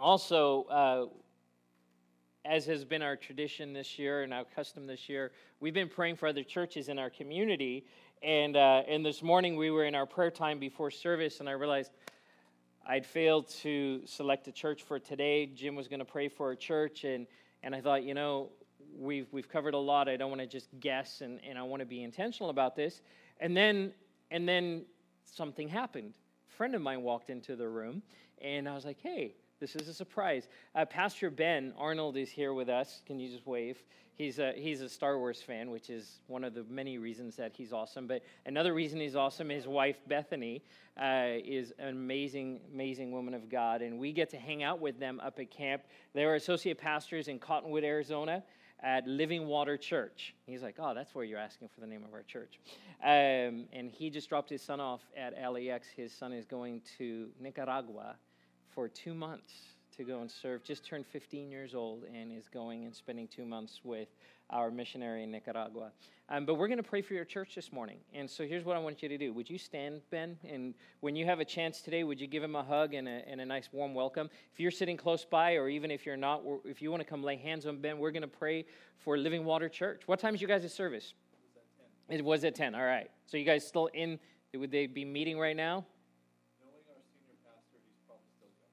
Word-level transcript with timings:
Also, 0.00 0.62
uh, 0.64 1.06
as 2.44 2.66
has 2.66 2.84
been 2.84 3.02
our 3.02 3.16
tradition 3.16 3.72
this 3.72 3.98
year 3.98 4.22
and 4.22 4.32
our 4.32 4.44
custom 4.44 4.86
this 4.86 5.08
year, 5.08 5.32
we've 5.60 5.74
been 5.74 5.88
praying 5.88 6.16
for 6.16 6.28
other 6.28 6.44
churches 6.44 6.88
in 6.88 6.98
our 6.98 7.10
community. 7.10 7.84
And, 8.22 8.56
uh, 8.56 8.82
and 8.88 9.04
this 9.04 9.22
morning 9.22 9.56
we 9.56 9.70
were 9.70 9.84
in 9.84 9.94
our 9.94 10.06
prayer 10.06 10.30
time 10.30 10.58
before 10.58 10.90
service, 10.90 11.40
and 11.40 11.48
I 11.48 11.52
realized 11.52 11.90
I'd 12.86 13.04
failed 13.04 13.48
to 13.62 14.00
select 14.06 14.48
a 14.48 14.52
church 14.52 14.82
for 14.82 14.98
today. 14.98 15.46
Jim 15.46 15.74
was 15.74 15.88
going 15.88 15.98
to 15.98 16.04
pray 16.04 16.28
for 16.28 16.52
a 16.52 16.56
church, 16.56 17.04
and, 17.04 17.26
and 17.62 17.74
I 17.74 17.80
thought, 17.80 18.04
you 18.04 18.14
know, 18.14 18.50
we've, 18.96 19.26
we've 19.32 19.48
covered 19.48 19.74
a 19.74 19.78
lot. 19.78 20.08
I 20.08 20.16
don't 20.16 20.30
want 20.30 20.40
to 20.40 20.46
just 20.46 20.68
guess, 20.80 21.20
and, 21.20 21.40
and 21.46 21.58
I 21.58 21.62
want 21.62 21.80
to 21.80 21.86
be 21.86 22.02
intentional 22.02 22.50
about 22.50 22.76
this. 22.76 23.02
And 23.40 23.56
then, 23.56 23.92
and 24.30 24.48
then 24.48 24.84
something 25.24 25.68
happened. 25.68 26.14
A 26.48 26.56
friend 26.56 26.74
of 26.74 26.82
mine 26.82 27.02
walked 27.02 27.30
into 27.30 27.56
the 27.56 27.68
room, 27.68 28.02
and 28.40 28.68
I 28.68 28.74
was 28.74 28.84
like, 28.84 28.98
hey, 29.02 29.34
this 29.60 29.74
is 29.74 29.88
a 29.88 29.94
surprise. 29.94 30.48
Uh, 30.74 30.84
Pastor 30.84 31.30
Ben 31.30 31.72
Arnold 31.76 32.16
is 32.16 32.30
here 32.30 32.54
with 32.54 32.68
us. 32.68 33.02
Can 33.06 33.18
you 33.18 33.28
just 33.28 33.46
wave? 33.46 33.82
He's 34.14 34.38
a, 34.38 34.52
he's 34.56 34.80
a 34.80 34.88
Star 34.88 35.18
Wars 35.18 35.40
fan, 35.40 35.70
which 35.70 35.90
is 35.90 36.20
one 36.26 36.42
of 36.42 36.54
the 36.54 36.64
many 36.68 36.98
reasons 36.98 37.36
that 37.36 37.52
he's 37.54 37.72
awesome. 37.72 38.06
But 38.06 38.22
another 38.46 38.74
reason 38.74 39.00
he's 39.00 39.14
awesome, 39.14 39.48
his 39.48 39.66
wife 39.66 39.96
Bethany 40.08 40.62
uh, 41.00 41.38
is 41.44 41.72
an 41.78 41.88
amazing, 41.88 42.60
amazing 42.72 43.12
woman 43.12 43.34
of 43.34 43.48
God. 43.48 43.82
And 43.82 43.98
we 43.98 44.12
get 44.12 44.30
to 44.30 44.36
hang 44.36 44.62
out 44.62 44.80
with 44.80 44.98
them 44.98 45.20
up 45.20 45.38
at 45.38 45.50
camp. 45.50 45.82
They 46.14 46.24
are 46.24 46.34
associate 46.34 46.78
pastors 46.78 47.28
in 47.28 47.38
Cottonwood, 47.38 47.84
Arizona 47.84 48.42
at 48.80 49.06
Living 49.06 49.46
Water 49.46 49.76
Church. 49.76 50.34
He's 50.46 50.62
like, 50.62 50.76
oh, 50.78 50.94
that's 50.94 51.14
where 51.14 51.24
you're 51.24 51.38
asking 51.38 51.68
for 51.68 51.80
the 51.80 51.86
name 51.86 52.04
of 52.04 52.12
our 52.12 52.22
church. 52.22 52.60
Um, 53.02 53.66
and 53.72 53.90
he 53.90 54.10
just 54.10 54.28
dropped 54.28 54.50
his 54.50 54.62
son 54.62 54.80
off 54.80 55.00
at 55.16 55.34
LAX. 55.52 55.88
His 55.88 56.12
son 56.12 56.32
is 56.32 56.44
going 56.44 56.82
to 56.98 57.28
Nicaragua 57.40 58.16
for 58.78 58.86
two 58.86 59.12
months 59.12 59.54
to 59.96 60.04
go 60.04 60.20
and 60.20 60.30
serve, 60.30 60.62
just 60.62 60.84
turned 60.84 61.04
15 61.04 61.50
years 61.50 61.74
old 61.74 62.04
and 62.14 62.30
is 62.30 62.46
going 62.48 62.84
and 62.84 62.94
spending 62.94 63.26
two 63.26 63.44
months 63.44 63.80
with 63.82 64.06
our 64.50 64.70
missionary 64.70 65.24
in 65.24 65.32
Nicaragua. 65.32 65.90
Um, 66.28 66.46
but 66.46 66.54
we're 66.54 66.68
going 66.68 66.76
to 66.78 66.88
pray 66.88 67.02
for 67.02 67.14
your 67.14 67.24
church 67.24 67.56
this 67.56 67.72
morning. 67.72 67.98
And 68.14 68.30
so 68.30 68.46
here's 68.46 68.64
what 68.64 68.76
I 68.76 68.78
want 68.78 69.02
you 69.02 69.08
to 69.08 69.18
do. 69.18 69.32
Would 69.32 69.50
you 69.50 69.58
stand, 69.58 70.02
Ben? 70.12 70.36
And 70.48 70.74
when 71.00 71.16
you 71.16 71.26
have 71.26 71.40
a 71.40 71.44
chance 71.44 71.80
today, 71.80 72.04
would 72.04 72.20
you 72.20 72.28
give 72.28 72.40
him 72.40 72.54
a 72.54 72.62
hug 72.62 72.94
and 72.94 73.08
a, 73.08 73.28
and 73.28 73.40
a 73.40 73.44
nice 73.44 73.68
warm 73.72 73.94
welcome? 73.94 74.30
If 74.52 74.60
you're 74.60 74.70
sitting 74.70 74.96
close 74.96 75.24
by, 75.24 75.54
or 75.56 75.68
even 75.68 75.90
if 75.90 76.06
you're 76.06 76.16
not, 76.16 76.42
if 76.64 76.80
you 76.80 76.92
want 76.92 77.02
to 77.02 77.08
come 77.08 77.24
lay 77.24 77.34
hands 77.34 77.66
on 77.66 77.80
Ben, 77.80 77.98
we're 77.98 78.12
going 78.12 78.22
to 78.22 78.28
pray 78.28 78.64
for 78.98 79.18
Living 79.18 79.44
Water 79.44 79.68
Church. 79.68 80.02
What 80.06 80.20
time 80.20 80.36
is 80.36 80.40
you 80.40 80.46
guys' 80.46 80.72
service? 80.72 81.14
It 82.08 82.24
was 82.24 82.44
at 82.44 82.54
10. 82.54 82.76
All 82.76 82.84
right. 82.84 83.10
So 83.26 83.38
you 83.38 83.44
guys 83.44 83.66
still 83.66 83.88
in? 83.92 84.20
Would 84.54 84.70
they 84.70 84.86
be 84.86 85.04
meeting 85.04 85.36
right 85.36 85.56
now? 85.56 85.84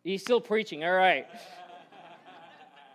He's 0.06 0.22
still 0.22 0.40
preaching. 0.40 0.84
All 0.84 0.94
right. 0.94 1.26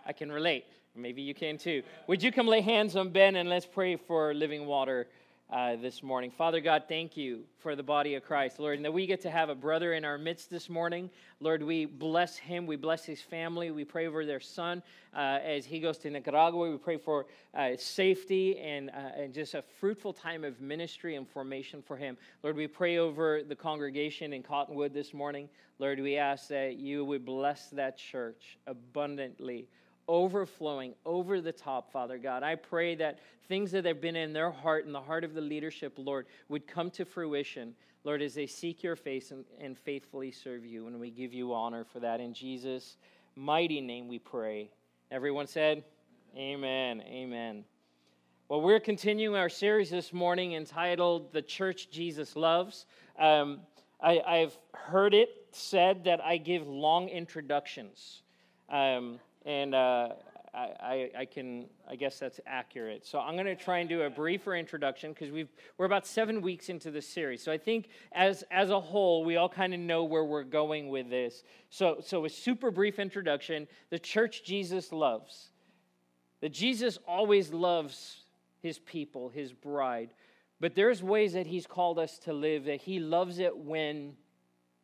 I 0.05 0.13
can 0.13 0.31
relate. 0.31 0.63
Maybe 0.95 1.21
you 1.21 1.33
can 1.33 1.57
too. 1.57 1.83
Would 2.07 2.23
you 2.23 2.31
come 2.31 2.47
lay 2.47 2.61
hands 2.61 2.95
on 2.95 3.09
Ben 3.09 3.35
and 3.35 3.49
let's 3.49 3.65
pray 3.65 3.97
for 3.97 4.33
living 4.33 4.65
water 4.65 5.09
uh, 5.51 5.75
this 5.75 6.01
morning. 6.01 6.31
Father 6.31 6.61
God, 6.61 6.83
thank 6.87 7.17
you 7.17 7.43
for 7.59 7.75
the 7.75 7.83
body 7.83 8.15
of 8.15 8.23
Christ, 8.23 8.57
Lord, 8.57 8.77
and 8.77 8.85
that 8.85 8.93
we 8.93 9.05
get 9.05 9.21
to 9.21 9.29
have 9.29 9.49
a 9.49 9.55
brother 9.55 9.93
in 9.93 10.05
our 10.05 10.17
midst 10.17 10.49
this 10.49 10.69
morning. 10.69 11.09
Lord, 11.41 11.61
we 11.61 11.85
bless 11.85 12.37
him. 12.37 12.65
We 12.65 12.77
bless 12.77 13.03
his 13.03 13.21
family. 13.21 13.69
We 13.69 13.83
pray 13.83 14.07
over 14.07 14.25
their 14.25 14.39
son 14.39 14.81
uh, 15.13 15.39
as 15.43 15.65
he 15.65 15.79
goes 15.79 15.97
to 15.99 16.09
Nicaragua. 16.09 16.71
We 16.71 16.77
pray 16.77 16.97
for 16.97 17.25
uh, 17.53 17.71
safety 17.77 18.57
and, 18.59 18.89
uh, 18.91 19.21
and 19.21 19.33
just 19.33 19.53
a 19.53 19.61
fruitful 19.79 20.13
time 20.13 20.45
of 20.45 20.61
ministry 20.61 21.15
and 21.15 21.27
formation 21.27 21.81
for 21.81 21.97
him. 21.97 22.15
Lord, 22.43 22.55
we 22.55 22.67
pray 22.67 22.97
over 22.97 23.43
the 23.43 23.55
congregation 23.55 24.31
in 24.31 24.43
Cottonwood 24.43 24.93
this 24.93 25.13
morning. 25.13 25.49
Lord, 25.79 25.99
we 25.99 26.15
ask 26.15 26.47
that 26.47 26.77
you 26.77 27.03
would 27.03 27.25
bless 27.25 27.67
that 27.71 27.97
church 27.97 28.57
abundantly 28.67 29.67
overflowing 30.07 30.93
over 31.05 31.41
the 31.41 31.51
top, 31.51 31.91
Father 31.91 32.17
God. 32.17 32.43
I 32.43 32.55
pray 32.55 32.95
that 32.95 33.19
things 33.47 33.71
that 33.71 33.85
have 33.85 34.01
been 34.01 34.15
in 34.15 34.33
their 34.33 34.51
heart 34.51 34.85
and 34.85 34.95
the 34.95 35.01
heart 35.01 35.23
of 35.23 35.33
the 35.33 35.41
leadership, 35.41 35.93
Lord, 35.97 36.27
would 36.49 36.67
come 36.67 36.89
to 36.91 37.05
fruition, 37.05 37.75
Lord, 38.03 38.21
as 38.21 38.33
they 38.33 38.47
seek 38.47 38.83
your 38.83 38.95
face 38.95 39.31
and, 39.31 39.45
and 39.59 39.77
faithfully 39.77 40.31
serve 40.31 40.65
you. 40.65 40.87
And 40.87 40.99
we 40.99 41.11
give 41.11 41.33
you 41.33 41.53
honor 41.53 41.83
for 41.83 41.99
that. 41.99 42.19
In 42.19 42.33
Jesus' 42.33 42.97
mighty 43.35 43.81
name 43.81 44.07
we 44.07 44.19
pray. 44.19 44.69
Everyone 45.11 45.47
said, 45.47 45.83
Amen. 46.37 47.01
Amen. 47.01 47.65
Well, 48.47 48.61
we're 48.61 48.79
continuing 48.79 49.35
our 49.35 49.49
series 49.49 49.89
this 49.89 50.13
morning 50.13 50.53
entitled 50.53 51.31
The 51.33 51.41
Church 51.41 51.89
Jesus 51.89 52.35
Loves. 52.35 52.85
Um, 53.17 53.61
I, 54.01 54.37
have 54.39 54.57
heard 54.73 55.13
it 55.13 55.29
said 55.51 56.05
that 56.05 56.21
I 56.21 56.37
give 56.37 56.67
long 56.67 57.07
introductions. 57.09 58.23
Um, 58.69 59.19
and 59.45 59.73
uh, 59.75 60.09
I, 60.53 61.09
I, 61.17 61.25
can, 61.25 61.67
I 61.89 61.95
guess 61.95 62.19
that's 62.19 62.41
accurate. 62.45 63.05
So 63.05 63.19
I'm 63.19 63.35
going 63.35 63.45
to 63.45 63.55
try 63.55 63.79
and 63.79 63.87
do 63.87 64.01
a 64.01 64.09
briefer 64.09 64.55
introduction 64.55 65.13
because 65.13 65.31
we've 65.31 65.47
we're 65.77 65.85
about 65.85 66.05
seven 66.05 66.41
weeks 66.41 66.67
into 66.67 66.91
this 66.91 67.07
series. 67.07 67.41
So 67.41 67.51
I 67.51 67.57
think 67.57 67.87
as 68.11 68.43
as 68.51 68.69
a 68.69 68.79
whole, 68.79 69.23
we 69.23 69.37
all 69.37 69.47
kind 69.47 69.73
of 69.73 69.79
know 69.79 70.03
where 70.03 70.25
we're 70.25 70.43
going 70.43 70.89
with 70.89 71.09
this. 71.09 71.43
So 71.69 71.97
so 72.03 72.25
a 72.25 72.29
super 72.29 72.69
brief 72.69 72.99
introduction. 72.99 73.67
The 73.91 73.99
church 73.99 74.43
Jesus 74.43 74.91
loves. 74.91 75.51
That 76.41 76.49
Jesus 76.49 76.97
always 77.07 77.53
loves 77.53 78.25
his 78.61 78.79
people, 78.79 79.29
his 79.29 79.53
bride. 79.53 80.09
But 80.59 80.75
there's 80.75 81.01
ways 81.01 81.33
that 81.33 81.47
he's 81.47 81.65
called 81.65 81.97
us 81.97 82.19
to 82.19 82.33
live 82.33 82.65
that 82.65 82.81
he 82.81 82.99
loves 82.99 83.39
it 83.39 83.55
when 83.55 84.13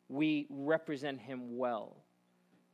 we 0.07 0.47
represent 0.49 1.19
him 1.19 1.57
well. 1.57 1.97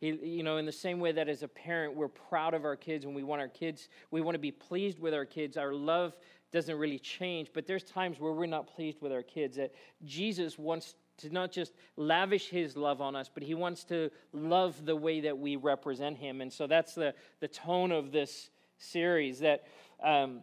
You 0.04 0.44
know, 0.44 0.58
in 0.58 0.66
the 0.66 0.72
same 0.72 1.00
way 1.00 1.14
that 1.14 1.30
as 1.30 1.44
a 1.44 1.48
parent, 1.48 1.96
we're 1.96 2.10
proud 2.10 2.54
of 2.54 2.66
our 2.66 2.76
kids 2.76 3.06
and 3.06 3.16
we 3.16 3.24
want 3.24 3.40
our 3.40 3.48
kids, 3.48 3.88
we 4.12 4.20
want 4.20 4.36
to 4.36 4.40
be 4.40 4.52
pleased 4.52 5.00
with 5.00 5.14
our 5.14 5.24
kids. 5.24 5.56
Our 5.56 5.74
love 5.74 6.14
doesn't 6.52 6.78
really 6.78 7.00
change, 7.00 7.52
but 7.54 7.66
there's 7.66 7.84
times 7.84 8.20
where 8.20 8.34
we're 8.34 8.46
not 8.46 8.68
pleased 8.68 9.02
with 9.02 9.14
our 9.14 9.24
kids. 9.24 9.56
That 9.56 9.72
Jesus 10.04 10.60
wants 10.60 10.96
to 11.20 11.30
not 11.30 11.54
just 11.54 11.72
lavish 11.96 12.50
his 12.50 12.76
love 12.76 13.00
on 13.00 13.16
us, 13.16 13.30
but 13.34 13.44
he 13.44 13.54
wants 13.54 13.86
to 13.86 14.12
love 14.34 14.86
the 14.86 14.96
way 14.96 15.22
that 15.22 15.38
we 15.38 15.56
represent 15.56 16.18
him. 16.18 16.42
And 16.42 16.52
so 16.52 16.68
that's 16.68 16.96
the, 16.96 17.16
the 17.40 17.48
tone 17.48 17.94
of 17.94 18.12
this 18.12 18.50
series 18.78 19.40
that 19.40 19.64
um, 20.04 20.42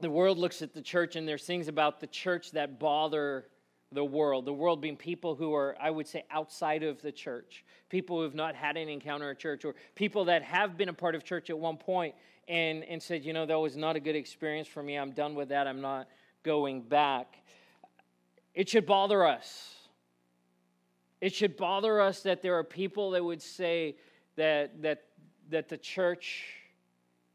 the 0.00 0.10
world 0.10 0.38
looks 0.38 0.62
at 0.62 0.72
the 0.72 0.80
church 0.80 1.16
and 1.16 1.28
there's 1.28 1.44
things 1.44 1.68
about 1.68 2.00
the 2.00 2.06
church 2.06 2.52
that 2.52 2.78
bother 2.80 3.46
the 3.92 4.04
world. 4.04 4.44
The 4.44 4.52
world 4.52 4.80
being 4.80 4.96
people 4.96 5.34
who 5.34 5.54
are, 5.54 5.76
I 5.80 5.90
would 5.90 6.06
say, 6.06 6.24
outside 6.30 6.82
of 6.82 7.00
the 7.02 7.12
church, 7.12 7.64
people 7.88 8.18
who 8.18 8.22
have 8.24 8.34
not 8.34 8.54
had 8.54 8.76
an 8.76 8.88
encounter 8.88 9.30
at 9.30 9.38
church, 9.38 9.64
or 9.64 9.74
people 9.94 10.24
that 10.26 10.42
have 10.42 10.76
been 10.76 10.88
a 10.88 10.94
part 10.94 11.14
of 11.14 11.24
church 11.24 11.50
at 11.50 11.58
one 11.58 11.76
point 11.76 12.14
and, 12.48 12.84
and 12.84 13.02
said, 13.02 13.24
you 13.24 13.32
know, 13.32 13.46
that 13.46 13.58
was 13.58 13.76
not 13.76 13.96
a 13.96 14.00
good 14.00 14.16
experience 14.16 14.68
for 14.68 14.82
me. 14.82 14.96
I'm 14.96 15.12
done 15.12 15.34
with 15.34 15.48
that. 15.50 15.66
I'm 15.66 15.80
not 15.80 16.08
going 16.42 16.82
back. 16.82 17.38
It 18.54 18.68
should 18.68 18.86
bother 18.86 19.24
us. 19.24 19.74
It 21.20 21.34
should 21.34 21.56
bother 21.56 22.00
us 22.00 22.22
that 22.22 22.42
there 22.42 22.56
are 22.58 22.64
people 22.64 23.12
that 23.12 23.24
would 23.24 23.42
say 23.42 23.96
that, 24.36 24.82
that, 24.82 25.04
that 25.50 25.68
the 25.68 25.76
church 25.76 26.44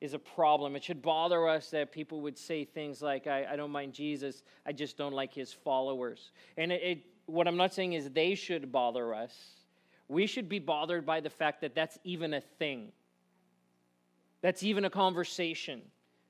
is 0.01 0.15
a 0.15 0.19
problem. 0.19 0.75
It 0.75 0.83
should 0.83 1.01
bother 1.01 1.47
us 1.47 1.69
that 1.69 1.91
people 1.91 2.21
would 2.21 2.37
say 2.37 2.65
things 2.65 3.01
like, 3.01 3.27
I, 3.27 3.45
I 3.51 3.55
don't 3.55 3.71
mind 3.71 3.93
Jesus, 3.93 4.43
I 4.65 4.73
just 4.73 4.97
don't 4.97 5.13
like 5.13 5.33
his 5.33 5.53
followers. 5.53 6.31
And 6.57 6.71
it, 6.71 6.81
it, 6.83 7.03
what 7.27 7.47
I'm 7.47 7.55
not 7.55 7.73
saying 7.73 7.93
is 7.93 8.09
they 8.09 8.33
should 8.33 8.71
bother 8.71 9.13
us. 9.13 9.33
We 10.07 10.25
should 10.25 10.49
be 10.49 10.59
bothered 10.59 11.05
by 11.05 11.21
the 11.21 11.29
fact 11.29 11.61
that 11.61 11.75
that's 11.75 11.97
even 12.03 12.33
a 12.33 12.41
thing, 12.41 12.91
that's 14.41 14.63
even 14.63 14.85
a 14.85 14.89
conversation. 14.89 15.81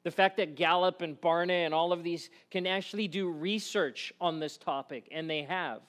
The 0.04 0.12
fact 0.12 0.38
that 0.38 0.56
Gallup 0.56 1.04
and 1.04 1.20
Barna 1.22 1.66
and 1.66 1.76
all 1.76 1.94
of 1.94 2.04
these 2.04 2.32
can 2.50 2.66
actually 2.66 3.08
do 3.08 3.30
research 3.30 4.12
on 4.20 4.40
this 4.40 4.58
topic, 4.58 5.08
and 5.12 5.30
they 5.30 5.44
have. 5.44 5.82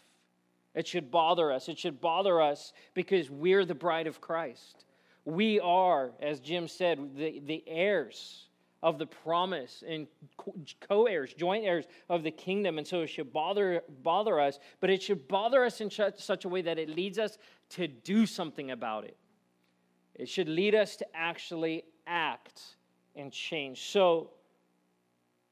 It 0.75 0.87
should 0.87 1.11
bother 1.11 1.51
us. 1.51 1.69
It 1.69 1.79
should 1.79 1.99
bother 1.99 2.41
us 2.41 2.75
because 2.93 3.31
we're 3.31 3.65
the 3.65 3.75
bride 3.75 4.07
of 4.07 4.21
Christ. 4.21 4.85
We 5.25 5.61
are, 5.61 6.13
as 6.21 6.41
Jim 6.41 6.69
said, 6.69 7.17
the, 7.17 7.41
the 7.45 7.63
heirs 7.67 8.47
of 8.83 8.99
the 8.99 9.07
promise 9.07 9.85
and 9.87 10.09
co 10.81 11.07
heirs, 11.07 11.33
joint 11.35 11.65
heirs 11.65 11.85
of 12.09 12.25
the 12.25 12.31
kingdom. 12.31 12.79
And 12.79 12.87
so 12.87 13.03
it 13.03 13.07
should 13.07 13.33
bother, 13.33 13.83
bother 14.03 14.41
us, 14.41 14.59
but 14.81 14.91
it 14.91 15.03
should 15.03 15.29
bother 15.29 15.65
us 15.65 15.81
in 15.81 15.91
such 15.91 16.45
a 16.45 16.49
way 16.49 16.63
that 16.63 16.79
it 16.79 16.89
leads 16.89 17.19
us 17.19 17.39
to 17.71 17.87
do 17.87 18.27
something 18.27 18.73
about 18.73 19.05
it. 19.05 19.17
It 20.15 20.29
should 20.29 20.49
lead 20.49 20.75
us 20.75 20.97
to 20.97 21.07
actually 21.15 21.85
act 22.07 22.61
and 23.15 23.33
change. 23.33 23.91
So, 23.91 24.31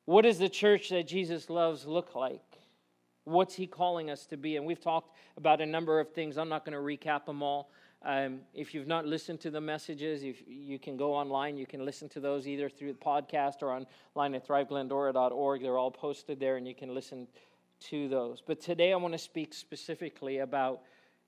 what 0.05 0.23
does 0.23 0.39
the 0.39 0.49
church 0.49 0.89
that 0.89 1.07
Jesus 1.07 1.49
loves 1.49 1.87
look 1.87 2.17
like? 2.17 2.43
What's 3.25 3.55
he 3.55 3.67
calling 3.67 4.11
us 4.11 4.27
to 4.27 4.37
be? 4.37 4.57
And 4.57 4.67
we've 4.67 4.81
talked 4.81 5.17
about 5.37 5.61
a 5.61 5.67
number 5.67 6.01
of 6.01 6.13
things. 6.13 6.37
I'm 6.37 6.49
not 6.49 6.65
going 6.65 6.73
to 6.73 6.79
recap 6.79 7.27
them 7.27 7.43
all. 7.43 7.71
Um, 8.03 8.41
if 8.55 8.75
you've 8.75 8.87
not 8.87 9.05
listened 9.05 9.41
to 9.41 9.51
the 9.51 9.61
messages, 9.61 10.23
if 10.23 10.43
you 10.49 10.79
can 10.79 10.97
go 10.97 11.13
online, 11.15 11.59
you 11.59 11.67
can 11.67 11.85
listen 11.85 12.09
to 12.11 12.21
those 12.21 12.49
either 12.49 12.71
through 12.71 12.95
the 12.95 12.99
podcast 12.99 13.63
or 13.63 13.73
online 13.73 14.35
at 14.35 14.47
thriveglendora.org. 14.47 15.63
They're 15.63 15.77
all 15.77 15.91
posted 15.91 16.41
there, 16.41 16.57
and 16.57 16.67
you 16.67 16.75
can 16.75 16.95
listen 16.95 17.29
to 17.89 18.09
those. 18.09 18.43
But 18.47 18.61
today 18.61 18.93
I 18.93 18.97
want 18.97 19.13
to 19.13 19.19
speak 19.19 19.53
specifically 19.53 20.39
about 20.39 20.81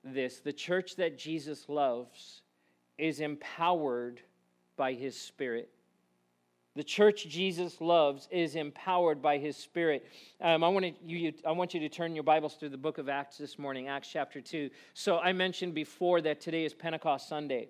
this. 0.03 0.39
The 0.39 0.53
church 0.53 0.95
that 0.95 1.17
Jesus 1.17 1.69
loves 1.69 2.41
is 2.97 3.19
empowered 3.19 4.21
by 4.75 4.93
his 4.93 5.19
Spirit. 5.19 5.69
The 6.75 6.83
church 6.83 7.27
Jesus 7.29 7.79
loves 7.81 8.27
is 8.31 8.55
empowered 8.55 9.21
by 9.21 9.37
his 9.37 9.55
Spirit. 9.55 10.07
Um, 10.41 10.63
I, 10.63 10.69
want 10.69 10.95
you, 11.05 11.31
I 11.45 11.51
want 11.51 11.75
you 11.75 11.79
to 11.81 11.89
turn 11.89 12.15
your 12.15 12.23
Bibles 12.23 12.55
to 12.57 12.69
the 12.69 12.77
book 12.77 12.97
of 12.97 13.09
Acts 13.09 13.37
this 13.37 13.59
morning, 13.59 13.87
Acts 13.87 14.09
chapter 14.11 14.41
2. 14.41 14.71
So 14.95 15.19
I 15.19 15.33
mentioned 15.33 15.75
before 15.75 16.19
that 16.21 16.41
today 16.41 16.65
is 16.65 16.73
Pentecost 16.73 17.29
Sunday. 17.29 17.69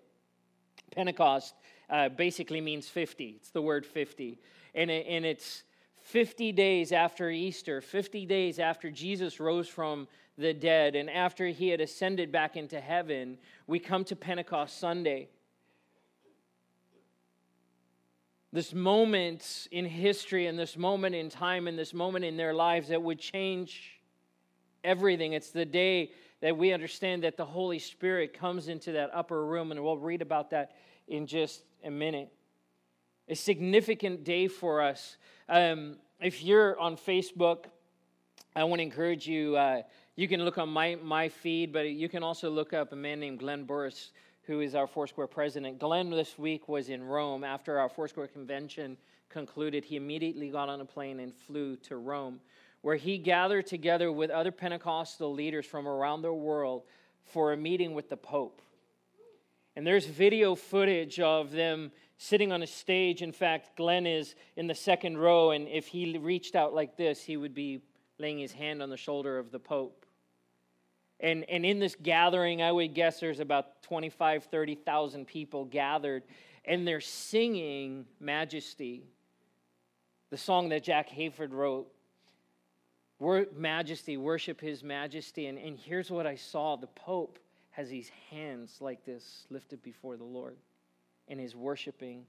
Pentecost 0.96 1.54
uh, 1.90 2.08
basically 2.10 2.62
means 2.62 2.88
50, 2.88 3.36
it's 3.36 3.50
the 3.50 3.62
word 3.62 3.86
50. 3.86 4.40
And, 4.74 4.90
it, 4.90 5.06
and 5.10 5.26
it's 5.26 5.64
50 6.04 6.54
days 6.54 6.94
after 6.94 7.30
Easter, 7.30 7.82
50 7.82 8.26
days 8.26 8.58
after 8.58 8.90
Jesus 8.90 9.38
rose 9.38 9.68
from 9.68 10.08
the 10.38 10.54
dead, 10.54 10.96
and 10.96 11.10
after 11.10 11.48
he 11.48 11.70
had 11.70 11.82
ascended 11.82 12.32
back 12.32 12.56
into 12.56 12.80
heaven, 12.80 13.38
we 13.68 13.80
come 13.80 14.04
to 14.06 14.16
Pentecost 14.16 14.80
Sunday. 14.80 15.28
This 18.54 18.72
moment 18.72 19.68
in 19.72 19.84
history 19.84 20.46
and 20.46 20.60
this 20.60 20.78
moment 20.78 21.16
in 21.16 21.28
time 21.28 21.68
and 21.68 21.78
this 21.78 21.92
moment 21.92 22.24
in 22.24 22.38
their 22.38 22.54
lives 22.54 22.90
that 22.90 23.02
would 23.02 23.18
change 23.18 24.00
everything. 24.84 25.34
It's 25.34 25.50
the 25.50 25.66
day 25.66 26.12
that 26.40 26.56
we 26.56 26.72
understand 26.72 27.24
that 27.24 27.36
the 27.36 27.46
Holy 27.46 27.80
Spirit 27.80 28.32
comes 28.32 28.68
into 28.68 28.92
that 28.92 29.10
upper 29.12 29.44
room, 29.44 29.72
and 29.72 29.84
we'll 29.84 29.98
read 29.98 30.22
about 30.22 30.52
that 30.52 30.76
in 31.08 31.26
just 31.26 31.64
a 31.84 31.90
minute. 31.90 32.32
A 33.28 33.36
significant 33.36 34.24
day 34.24 34.48
for 34.48 34.82
us. 34.82 35.18
Um, 35.50 35.98
if 36.22 36.44
you're 36.44 36.80
on 36.80 36.96
Facebook, 36.96 37.66
I 38.56 38.66
want 38.66 38.80
to 38.80 38.84
encourage 38.84 39.26
you. 39.26 39.56
Uh, 39.56 39.82
you 40.16 40.28
can 40.28 40.46
look 40.46 40.60
on 40.60 40.70
my, 40.70 40.96
my 41.02 41.28
feed, 41.28 41.74
but 41.74 41.90
you 41.90 42.08
can 42.08 42.22
also 42.22 42.52
look 42.52 42.72
up 42.72 42.92
a 42.92 42.96
man 42.96 43.20
named 43.20 43.40
Glenn 43.40 43.64
Burris 43.64 44.12
who 44.44 44.60
is 44.60 44.76
our 44.76 44.88
Foursquare 44.88 45.28
president. 45.28 45.80
Glenn 45.80 46.10
this 46.10 46.38
week 46.38 46.68
was 46.68 46.90
in 46.90 47.04
Rome 47.04 47.44
after 47.44 47.80
our 47.80 47.90
Foursquare 47.90 48.28
convention 48.28 48.98
concluded. 49.30 49.86
He 49.86 49.96
immediately 49.96 50.50
got 50.50 50.70
on 50.70 50.82
a 50.82 50.86
plane 50.86 51.20
and 51.20 51.34
flew 51.34 51.78
to 51.78 51.98
Rome, 51.98 52.40
where 52.82 52.98
he 52.98 53.18
gathered 53.18 53.68
together 53.68 54.12
with 54.12 54.30
other 54.30 54.52
Pentecostal 54.52 55.34
leaders 55.34 55.66
from 55.66 55.88
around 55.88 56.22
the 56.22 56.34
world 56.34 56.84
for 57.26 57.54
a 57.54 57.58
meeting 57.58 57.94
with 57.94 58.10
the 58.10 58.18
Pope. 58.18 58.62
And 59.76 59.88
there's 59.88 60.06
video 60.06 60.56
footage 60.56 61.20
of 61.20 61.52
them 61.52 61.92
sitting 62.18 62.52
on 62.52 62.62
a 62.62 62.68
stage. 62.68 63.22
In 63.22 63.32
fact, 63.32 63.76
Glenn 63.76 64.06
is 64.06 64.36
in 64.56 64.68
the 64.68 64.76
second 64.76 65.18
row, 65.18 65.52
and 65.52 65.68
if 65.68 65.88
he 65.88 66.18
reached 66.18 66.56
out 66.56 66.74
like 66.74 66.96
this, 66.96 67.24
he 67.24 67.38
would 67.38 67.56
be 67.56 67.82
laying 68.20 68.38
his 68.38 68.52
hand 68.52 68.84
on 68.84 68.90
the 68.90 68.98
shoulder 68.98 69.40
of 69.40 69.52
the 69.52 69.60
Pope. 69.60 70.03
And, 71.24 71.46
and 71.50 71.66
in 71.66 71.80
this 71.80 71.96
gathering, 71.96 72.62
I 72.62 72.70
would 72.70 72.94
guess 72.94 73.22
there's 73.22 73.40
about 73.40 73.82
25, 73.84 74.44
30,000 74.44 75.26
people 75.26 75.64
gathered, 75.64 76.24
and 76.66 76.86
they're 76.86 77.00
singing 77.00 78.06
Majesty, 78.20 79.06
the 80.30 80.38
song 80.38 80.70
that 80.70 80.84
Jack 80.84 81.10
Hayford 81.10 81.54
wrote. 81.54 81.88
Majesty, 83.56 84.18
worship 84.18 84.60
His 84.60 84.84
Majesty. 84.84 85.46
And, 85.46 85.58
and 85.58 85.80
here's 85.80 86.12
what 86.12 86.28
I 86.28 86.36
saw 86.36 86.76
the 86.76 86.88
Pope 86.88 87.40
has 87.72 87.90
these 87.90 88.12
hands 88.30 88.80
like 88.82 89.06
this 89.06 89.48
lifted 89.50 89.82
before 89.82 90.18
the 90.18 90.26
Lord, 90.26 90.58
and 91.30 91.40
is 91.40 91.56
worshiping. 91.56 92.26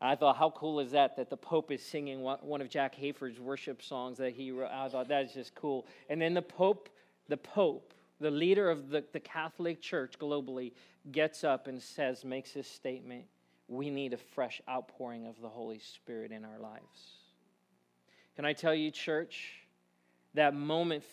I 0.00 0.16
thought, 0.16 0.36
how 0.36 0.50
cool 0.50 0.80
is 0.80 0.90
that? 0.90 1.16
That 1.16 1.30
the 1.30 1.36
Pope 1.36 1.70
is 1.70 1.84
singing 1.84 2.22
one 2.22 2.60
of 2.60 2.68
Jack 2.68 2.96
Hayford's 2.96 3.38
worship 3.38 3.80
songs 3.80 4.18
that 4.18 4.32
he 4.32 4.50
wrote. 4.50 4.72
I 4.72 4.88
thought 4.88 5.06
that 5.06 5.24
is 5.24 5.34
just 5.34 5.54
cool. 5.54 5.86
And 6.08 6.20
then 6.20 6.34
the 6.34 6.42
Pope, 6.42 6.88
the 7.28 7.36
Pope 7.36 7.94
the 8.20 8.30
leader 8.30 8.70
of 8.70 8.90
the, 8.90 9.04
the 9.12 9.20
Catholic 9.20 9.80
Church 9.80 10.18
globally, 10.18 10.72
gets 11.12 11.44
up 11.44 11.66
and 11.66 11.80
says, 11.80 12.24
makes 12.24 12.52
this 12.52 12.68
statement 12.68 13.24
we 13.68 13.90
need 13.90 14.14
a 14.14 14.16
fresh 14.16 14.62
outpouring 14.68 15.26
of 15.26 15.40
the 15.40 15.48
Holy 15.48 15.78
Spirit 15.78 16.32
in 16.32 16.44
our 16.44 16.58
lives. 16.58 17.18
Can 18.34 18.44
I 18.44 18.54
tell 18.54 18.74
you, 18.74 18.90
church, 18.90 19.52
that 20.34 20.54
moment 20.54 21.04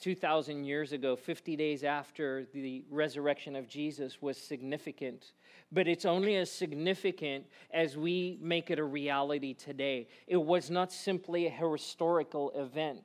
2,000 0.00 0.64
years 0.64 0.92
ago, 0.92 1.14
50 1.14 1.56
days 1.56 1.84
after 1.84 2.46
the 2.54 2.84
resurrection 2.90 3.54
of 3.54 3.68
Jesus, 3.68 4.22
was 4.22 4.38
significant. 4.38 5.32
But 5.70 5.86
it's 5.86 6.06
only 6.06 6.36
as 6.36 6.50
significant 6.50 7.44
as 7.70 7.98
we 7.98 8.38
make 8.40 8.70
it 8.70 8.78
a 8.78 8.84
reality 8.84 9.52
today. 9.52 10.08
It 10.26 10.38
was 10.38 10.70
not 10.70 10.90
simply 10.90 11.46
a 11.46 11.50
historical 11.50 12.50
event. 12.54 13.04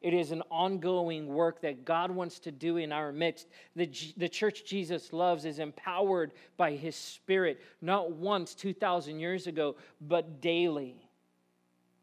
It 0.00 0.14
is 0.14 0.30
an 0.30 0.42
ongoing 0.50 1.26
work 1.26 1.60
that 1.62 1.84
God 1.84 2.10
wants 2.10 2.38
to 2.40 2.52
do 2.52 2.76
in 2.76 2.92
our 2.92 3.10
midst. 3.10 3.48
The, 3.74 3.90
the 4.16 4.28
church 4.28 4.64
Jesus 4.64 5.12
loves 5.12 5.44
is 5.44 5.58
empowered 5.58 6.32
by 6.56 6.72
his 6.72 6.94
spirit, 6.94 7.60
not 7.80 8.12
once 8.12 8.54
2,000 8.54 9.18
years 9.18 9.46
ago, 9.46 9.76
but 10.00 10.40
daily. 10.40 11.08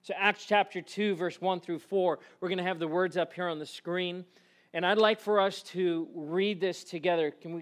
So, 0.01 0.13
Acts 0.17 0.45
chapter 0.45 0.81
2, 0.81 1.15
verse 1.15 1.41
1 1.41 1.61
through 1.61 1.79
4, 1.79 2.19
we're 2.39 2.49
going 2.49 2.59
to 2.59 2.63
have 2.63 2.79
the 2.79 2.87
words 2.87 3.17
up 3.17 3.33
here 3.33 3.47
on 3.47 3.59
the 3.59 3.65
screen. 3.65 4.25
And 4.73 4.85
I'd 4.85 4.97
like 4.97 5.21
for 5.21 5.39
us 5.39 5.63
to 5.63 6.07
read 6.13 6.59
this 6.59 6.83
together. 6.83 7.31
Can 7.31 7.55
we? 7.55 7.61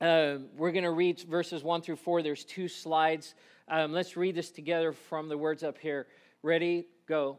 Uh, 0.00 0.38
we're 0.56 0.72
going 0.72 0.84
to 0.84 0.92
read 0.92 1.20
verses 1.20 1.64
1 1.64 1.82
through 1.82 1.96
4. 1.96 2.22
There's 2.22 2.44
two 2.44 2.68
slides. 2.68 3.34
Um, 3.66 3.92
let's 3.92 4.16
read 4.16 4.34
this 4.34 4.50
together 4.50 4.92
from 4.92 5.28
the 5.28 5.38
words 5.38 5.62
up 5.62 5.78
here. 5.78 6.06
Ready? 6.42 6.86
Go. 7.06 7.38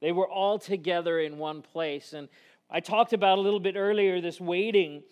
They 0.00 0.12
were 0.12 0.28
all 0.28 0.58
together 0.58 1.20
in 1.20 1.38
one 1.38 1.62
place. 1.62 2.12
And 2.12 2.28
I 2.70 2.80
talked 2.80 3.12
about 3.12 3.38
a 3.38 3.40
little 3.40 3.60
bit 3.60 3.76
earlier 3.76 4.20
this 4.20 4.40
waiting. 4.40 5.02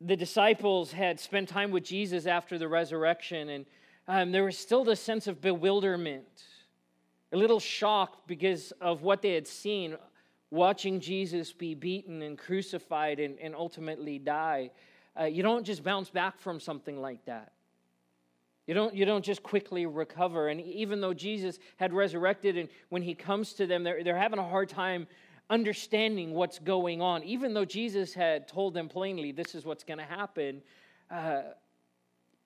The 0.00 0.16
disciples 0.16 0.92
had 0.92 1.20
spent 1.20 1.48
time 1.48 1.70
with 1.70 1.84
Jesus 1.84 2.26
after 2.26 2.58
the 2.58 2.68
resurrection, 2.68 3.50
and 3.50 3.66
um, 4.08 4.32
there 4.32 4.44
was 4.44 4.56
still 4.56 4.82
this 4.82 5.00
sense 5.00 5.26
of 5.26 5.40
bewilderment, 5.40 6.44
a 7.32 7.36
little 7.36 7.60
shock 7.60 8.26
because 8.26 8.72
of 8.80 9.02
what 9.02 9.20
they 9.20 9.34
had 9.34 9.46
seen 9.46 9.96
watching 10.50 11.00
Jesus 11.00 11.52
be 11.52 11.74
beaten 11.74 12.22
and 12.22 12.38
crucified 12.38 13.20
and, 13.20 13.38
and 13.38 13.54
ultimately 13.54 14.18
die. 14.18 14.70
Uh, 15.18 15.24
you 15.24 15.42
don't 15.42 15.64
just 15.64 15.84
bounce 15.84 16.10
back 16.10 16.38
from 16.38 16.58
something 16.60 17.00
like 17.00 17.24
that. 17.26 17.52
You 18.70 18.74
don't, 18.74 18.94
you 18.94 19.04
don't 19.04 19.24
just 19.24 19.42
quickly 19.42 19.84
recover. 19.84 20.46
And 20.46 20.60
even 20.60 21.00
though 21.00 21.12
Jesus 21.12 21.58
had 21.78 21.92
resurrected, 21.92 22.56
and 22.56 22.68
when 22.88 23.02
he 23.02 23.16
comes 23.16 23.52
to 23.54 23.66
them, 23.66 23.82
they're, 23.82 24.04
they're 24.04 24.16
having 24.16 24.38
a 24.38 24.48
hard 24.48 24.68
time 24.68 25.08
understanding 25.50 26.34
what's 26.34 26.60
going 26.60 27.02
on. 27.02 27.24
Even 27.24 27.52
though 27.52 27.64
Jesus 27.64 28.14
had 28.14 28.46
told 28.46 28.74
them 28.74 28.88
plainly, 28.88 29.32
this 29.32 29.56
is 29.56 29.64
what's 29.64 29.82
going 29.82 29.98
to 29.98 30.04
happen. 30.04 30.62
Uh, 31.10 31.40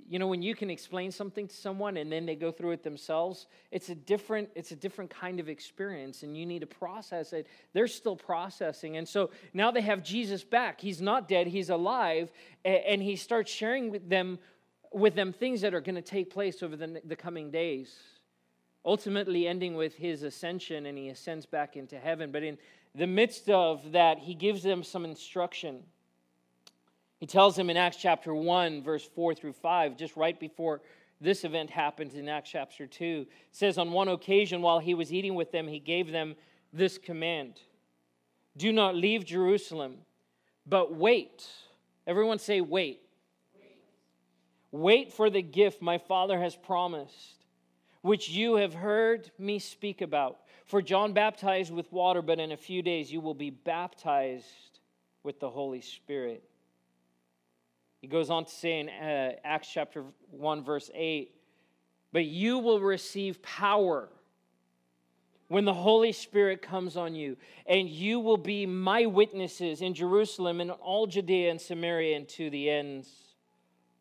you 0.06 0.18
know 0.18 0.26
when 0.26 0.42
you 0.42 0.54
can 0.54 0.70
explain 0.70 1.10
something 1.10 1.48
to 1.48 1.54
someone 1.54 1.96
and 1.96 2.10
then 2.12 2.26
they 2.26 2.34
go 2.34 2.50
through 2.50 2.72
it 2.72 2.82
themselves 2.82 3.46
it's 3.70 3.88
a 3.88 3.94
different 3.94 4.48
it's 4.54 4.70
a 4.70 4.76
different 4.76 5.10
kind 5.10 5.40
of 5.40 5.48
experience 5.48 6.22
and 6.22 6.36
you 6.36 6.44
need 6.44 6.60
to 6.60 6.66
process 6.66 7.32
it 7.32 7.46
they're 7.72 7.88
still 7.88 8.16
processing 8.16 8.96
and 8.96 9.08
so 9.08 9.30
now 9.54 9.70
they 9.70 9.80
have 9.80 10.02
jesus 10.02 10.44
back 10.44 10.80
he's 10.80 11.00
not 11.00 11.28
dead 11.28 11.46
he's 11.46 11.70
alive 11.70 12.30
and 12.64 13.02
he 13.02 13.16
starts 13.16 13.50
sharing 13.50 13.90
with 13.90 14.08
them 14.08 14.38
with 14.94 15.14
them 15.14 15.32
things 15.32 15.60
that 15.62 15.74
are 15.74 15.80
going 15.80 15.96
to 15.96 16.02
take 16.02 16.30
place 16.30 16.62
over 16.62 16.76
the, 16.76 17.00
the 17.04 17.16
coming 17.16 17.50
days. 17.50 17.94
Ultimately, 18.84 19.48
ending 19.48 19.74
with 19.74 19.94
his 19.96 20.22
ascension 20.22 20.86
and 20.86 20.96
he 20.96 21.08
ascends 21.08 21.46
back 21.46 21.76
into 21.76 21.98
heaven. 21.98 22.30
But 22.30 22.42
in 22.42 22.58
the 22.94 23.06
midst 23.06 23.50
of 23.50 23.92
that, 23.92 24.18
he 24.18 24.34
gives 24.34 24.62
them 24.62 24.82
some 24.82 25.04
instruction. 25.04 25.82
He 27.18 27.26
tells 27.26 27.56
them 27.56 27.70
in 27.70 27.76
Acts 27.76 27.96
chapter 27.96 28.34
1, 28.34 28.82
verse 28.82 29.08
4 29.14 29.34
through 29.34 29.54
5, 29.54 29.96
just 29.96 30.16
right 30.16 30.38
before 30.38 30.80
this 31.20 31.44
event 31.44 31.70
happens 31.70 32.14
in 32.14 32.28
Acts 32.28 32.50
chapter 32.50 32.86
2, 32.86 33.26
says, 33.50 33.78
On 33.78 33.92
one 33.92 34.08
occasion, 34.08 34.62
while 34.62 34.78
he 34.78 34.94
was 34.94 35.12
eating 35.12 35.34
with 35.34 35.50
them, 35.50 35.66
he 35.66 35.78
gave 35.78 36.12
them 36.12 36.36
this 36.72 36.98
command 36.98 37.60
Do 38.56 38.72
not 38.72 38.94
leave 38.94 39.24
Jerusalem, 39.24 39.98
but 40.66 40.94
wait. 40.94 41.46
Everyone 42.06 42.38
say, 42.38 42.60
wait. 42.60 43.03
Wait 44.74 45.12
for 45.12 45.30
the 45.30 45.40
gift 45.40 45.80
my 45.80 45.98
Father 45.98 46.36
has 46.40 46.56
promised, 46.56 47.44
which 48.02 48.28
you 48.28 48.56
have 48.56 48.74
heard 48.74 49.30
me 49.38 49.60
speak 49.60 50.00
about. 50.00 50.40
For 50.66 50.82
John 50.82 51.12
baptized 51.12 51.72
with 51.72 51.92
water, 51.92 52.22
but 52.22 52.40
in 52.40 52.50
a 52.50 52.56
few 52.56 52.82
days 52.82 53.12
you 53.12 53.20
will 53.20 53.34
be 53.34 53.50
baptized 53.50 54.80
with 55.22 55.38
the 55.38 55.48
Holy 55.48 55.80
Spirit. 55.80 56.42
He 58.00 58.08
goes 58.08 58.30
on 58.30 58.46
to 58.46 58.50
say 58.50 58.80
in 58.80 58.88
uh, 58.88 59.36
Acts 59.44 59.68
chapter 59.72 60.02
1, 60.32 60.64
verse 60.64 60.90
8 60.92 61.30
but 62.12 62.24
you 62.24 62.58
will 62.58 62.80
receive 62.80 63.42
power 63.42 64.08
when 65.48 65.64
the 65.64 65.74
Holy 65.74 66.12
Spirit 66.12 66.62
comes 66.62 66.96
on 66.96 67.14
you, 67.14 67.36
and 67.66 67.88
you 67.88 68.18
will 68.18 68.36
be 68.36 68.66
my 68.66 69.06
witnesses 69.06 69.82
in 69.82 69.94
Jerusalem 69.94 70.60
and 70.60 70.72
all 70.72 71.06
Judea 71.08 71.50
and 71.50 71.60
Samaria 71.60 72.16
and 72.16 72.28
to 72.30 72.50
the 72.50 72.70
ends 72.70 73.33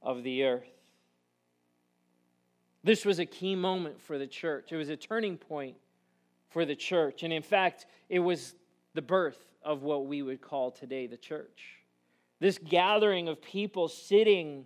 of 0.03 0.23
the 0.23 0.43
earth. 0.43 0.69
This 2.83 3.05
was 3.05 3.19
a 3.19 3.25
key 3.25 3.55
moment 3.55 4.01
for 4.01 4.17
the 4.17 4.27
church. 4.27 4.71
It 4.71 4.75
was 4.75 4.89
a 4.89 4.97
turning 4.97 5.37
point 5.37 5.77
for 6.49 6.65
the 6.65 6.75
church. 6.75 7.23
And 7.23 7.31
in 7.31 7.41
fact, 7.41 7.85
it 8.09 8.19
was 8.19 8.55
the 8.93 9.01
birth 9.01 9.39
of 9.63 9.83
what 9.83 10.05
we 10.05 10.21
would 10.21 10.41
call 10.41 10.69
today 10.69 11.07
the 11.07 11.17
church. 11.17 11.79
This 12.39 12.57
gathering 12.57 13.29
of 13.29 13.41
people 13.41 13.87
sitting 13.87 14.65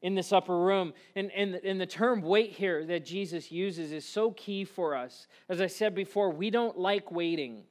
in 0.00 0.14
this 0.14 0.32
upper 0.32 0.58
room. 0.58 0.92
And, 1.14 1.30
and, 1.32 1.54
and 1.56 1.80
the 1.80 1.86
term 1.86 2.22
wait 2.22 2.50
here 2.50 2.84
that 2.86 3.04
Jesus 3.04 3.52
uses 3.52 3.92
is 3.92 4.04
so 4.04 4.32
key 4.32 4.64
for 4.64 4.96
us. 4.96 5.28
As 5.48 5.60
I 5.60 5.66
said 5.66 5.94
before, 5.94 6.30
we 6.30 6.50
don't 6.50 6.78
like 6.78 7.12
waiting. 7.12 7.64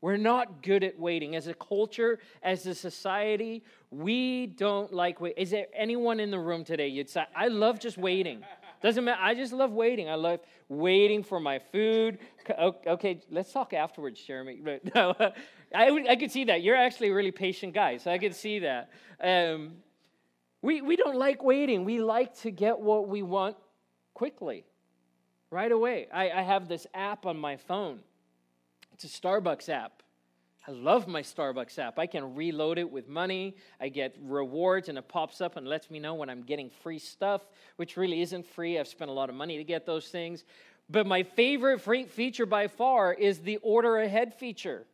We're 0.00 0.16
not 0.16 0.62
good 0.62 0.84
at 0.84 0.98
waiting. 0.98 1.36
As 1.36 1.46
a 1.46 1.54
culture, 1.54 2.18
as 2.42 2.66
a 2.66 2.74
society, 2.74 3.64
we 3.90 4.46
don't 4.46 4.92
like 4.92 5.20
wait. 5.20 5.34
Is 5.36 5.50
there 5.50 5.66
anyone 5.74 6.20
in 6.20 6.30
the 6.30 6.38
room 6.38 6.64
today 6.64 6.88
you'd 6.88 7.08
say, 7.08 7.24
I 7.34 7.48
love 7.48 7.80
just 7.80 7.96
waiting? 7.96 8.44
Doesn't 8.82 9.04
matter. 9.04 9.20
I 9.20 9.34
just 9.34 9.52
love 9.52 9.72
waiting. 9.72 10.08
I 10.08 10.14
love 10.16 10.40
waiting 10.68 11.22
for 11.22 11.40
my 11.40 11.58
food. 11.58 12.18
Okay, 12.58 13.20
let's 13.30 13.52
talk 13.52 13.72
afterwards, 13.72 14.20
Jeremy. 14.20 14.60
No, 14.94 15.14
I, 15.74 15.90
I 16.08 16.16
could 16.16 16.30
see 16.30 16.44
that. 16.44 16.62
You're 16.62 16.76
actually 16.76 17.08
a 17.08 17.14
really 17.14 17.32
patient 17.32 17.74
guy, 17.74 17.96
so 17.96 18.10
I 18.10 18.18
could 18.18 18.34
see 18.34 18.60
that. 18.60 18.90
Um, 19.20 19.72
we, 20.62 20.82
we 20.82 20.96
don't 20.96 21.16
like 21.16 21.42
waiting. 21.42 21.84
We 21.84 22.00
like 22.00 22.36
to 22.40 22.50
get 22.50 22.78
what 22.78 23.08
we 23.08 23.22
want 23.22 23.56
quickly, 24.14 24.64
right 25.50 25.70
away. 25.72 26.08
I, 26.12 26.30
I 26.30 26.42
have 26.42 26.68
this 26.68 26.86
app 26.94 27.26
on 27.26 27.36
my 27.36 27.56
phone, 27.56 28.00
it's 28.96 29.04
a 29.04 29.20
Starbucks 29.20 29.68
app. 29.68 30.02
I 30.66 30.70
love 30.70 31.06
my 31.06 31.20
Starbucks 31.20 31.78
app. 31.78 31.98
I 31.98 32.06
can 32.06 32.34
reload 32.34 32.78
it 32.78 32.90
with 32.90 33.08
money. 33.10 33.54
I 33.78 33.90
get 33.90 34.16
rewards, 34.22 34.88
and 34.88 34.96
it 34.96 35.06
pops 35.06 35.42
up 35.42 35.58
and 35.58 35.68
lets 35.68 35.90
me 35.90 35.98
know 35.98 36.14
when 36.14 36.30
I'm 36.30 36.40
getting 36.40 36.70
free 36.70 36.98
stuff, 36.98 37.42
which 37.76 37.98
really 37.98 38.22
isn't 38.22 38.46
free. 38.46 38.78
I've 38.78 38.88
spent 38.88 39.10
a 39.10 39.14
lot 39.14 39.28
of 39.28 39.34
money 39.34 39.58
to 39.58 39.64
get 39.64 39.84
those 39.84 40.08
things. 40.08 40.44
But 40.88 41.06
my 41.06 41.24
favorite 41.24 41.82
feature 42.10 42.46
by 42.46 42.68
far 42.68 43.12
is 43.12 43.40
the 43.40 43.58
order 43.58 43.98
ahead 43.98 44.32
feature. 44.32 44.86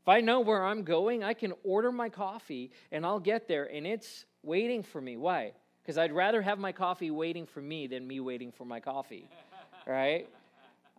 If 0.00 0.08
I 0.08 0.20
know 0.20 0.40
where 0.40 0.64
I'm 0.64 0.84
going, 0.84 1.24
I 1.24 1.34
can 1.34 1.54
order 1.64 1.90
my 1.90 2.08
coffee 2.08 2.70
and 2.92 3.04
I'll 3.04 3.20
get 3.20 3.48
there 3.48 3.64
and 3.64 3.86
it's 3.86 4.26
waiting 4.44 4.82
for 4.82 5.00
me. 5.00 5.16
Why? 5.16 5.52
Because 5.82 5.98
I'd 5.98 6.12
rather 6.12 6.40
have 6.40 6.58
my 6.58 6.72
coffee 6.72 7.10
waiting 7.10 7.46
for 7.46 7.60
me 7.60 7.88
than 7.88 8.06
me 8.06 8.20
waiting 8.20 8.52
for 8.52 8.64
my 8.64 8.80
coffee, 8.80 9.28
right? 9.86 10.28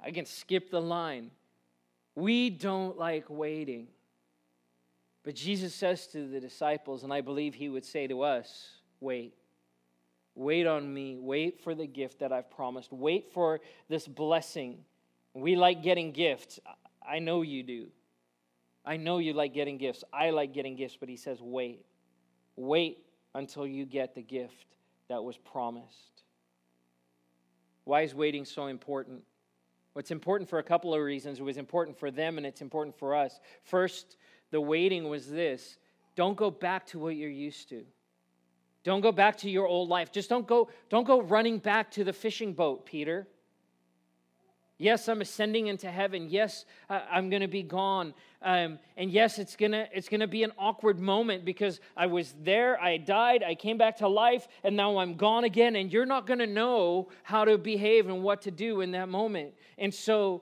I 0.03 0.11
can 0.11 0.25
skip 0.25 0.69
the 0.69 0.81
line. 0.81 1.31
We 2.15 2.49
don't 2.49 2.97
like 2.97 3.25
waiting. 3.29 3.87
But 5.23 5.35
Jesus 5.35 5.73
says 5.73 6.07
to 6.07 6.27
the 6.27 6.39
disciples, 6.39 7.03
and 7.03 7.13
I 7.13 7.21
believe 7.21 7.53
he 7.53 7.69
would 7.69 7.85
say 7.85 8.07
to 8.07 8.23
us, 8.23 8.69
wait. 8.99 9.33
Wait 10.33 10.65
on 10.65 10.91
me. 10.91 11.17
Wait 11.19 11.61
for 11.61 11.75
the 11.75 11.85
gift 11.85 12.19
that 12.19 12.31
I've 12.31 12.49
promised. 12.49 12.91
Wait 12.91 13.31
for 13.33 13.61
this 13.89 14.07
blessing. 14.07 14.79
We 15.33 15.55
like 15.55 15.83
getting 15.83 16.11
gifts. 16.11 16.59
I 17.07 17.19
know 17.19 17.41
you 17.41 17.63
do. 17.63 17.87
I 18.85 18.97
know 18.97 19.19
you 19.19 19.33
like 19.33 19.53
getting 19.53 19.77
gifts. 19.77 20.03
I 20.11 20.31
like 20.31 20.53
getting 20.53 20.75
gifts, 20.75 20.97
but 20.99 21.09
he 21.09 21.17
says, 21.17 21.39
wait. 21.41 21.85
Wait 22.55 22.99
until 23.35 23.67
you 23.67 23.85
get 23.85 24.15
the 24.15 24.21
gift 24.21 24.65
that 25.07 25.23
was 25.23 25.37
promised. 25.37 26.23
Why 27.83 28.01
is 28.01 28.15
waiting 28.15 28.45
so 28.45 28.67
important? 28.67 29.23
It's 29.95 30.11
important 30.11 30.49
for 30.49 30.59
a 30.59 30.63
couple 30.63 30.93
of 30.93 31.01
reasons. 31.01 31.39
It 31.39 31.43
was 31.43 31.57
important 31.57 31.97
for 31.97 32.11
them 32.11 32.37
and 32.37 32.45
it's 32.45 32.61
important 32.61 32.97
for 32.97 33.15
us. 33.15 33.39
First, 33.63 34.17
the 34.51 34.61
waiting 34.61 35.09
was 35.09 35.29
this 35.29 35.77
don't 36.15 36.37
go 36.37 36.51
back 36.51 36.85
to 36.87 36.99
what 36.99 37.15
you're 37.15 37.29
used 37.29 37.69
to. 37.69 37.83
Don't 38.83 39.01
go 39.01 39.11
back 39.11 39.37
to 39.37 39.49
your 39.49 39.67
old 39.67 39.89
life. 39.89 40.11
Just 40.11 40.29
don't 40.29 40.47
go, 40.47 40.69
don't 40.89 41.05
go 41.05 41.21
running 41.21 41.59
back 41.59 41.91
to 41.91 42.03
the 42.03 42.13
fishing 42.13 42.53
boat, 42.53 42.85
Peter. 42.85 43.27
Yes, 44.81 45.07
I'm 45.07 45.21
ascending 45.21 45.67
into 45.67 45.91
heaven. 45.91 46.27
Yes, 46.27 46.65
I'm 46.89 47.29
going 47.29 47.43
to 47.43 47.47
be 47.47 47.61
gone. 47.61 48.15
Um, 48.41 48.79
and 48.97 49.11
yes, 49.11 49.37
it's 49.37 49.55
going 49.55 49.73
to 49.73 49.87
it's 49.93 50.09
going 50.09 50.21
to 50.21 50.27
be 50.27 50.41
an 50.41 50.51
awkward 50.57 50.99
moment 50.99 51.45
because 51.45 51.79
I 51.95 52.07
was 52.07 52.33
there, 52.41 52.81
I 52.81 52.97
died, 52.97 53.43
I 53.43 53.53
came 53.53 53.77
back 53.77 53.97
to 53.97 54.07
life, 54.07 54.47
and 54.63 54.75
now 54.75 54.97
I'm 54.97 55.13
gone 55.17 55.43
again. 55.43 55.75
And 55.75 55.93
you're 55.93 56.07
not 56.07 56.25
going 56.25 56.39
to 56.39 56.47
know 56.47 57.09
how 57.21 57.45
to 57.45 57.59
behave 57.59 58.07
and 58.07 58.23
what 58.23 58.41
to 58.41 58.49
do 58.49 58.81
in 58.81 58.89
that 58.93 59.07
moment. 59.07 59.53
And 59.77 59.93
so, 59.93 60.41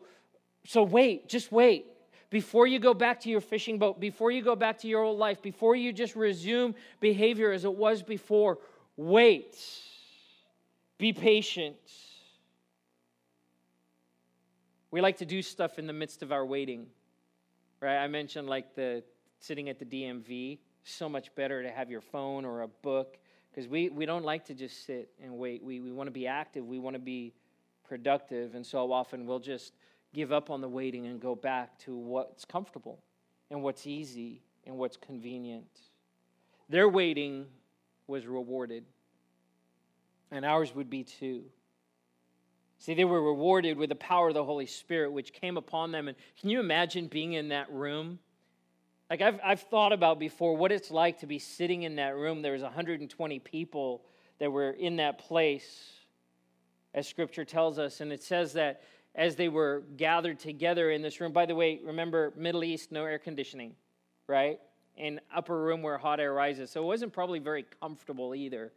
so 0.66 0.84
wait, 0.84 1.28
just 1.28 1.52
wait 1.52 1.88
before 2.30 2.66
you 2.66 2.80
go 2.80 2.94
back 2.94 3.20
to 3.22 3.30
your 3.30 3.42
fishing 3.42 3.78
boat, 3.78 4.00
before 4.00 4.32
you 4.32 4.42
go 4.42 4.56
back 4.56 4.78
to 4.80 4.88
your 4.88 5.04
old 5.04 5.20
life, 5.20 5.42
before 5.42 5.76
you 5.76 5.92
just 5.92 6.16
resume 6.16 6.76
behavior 7.02 7.52
as 7.52 7.66
it 7.66 7.74
was 7.74 8.04
before, 8.04 8.60
wait. 8.96 9.58
Be 10.98 11.12
patient. 11.12 11.76
We 14.92 15.02
like 15.02 15.18
to 15.18 15.26
do 15.26 15.42
stuff 15.42 15.80
in 15.80 15.88
the 15.88 15.94
midst 15.94 16.24
of 16.24 16.32
our 16.32 16.46
waiting. 16.46 16.88
Right? 17.82 17.98
I 17.98 18.08
mentioned 18.08 18.48
like 18.48 18.76
the 18.76 19.04
sitting 19.40 19.70
at 19.70 19.80
the 19.80 19.86
DMV. 19.86 20.60
So 20.84 21.10
much 21.10 21.34
better 21.36 21.62
to 21.62 21.70
have 21.70 21.90
your 21.90 22.02
phone 22.02 22.46
or 22.46 22.62
a 22.62 22.68
book 22.68 23.18
because 23.52 23.68
we, 23.68 23.90
we 23.90 24.06
don't 24.06 24.24
like 24.24 24.46
to 24.46 24.54
just 24.54 24.86
sit 24.86 25.10
and 25.22 25.38
wait. 25.38 25.64
We, 25.64 25.80
we 25.80 25.92
want 25.92 26.08
to 26.08 26.12
be 26.12 26.28
active, 26.28 26.66
we 26.66 26.80
want 26.80 26.96
to 26.96 27.02
be 27.02 27.34
productive. 27.88 28.56
And 28.56 28.66
so 28.66 28.92
often 28.92 29.26
we'll 29.26 29.40
just 29.40 29.74
give 30.14 30.32
up 30.32 30.50
on 30.50 30.62
the 30.62 30.70
waiting 30.70 31.08
and 31.08 31.20
go 31.20 31.36
back 31.36 31.78
to 31.80 31.96
what's 31.96 32.46
comfortable 32.46 33.00
and 33.52 33.62
what's 33.62 33.86
easy 33.86 34.42
and 34.66 34.78
what's 34.78 34.98
convenient. 34.98 35.68
Their 36.70 36.88
waiting 36.88 37.48
was 38.08 38.26
rewarded, 38.28 38.86
and 40.32 40.46
ours 40.46 40.74
would 40.76 40.90
be 40.90 41.04
too. 41.04 41.44
See, 42.80 42.94
they 42.94 43.06
were 43.06 43.22
rewarded 43.22 43.78
with 43.78 43.90
the 43.90 43.96
power 43.96 44.30
of 44.30 44.34
the 44.34 44.44
Holy 44.44 44.66
Spirit, 44.66 45.12
which 45.12 45.34
came 45.34 45.58
upon 45.58 45.92
them. 45.92 46.08
And 46.08 46.18
can 46.40 46.50
you 46.50 46.62
imagine 46.62 47.08
being 47.08 47.34
in 47.34 47.50
that 47.50 47.70
room? 47.72 48.20
Like, 49.10 49.22
I've, 49.22 49.40
I've 49.44 49.62
thought 49.62 49.92
about 49.92 50.18
before 50.18 50.56
what 50.56 50.72
it's 50.72 50.90
like 50.90 51.20
to 51.20 51.28
be 51.28 51.40
sitting 51.40 51.84
in 51.84 51.98
that 51.98 52.16
room. 52.16 52.42
There 52.42 52.54
was 52.54 52.62
120 52.62 53.40
people 53.40 54.04
that 54.40 54.50
were 54.50 54.72
in 54.72 54.96
that 54.98 55.20
place, 55.20 55.92
as 56.94 57.06
Scripture 57.06 57.44
tells 57.44 57.78
us. 57.78 58.00
And 58.00 58.14
it 58.14 58.24
says 58.24 58.54
that 58.54 58.82
as 59.14 59.36
they 59.36 59.50
were 59.50 59.84
gathered 59.98 60.40
together 60.40 60.92
in 60.92 61.02
this 61.02 61.20
room. 61.20 61.34
By 61.34 61.46
the 61.46 61.56
way, 61.56 61.82
remember, 61.84 62.32
Middle 62.38 62.64
East, 62.64 62.94
no 62.94 63.04
air 63.04 63.20
conditioning, 63.20 63.76
right? 64.28 64.60
In 64.96 65.20
upper 65.36 65.60
room 65.60 65.82
where 65.82 65.98
hot 65.98 66.22
air 66.22 66.34
rises. 66.34 66.72
So 66.72 66.82
it 66.82 66.86
wasn't 66.86 67.12
probably 67.12 67.40
very 67.40 67.66
comfortable 67.82 68.34
either. 68.34 68.72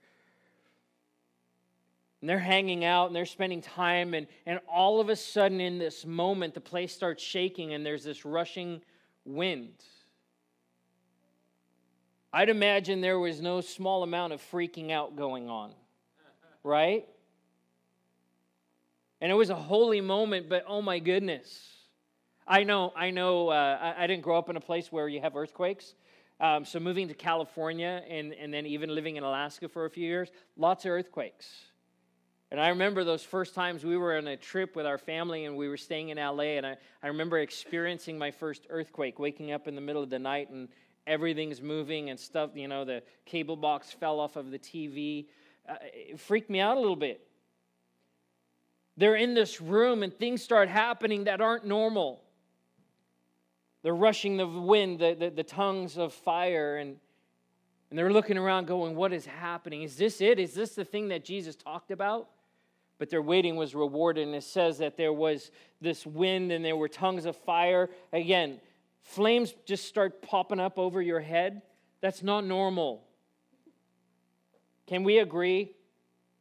And 2.22 2.30
they're 2.30 2.38
hanging 2.38 2.84
out 2.84 3.08
and 3.08 3.16
they're 3.16 3.26
spending 3.26 3.60
time, 3.60 4.14
and, 4.14 4.28
and 4.46 4.60
all 4.72 5.00
of 5.00 5.08
a 5.08 5.16
sudden, 5.16 5.60
in 5.60 5.78
this 5.78 6.06
moment, 6.06 6.54
the 6.54 6.60
place 6.60 6.94
starts 6.94 7.20
shaking 7.20 7.74
and 7.74 7.84
there's 7.84 8.04
this 8.04 8.24
rushing 8.24 8.80
wind. 9.24 9.74
I'd 12.32 12.48
imagine 12.48 13.00
there 13.00 13.18
was 13.18 13.40
no 13.40 13.60
small 13.60 14.04
amount 14.04 14.32
of 14.32 14.40
freaking 14.40 14.92
out 14.92 15.16
going 15.16 15.50
on, 15.50 15.72
right? 16.62 17.06
And 19.20 19.32
it 19.32 19.34
was 19.34 19.50
a 19.50 19.56
holy 19.56 20.00
moment, 20.00 20.48
but 20.48 20.64
oh 20.68 20.80
my 20.80 21.00
goodness. 21.00 21.70
I 22.46 22.62
know, 22.62 22.92
I 22.96 23.10
know, 23.10 23.48
uh, 23.48 23.94
I, 23.98 24.04
I, 24.04 24.06
didn't 24.06 24.22
grow 24.22 24.38
up 24.38 24.48
in 24.48 24.56
a 24.56 24.60
place 24.60 24.90
where 24.90 25.08
you 25.08 25.20
have 25.20 25.36
earthquakes. 25.36 25.94
Um, 26.40 26.64
so 26.64 26.80
moving 26.80 27.08
to 27.08 27.14
California 27.14 28.02
and, 28.08 28.32
and 28.32 28.52
then 28.54 28.66
even 28.66 28.94
living 28.94 29.16
in 29.16 29.24
Alaska 29.24 29.68
for 29.68 29.84
a 29.86 29.90
few 29.90 30.06
years, 30.06 30.30
lots 30.56 30.84
of 30.84 30.92
earthquakes. 30.92 31.71
And 32.52 32.60
I 32.60 32.68
remember 32.68 33.02
those 33.02 33.22
first 33.22 33.54
times 33.54 33.82
we 33.82 33.96
were 33.96 34.18
on 34.18 34.26
a 34.26 34.36
trip 34.36 34.76
with 34.76 34.84
our 34.84 34.98
family 34.98 35.46
and 35.46 35.56
we 35.56 35.70
were 35.70 35.78
staying 35.78 36.10
in 36.10 36.18
LA. 36.18 36.58
And 36.58 36.66
I, 36.66 36.76
I 37.02 37.06
remember 37.06 37.38
experiencing 37.38 38.18
my 38.18 38.30
first 38.30 38.66
earthquake, 38.68 39.18
waking 39.18 39.52
up 39.52 39.68
in 39.68 39.74
the 39.74 39.80
middle 39.80 40.02
of 40.02 40.10
the 40.10 40.18
night 40.18 40.50
and 40.50 40.68
everything's 41.06 41.62
moving 41.62 42.10
and 42.10 42.20
stuff. 42.20 42.50
You 42.54 42.68
know, 42.68 42.84
the 42.84 43.04
cable 43.24 43.56
box 43.56 43.90
fell 43.90 44.20
off 44.20 44.36
of 44.36 44.50
the 44.50 44.58
TV. 44.58 45.28
Uh, 45.66 45.76
it 45.94 46.20
freaked 46.20 46.50
me 46.50 46.60
out 46.60 46.76
a 46.76 46.80
little 46.80 46.94
bit. 46.94 47.26
They're 48.98 49.16
in 49.16 49.32
this 49.32 49.62
room 49.62 50.02
and 50.02 50.14
things 50.14 50.42
start 50.42 50.68
happening 50.68 51.24
that 51.24 51.40
aren't 51.40 51.64
normal. 51.64 52.22
They're 53.82 53.94
rushing 53.94 54.36
the 54.36 54.46
wind, 54.46 54.98
the, 54.98 55.16
the, 55.18 55.30
the, 55.30 55.42
tongues 55.42 55.96
of 55.96 56.12
fire, 56.12 56.76
and, 56.76 56.98
and 57.88 57.98
they're 57.98 58.12
looking 58.12 58.36
around 58.36 58.66
going, 58.66 58.94
What 58.94 59.14
is 59.14 59.24
happening? 59.24 59.84
Is 59.84 59.96
this 59.96 60.20
it? 60.20 60.38
Is 60.38 60.52
this 60.52 60.74
the 60.74 60.84
thing 60.84 61.08
that 61.08 61.24
Jesus 61.24 61.56
talked 61.56 61.90
about? 61.90 62.28
But 63.02 63.10
their 63.10 63.20
waiting 63.20 63.56
was 63.56 63.74
rewarded, 63.74 64.28
and 64.28 64.36
it 64.36 64.44
says 64.44 64.78
that 64.78 64.96
there 64.96 65.12
was 65.12 65.50
this 65.80 66.06
wind 66.06 66.52
and 66.52 66.64
there 66.64 66.76
were 66.76 66.86
tongues 66.86 67.24
of 67.26 67.34
fire. 67.34 67.90
Again, 68.12 68.60
flames 69.02 69.52
just 69.66 69.86
start 69.86 70.22
popping 70.22 70.60
up 70.60 70.78
over 70.78 71.02
your 71.02 71.18
head. 71.18 71.62
That's 72.00 72.22
not 72.22 72.44
normal. 72.44 73.02
Can 74.86 75.02
we 75.02 75.18
agree? 75.18 75.72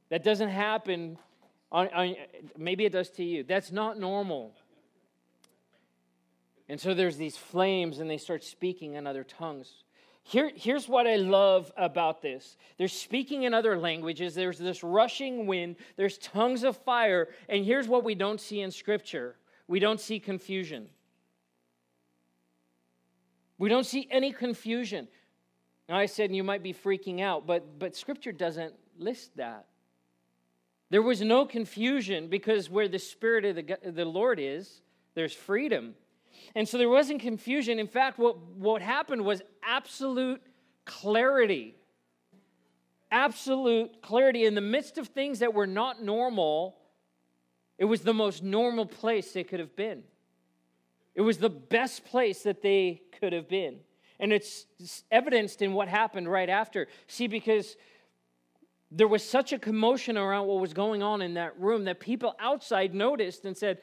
That 0.10 0.24
doesn't 0.24 0.50
happen 0.50 1.18
On, 1.72 1.88
on, 1.88 2.16
maybe 2.58 2.86
it 2.86 2.92
does 2.92 3.10
to 3.12 3.24
you. 3.24 3.44
That's 3.44 3.72
not 3.72 3.98
normal. 3.98 4.54
And 6.68 6.80
so 6.80 6.94
there's 6.94 7.18
these 7.18 7.38
flames, 7.38 8.00
and 8.00 8.08
they 8.08 8.18
start 8.18 8.44
speaking 8.44 8.96
in 8.96 9.08
other 9.08 9.24
tongues. 9.24 9.84
Here, 10.24 10.52
here's 10.56 10.88
what 10.88 11.08
I 11.08 11.16
love 11.16 11.72
about 11.78 12.22
this 12.22 12.58
they're 12.78 12.88
speaking 12.88 13.44
in 13.44 13.54
other 13.54 13.78
languages, 13.78 14.36
there's 14.36 14.58
this 14.58 14.84
rushing 14.84 15.48
wind, 15.48 15.78
there's 15.98 16.18
tongues 16.18 16.64
of 16.64 16.78
fire, 16.78 17.30
and 17.50 17.66
here's 17.66 17.88
what 17.88 18.04
we 18.04 18.16
don't 18.16 18.40
see 18.40 18.62
in 18.62 18.72
Scripture 18.72 19.36
we 19.68 19.80
don't 19.80 20.00
see 20.00 20.20
confusion. 20.20 20.90
We 23.58 23.70
don't 23.70 23.86
see 23.86 24.08
any 24.10 24.34
confusion. 24.34 25.08
Now, 25.88 25.98
I 25.98 26.08
said 26.08 26.34
you 26.34 26.44
might 26.44 26.64
be 26.64 26.74
freaking 26.74 27.22
out, 27.22 27.46
but, 27.46 27.78
but 27.78 27.96
Scripture 27.96 28.32
doesn't 28.32 28.74
list 28.98 29.38
that. 29.38 29.68
There 30.90 31.02
was 31.02 31.22
no 31.22 31.46
confusion 31.46 32.28
because 32.28 32.70
where 32.70 32.88
the 32.88 33.00
Spirit 33.00 33.46
of 33.46 33.56
the, 33.56 33.92
the 33.92 34.04
Lord 34.04 34.40
is, 34.42 34.82
there's 35.14 35.34
freedom. 35.34 35.94
And 36.56 36.68
so 36.68 36.78
there 36.78 36.90
wasn't 36.90 37.22
confusion. 37.22 37.80
In 37.80 37.88
fact, 37.88 38.18
what, 38.18 38.38
what 38.38 38.82
happened 38.82 39.24
was 39.24 39.42
absolute 39.64 40.42
clarity. 40.86 41.76
Absolute 43.12 44.02
clarity. 44.02 44.46
In 44.46 44.56
the 44.56 44.62
midst 44.62 44.98
of 44.98 45.08
things 45.08 45.40
that 45.40 45.54
were 45.54 45.68
not 45.68 46.02
normal, 46.02 46.78
it 47.78 47.86
was 47.86 48.02
the 48.02 48.14
most 48.14 48.44
normal 48.44 48.86
place 48.86 49.32
they 49.32 49.44
could 49.44 49.60
have 49.60 49.76
been. 49.76 50.04
It 51.16 51.22
was 51.22 51.38
the 51.38 51.50
best 51.50 52.06
place 52.06 52.44
that 52.44 52.62
they 52.62 53.02
could 53.20 53.34
have 53.34 53.50
been. 53.50 53.80
And 54.20 54.32
it's 54.32 54.66
evidenced 55.12 55.62
in 55.62 55.74
what 55.74 55.88
happened 55.88 56.32
right 56.32 56.50
after. 56.50 56.88
See, 57.08 57.28
because 57.28 57.76
there 58.92 59.08
was 59.08 59.24
such 59.24 59.52
a 59.52 59.60
commotion 59.60 60.18
around 60.18 60.48
what 60.48 60.60
was 60.60 60.74
going 60.74 61.02
on 61.02 61.22
in 61.22 61.34
that 61.36 61.60
room 61.60 61.86
that 61.86 62.00
people 62.00 62.36
outside 62.40 62.94
noticed 62.94 63.46
and 63.46 63.58
said, 63.58 63.80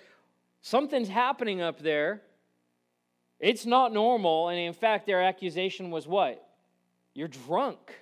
Something's 0.61 1.09
happening 1.09 1.61
up 1.61 1.81
there. 1.81 2.23
It's 3.40 3.66
not 3.66 3.92
normal. 3.92 4.49
And 4.49 4.59
in 4.59 4.73
fact, 4.73 5.07
their 5.07 5.23
accusation 5.23 5.90
was 5.90 6.07
what? 6.07 6.45
You're 7.14 7.28
drunk. 7.28 7.95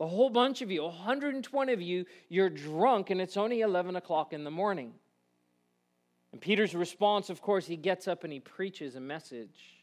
A 0.00 0.06
whole 0.06 0.30
bunch 0.30 0.62
of 0.62 0.70
you, 0.70 0.82
120 0.82 1.72
of 1.72 1.82
you, 1.82 2.06
you're 2.30 2.48
drunk, 2.48 3.10
and 3.10 3.20
it's 3.20 3.36
only 3.36 3.60
11 3.60 3.96
o'clock 3.96 4.32
in 4.32 4.44
the 4.44 4.50
morning. 4.50 4.94
And 6.32 6.40
Peter's 6.40 6.74
response, 6.74 7.28
of 7.28 7.42
course, 7.42 7.66
he 7.66 7.76
gets 7.76 8.08
up 8.08 8.24
and 8.24 8.32
he 8.32 8.40
preaches 8.40 8.96
a 8.96 9.00
message. 9.00 9.76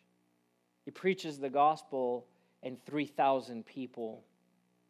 He 0.86 0.92
preaches 0.92 1.38
the 1.38 1.50
gospel, 1.50 2.26
and 2.64 2.84
3,000 2.86 3.64
people 3.66 4.24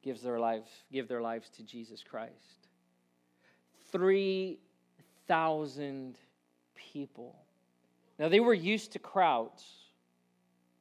gives 0.02 0.22
their 0.22 0.40
lives, 0.40 0.70
give 0.92 1.10
their 1.10 1.22
lives 1.22 1.50
to 1.50 1.64
Jesus 1.64 2.04
Christ. 2.04 2.68
3,000 3.92 6.18
people. 6.76 7.36
Now, 8.20 8.30
they 8.30 8.40
were 8.40 8.54
used 8.54 8.94
to 8.94 9.00
crowds, 9.00 9.64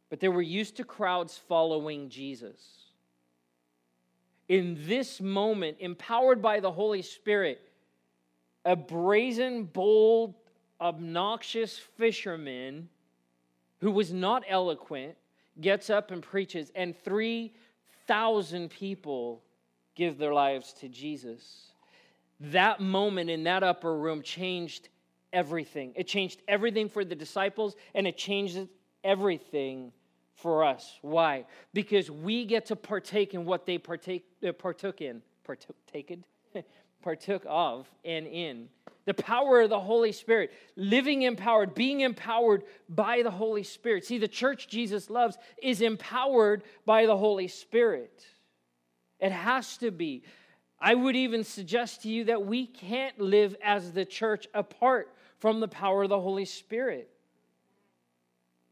but 0.09 0.21
they 0.21 0.29
were 0.29 0.43
used 0.43 0.77
to 0.77 0.85
crowds 0.85 1.37
following 1.37 2.09
Jesus. 2.09 2.61
In 4.49 4.79
this 4.87 5.21
moment, 5.21 5.77
empowered 5.81 6.41
by 6.41 6.61
the 6.61 6.71
Holy 6.71 7.03
Spirit, 7.03 7.61
a 8.65 8.77
brazen, 8.77 9.65
bold, 9.65 10.35
obnoxious 10.81 11.79
fisherman 11.79 12.89
who 13.81 13.91
was 13.91 14.13
not 14.13 14.45
eloquent 14.49 15.17
gets 15.61 15.91
up 15.91 16.11
and 16.11 16.23
preaches, 16.23 16.71
and 16.75 16.97
3,000 17.03 18.71
people 18.71 19.43
give 19.95 20.19
their 20.19 20.35
lives 20.35 20.73
to 20.75 20.89
Jesus. 20.89 21.73
That 22.41 22.81
moment 22.81 23.31
in 23.31 23.45
that 23.45 23.63
upper 23.63 23.97
room 23.97 24.23
changed 24.23 24.89
everything. 25.33 25.93
It 25.97 26.07
changed 26.07 26.43
everything 26.49 26.89
for 26.89 27.05
the 27.05 27.15
disciples, 27.15 27.77
and 27.95 28.07
it 28.07 28.17
changes 28.17 28.69
everything 29.05 29.93
for 30.35 30.65
us. 30.65 30.99
Why? 31.03 31.47
Because 31.73 32.11
we 32.11 32.45
get 32.45 32.67
to 32.67 32.77
partake 32.77 33.35
in 33.35 33.45
what 33.45 33.67
they 33.67 33.79
partake, 33.79 34.25
uh, 34.47 34.53
partook 34.53 35.01
in. 35.01 35.23
Partook, 35.45 35.77
partook 37.03 37.43
of 37.47 37.89
and 38.05 38.27
in. 38.27 38.69
The 39.07 39.15
power 39.15 39.61
of 39.61 39.71
the 39.71 39.79
Holy 39.79 40.11
Spirit, 40.11 40.53
living 40.75 41.23
empowered, 41.23 41.75
being 41.75 42.01
empowered 42.01 42.65
by 42.89 43.23
the 43.23 43.31
Holy 43.31 43.63
Spirit. 43.63 44.05
See, 44.05 44.19
the 44.19 44.27
church 44.27 44.67
Jesus 44.69 45.09
loves 45.09 45.39
is 45.63 45.81
empowered 45.81 46.65
by 46.85 47.07
the 47.07 47.17
Holy 47.17 47.47
Spirit. 47.47 48.25
It 49.21 49.31
has 49.31 49.77
to 49.79 49.91
be. 49.91 50.25
I 50.81 50.95
would 50.95 51.17
even 51.17 51.45
suggest 51.45 52.03
to 52.03 52.09
you 52.09 52.25
that 52.25 52.45
we 52.45 52.67
can't 52.67 53.19
live 53.19 53.57
as 53.63 53.93
the 53.93 54.05
church 54.05 54.47
apart 54.53 55.16
from 55.47 55.61
the 55.61 55.69
power 55.69 56.03
of 56.03 56.09
the 56.09 56.19
Holy 56.19 56.45
Spirit. 56.45 57.09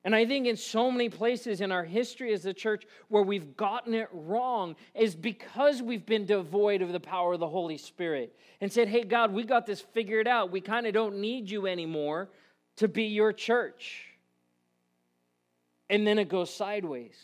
And 0.03 0.13
I 0.13 0.27
think 0.27 0.49
in 0.49 0.57
so 0.57 0.91
many 0.91 1.09
places 1.09 1.61
in 1.61 1.71
our 1.71 1.85
history 1.85 2.33
as 2.33 2.47
a 2.47 2.53
church 2.53 2.83
where 3.07 3.23
we've 3.23 3.57
gotten 3.57 3.95
it 3.95 4.09
wrong 4.11 4.75
is 4.93 5.15
because 5.15 5.81
we've 5.81 6.05
been 6.05 6.27
devoid 6.27 6.83
of 6.83 6.91
the 6.91 6.99
power 6.99 7.35
of 7.35 7.39
the 7.39 7.49
Holy 7.49 7.79
Spirit 7.79 8.37
and 8.61 8.73
said, 8.73 8.89
hey, 8.89 9.05
God, 9.05 9.33
we 9.33 9.45
got 9.45 9.67
this 9.67 9.83
figured 9.83 10.27
out. 10.27 10.51
We 10.51 10.61
kind 10.61 10.85
of 10.89 10.95
don't 10.95 11.21
need 11.21 11.49
you 11.49 11.69
anymore 11.69 12.29
to 12.79 12.89
be 12.89 13.05
your 13.05 13.33
church. 13.33 14.07
And 15.89 16.05
then 16.05 16.19
it 16.19 16.29
goes 16.29 16.53
sideways. 16.53 17.21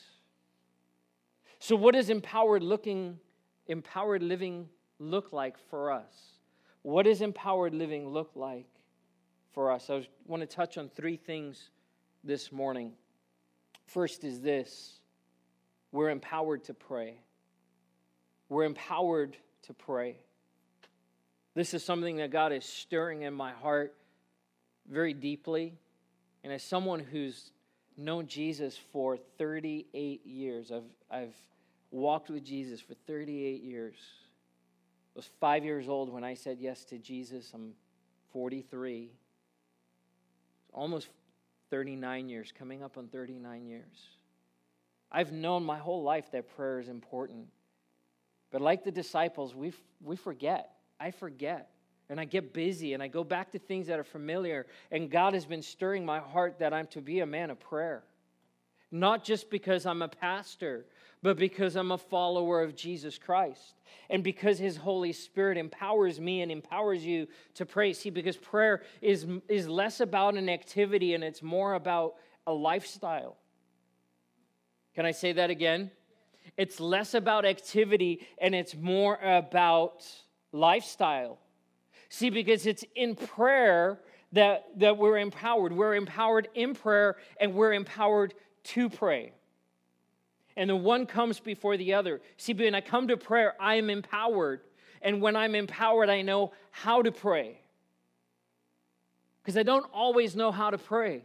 So, 1.58 1.74
what 1.74 1.94
does 1.94 2.08
empowered 2.08 2.62
looking, 2.62 3.18
empowered 3.66 4.22
living 4.22 4.68
look 5.00 5.32
like 5.32 5.56
for 5.70 5.90
us? 5.90 6.38
What 6.82 7.06
does 7.06 7.20
empowered 7.20 7.74
living 7.74 8.08
look 8.10 8.30
like 8.36 8.68
for 9.52 9.70
us. 9.70 9.90
I 9.90 10.06
want 10.26 10.42
to 10.42 10.46
touch 10.46 10.78
on 10.78 10.88
three 10.88 11.16
things 11.16 11.70
this 12.24 12.52
morning. 12.52 12.92
First 13.86 14.24
is 14.24 14.40
this 14.40 15.00
we're 15.92 16.10
empowered 16.10 16.64
to 16.64 16.74
pray. 16.74 17.18
We're 18.48 18.64
empowered 18.64 19.36
to 19.62 19.74
pray. 19.74 20.16
This 21.54 21.74
is 21.74 21.84
something 21.84 22.16
that 22.16 22.30
God 22.30 22.52
is 22.52 22.64
stirring 22.64 23.22
in 23.22 23.34
my 23.34 23.52
heart 23.52 23.94
very 24.88 25.12
deeply. 25.12 25.74
And 26.44 26.52
as 26.52 26.62
someone 26.62 27.00
who's 27.00 27.52
known 27.96 28.26
Jesus 28.26 28.78
for 28.92 29.18
38 29.38 30.24
years, 30.24 30.72
I've, 30.72 30.84
I've 31.10 31.34
walked 31.90 32.30
with 32.30 32.44
Jesus 32.44 32.80
for 32.80 32.94
38 33.06 33.62
years. 33.62 33.96
I 35.14 35.18
was 35.18 35.28
five 35.40 35.64
years 35.64 35.88
old 35.88 36.08
when 36.12 36.24
I 36.24 36.34
said 36.34 36.58
yes 36.60 36.84
to 36.86 36.98
Jesus. 36.98 37.50
I'm 37.52 37.72
43 38.32 39.10
almost 40.72 41.08
39 41.70 42.28
years, 42.28 42.52
coming 42.56 42.82
up 42.82 42.98
on 42.98 43.08
39 43.08 43.66
years. 43.66 44.08
I've 45.12 45.32
known 45.32 45.64
my 45.64 45.78
whole 45.78 46.02
life 46.02 46.30
that 46.32 46.54
prayer 46.56 46.80
is 46.80 46.88
important. 46.88 47.46
But 48.50 48.60
like 48.60 48.84
the 48.84 48.90
disciples, 48.90 49.54
we, 49.54 49.72
we 50.02 50.16
forget. 50.16 50.72
I 50.98 51.10
forget. 51.10 51.70
And 52.08 52.20
I 52.20 52.24
get 52.24 52.52
busy 52.52 52.94
and 52.94 53.02
I 53.02 53.08
go 53.08 53.22
back 53.22 53.52
to 53.52 53.58
things 53.58 53.86
that 53.86 53.98
are 53.98 54.04
familiar. 54.04 54.66
And 54.90 55.10
God 55.10 55.34
has 55.34 55.44
been 55.44 55.62
stirring 55.62 56.04
my 56.04 56.18
heart 56.18 56.58
that 56.58 56.72
I'm 56.72 56.88
to 56.88 57.00
be 57.00 57.20
a 57.20 57.26
man 57.26 57.50
of 57.50 57.60
prayer. 57.60 58.02
Not 58.90 59.24
just 59.24 59.50
because 59.50 59.86
I'm 59.86 60.02
a 60.02 60.08
pastor, 60.08 60.86
but 61.22 61.36
because 61.36 61.76
I'm 61.76 61.92
a 61.92 61.98
follower 61.98 62.62
of 62.62 62.74
Jesus 62.74 63.18
Christ. 63.18 63.74
And 64.08 64.24
because 64.24 64.58
His 64.58 64.76
Holy 64.76 65.12
Spirit 65.12 65.58
empowers 65.58 66.18
me 66.18 66.40
and 66.40 66.50
empowers 66.50 67.04
you 67.04 67.26
to 67.54 67.66
pray. 67.66 67.92
See, 67.92 68.10
because 68.10 68.36
prayer 68.36 68.82
is, 69.02 69.26
is 69.48 69.68
less 69.68 70.00
about 70.00 70.34
an 70.36 70.48
activity 70.48 71.14
and 71.14 71.22
it's 71.22 71.42
more 71.42 71.74
about 71.74 72.14
a 72.46 72.52
lifestyle. 72.52 73.36
Can 74.94 75.04
I 75.04 75.10
say 75.10 75.32
that 75.32 75.50
again? 75.50 75.90
It's 76.56 76.80
less 76.80 77.14
about 77.14 77.44
activity 77.44 78.26
and 78.38 78.54
it's 78.54 78.74
more 78.74 79.16
about 79.16 80.06
lifestyle. 80.52 81.38
See, 82.08 82.30
because 82.30 82.66
it's 82.66 82.84
in 82.96 83.14
prayer 83.14 84.00
that, 84.32 84.66
that 84.78 84.96
we're 84.96 85.18
empowered. 85.18 85.72
We're 85.72 85.94
empowered 85.94 86.48
in 86.54 86.74
prayer 86.74 87.16
and 87.38 87.54
we're 87.54 87.74
empowered 87.74 88.32
to 88.64 88.88
pray 88.88 89.32
and 90.60 90.68
the 90.68 90.76
one 90.76 91.06
comes 91.06 91.40
before 91.40 91.78
the 91.78 91.94
other. 91.94 92.20
See, 92.36 92.52
when 92.52 92.74
I 92.74 92.82
come 92.82 93.08
to 93.08 93.16
prayer, 93.16 93.54
I 93.58 93.76
am 93.76 93.88
empowered. 93.88 94.60
And 95.00 95.22
when 95.22 95.34
I'm 95.34 95.54
empowered, 95.54 96.10
I 96.10 96.20
know 96.20 96.52
how 96.70 97.00
to 97.00 97.10
pray. 97.10 97.58
Because 99.42 99.56
I 99.56 99.62
don't 99.62 99.86
always 99.90 100.36
know 100.36 100.52
how 100.52 100.68
to 100.68 100.76
pray. 100.76 101.24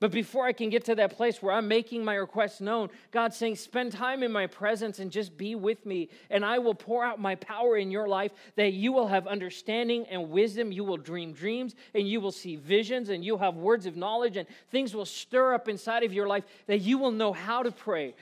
But 0.00 0.12
before 0.12 0.46
I 0.46 0.54
can 0.54 0.70
get 0.70 0.86
to 0.86 0.94
that 0.94 1.14
place 1.14 1.42
where 1.42 1.52
I'm 1.52 1.68
making 1.68 2.02
my 2.02 2.14
request 2.14 2.62
known, 2.62 2.88
God's 3.10 3.36
saying, 3.36 3.56
spend 3.56 3.92
time 3.92 4.22
in 4.22 4.32
my 4.32 4.46
presence 4.46 4.98
and 4.98 5.10
just 5.10 5.36
be 5.36 5.54
with 5.54 5.84
me. 5.84 6.08
And 6.30 6.42
I 6.42 6.58
will 6.58 6.74
pour 6.74 7.04
out 7.04 7.20
my 7.20 7.34
power 7.34 7.76
in 7.76 7.90
your 7.90 8.08
life 8.08 8.32
that 8.56 8.72
you 8.72 8.92
will 8.92 9.08
have 9.08 9.26
understanding 9.26 10.06
and 10.06 10.30
wisdom. 10.30 10.72
You 10.72 10.84
will 10.84 10.96
dream 10.96 11.34
dreams 11.34 11.74
and 11.94 12.08
you 12.08 12.22
will 12.22 12.32
see 12.32 12.56
visions 12.56 13.10
and 13.10 13.22
you'll 13.22 13.36
have 13.36 13.56
words 13.56 13.84
of 13.84 13.94
knowledge 13.94 14.38
and 14.38 14.48
things 14.70 14.94
will 14.94 15.04
stir 15.04 15.52
up 15.52 15.68
inside 15.68 16.02
of 16.02 16.14
your 16.14 16.26
life 16.26 16.44
that 16.66 16.80
you 16.80 16.96
will 16.96 17.12
know 17.12 17.34
how 17.34 17.62
to 17.62 17.70
pray. 17.70 18.14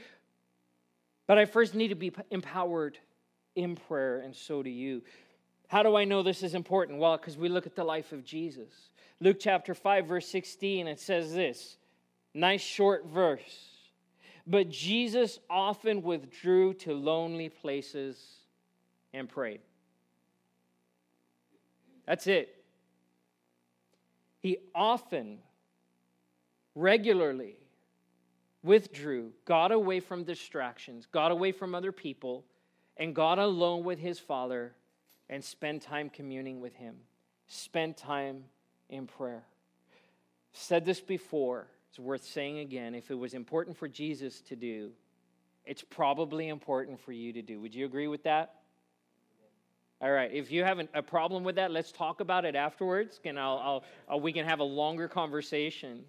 But 1.29 1.39
I 1.39 1.45
first 1.45 1.77
need 1.77 1.89
to 1.89 1.95
be 1.95 2.11
empowered 2.31 2.99
in 3.55 3.77
prayer, 3.77 4.21
and 4.21 4.35
so 4.35 4.63
do 4.63 4.71
you. 4.71 5.03
How 5.69 5.85
do 5.85 5.95
I 5.95 6.05
know 6.05 6.23
this 6.23 6.43
is 6.43 6.55
important? 6.55 6.99
Well, 6.99 7.17
because 7.19 7.37
we 7.37 7.51
look 7.51 7.67
at 7.67 7.77
the 7.77 7.85
life 7.85 8.13
of 8.13 8.25
Jesus. 8.25 8.73
Luke 9.21 9.37
chapter 9.39 9.75
5, 9.75 10.07
verse 10.07 10.27
16, 10.27 10.89
it 10.89 10.99
says 10.99 11.33
this 11.33 11.77
nice 12.35 12.63
short 12.63 13.07
verse. 13.07 13.69
But 14.47 14.71
Jesus 14.71 15.39
often 15.51 16.03
withdrew 16.03 16.73
to 16.75 16.95
lonely 16.95 17.51
places 17.51 18.19
and 19.13 19.29
prayed. 19.29 19.61
That's 22.07 22.27
it. 22.27 22.65
He 24.41 24.57
often, 24.75 25.41
regularly 26.75 27.57
withdrew, 28.63 29.33
got 29.45 29.73
away 29.73 30.01
from 30.01 30.25
distractions, 30.25 31.07
got 31.07 31.31
away 31.31 31.53
from 31.53 31.75
other 31.75 31.93
people, 31.93 32.45
and 32.97 33.15
got 33.15 33.39
alone 33.39 33.85
with 33.85 33.99
his 33.99 34.19
Father 34.19 34.75
and 35.31 35.45
spent 35.45 35.83
time 35.83 36.11
communing 36.11 36.61
with 36.61 36.75
him, 36.75 36.97
spent 37.47 37.97
time 37.97 38.45
in 38.89 39.07
prayer. 39.07 39.45
Said 40.53 40.85
this 40.85 41.01
before, 41.01 41.69
it's 41.89 41.99
worth 41.99 42.25
saying 42.25 42.59
again. 42.59 42.95
If 42.95 43.11
it 43.11 43.15
was 43.15 43.35
important 43.35 43.77
for 43.77 43.89
Jesus 43.89 44.41
to 44.43 44.57
do, 44.57 44.91
it's 45.65 45.83
probably 45.83 46.49
important 46.49 46.99
for 46.99 47.13
you 47.13 47.33
to 47.33 47.43
do. 47.43 47.61
Would 47.61 47.75
you 47.75 47.85
agree 47.85 48.09
with 48.09 48.23
that? 48.25 48.55
All 50.01 50.11
right. 50.11 50.31
If 50.33 50.51
you 50.51 50.65
have 50.65 50.81
a 50.95 51.03
problem 51.03 51.45
with 51.45 51.57
that, 51.57 51.71
let's 51.71 51.91
talk 51.91 52.21
about 52.21 52.45
it 52.45 52.55
afterwards, 52.55 53.21
and 53.25 53.39
I'll, 53.39 53.59
I'll, 53.59 53.85
I'll, 54.09 54.21
we 54.21 54.33
can 54.33 54.47
have 54.47 54.61
a 54.61 54.65
longer 54.65 55.09
conversation. 55.09 56.05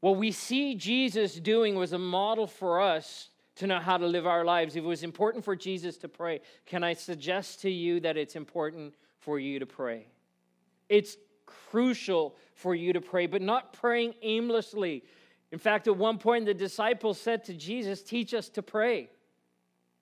What 0.00 0.16
we 0.16 0.30
see 0.30 0.74
Jesus 0.74 1.34
doing 1.34 1.74
was 1.74 1.92
a 1.92 1.98
model 1.98 2.46
for 2.46 2.80
us 2.80 3.30
to 3.56 3.66
know 3.66 3.80
how 3.80 3.96
to 3.96 4.06
live 4.06 4.26
our 4.26 4.44
lives. 4.44 4.76
If 4.76 4.84
it 4.84 4.86
was 4.86 5.02
important 5.02 5.44
for 5.44 5.56
Jesus 5.56 5.96
to 5.98 6.08
pray, 6.08 6.40
can 6.66 6.84
I 6.84 6.94
suggest 6.94 7.60
to 7.62 7.70
you 7.70 7.98
that 8.00 8.16
it's 8.16 8.36
important 8.36 8.94
for 9.18 9.40
you 9.40 9.58
to 9.58 9.66
pray? 9.66 10.06
It's 10.88 11.16
crucial 11.46 12.36
for 12.54 12.74
you 12.74 12.92
to 12.92 13.00
pray, 13.00 13.26
but 13.26 13.42
not 13.42 13.72
praying 13.72 14.14
aimlessly. 14.22 15.02
In 15.50 15.58
fact, 15.58 15.88
at 15.88 15.96
one 15.96 16.18
point, 16.18 16.46
the 16.46 16.54
disciples 16.54 17.20
said 17.20 17.44
to 17.44 17.54
Jesus, 17.54 18.02
Teach 18.02 18.34
us 18.34 18.48
to 18.50 18.62
pray 18.62 19.10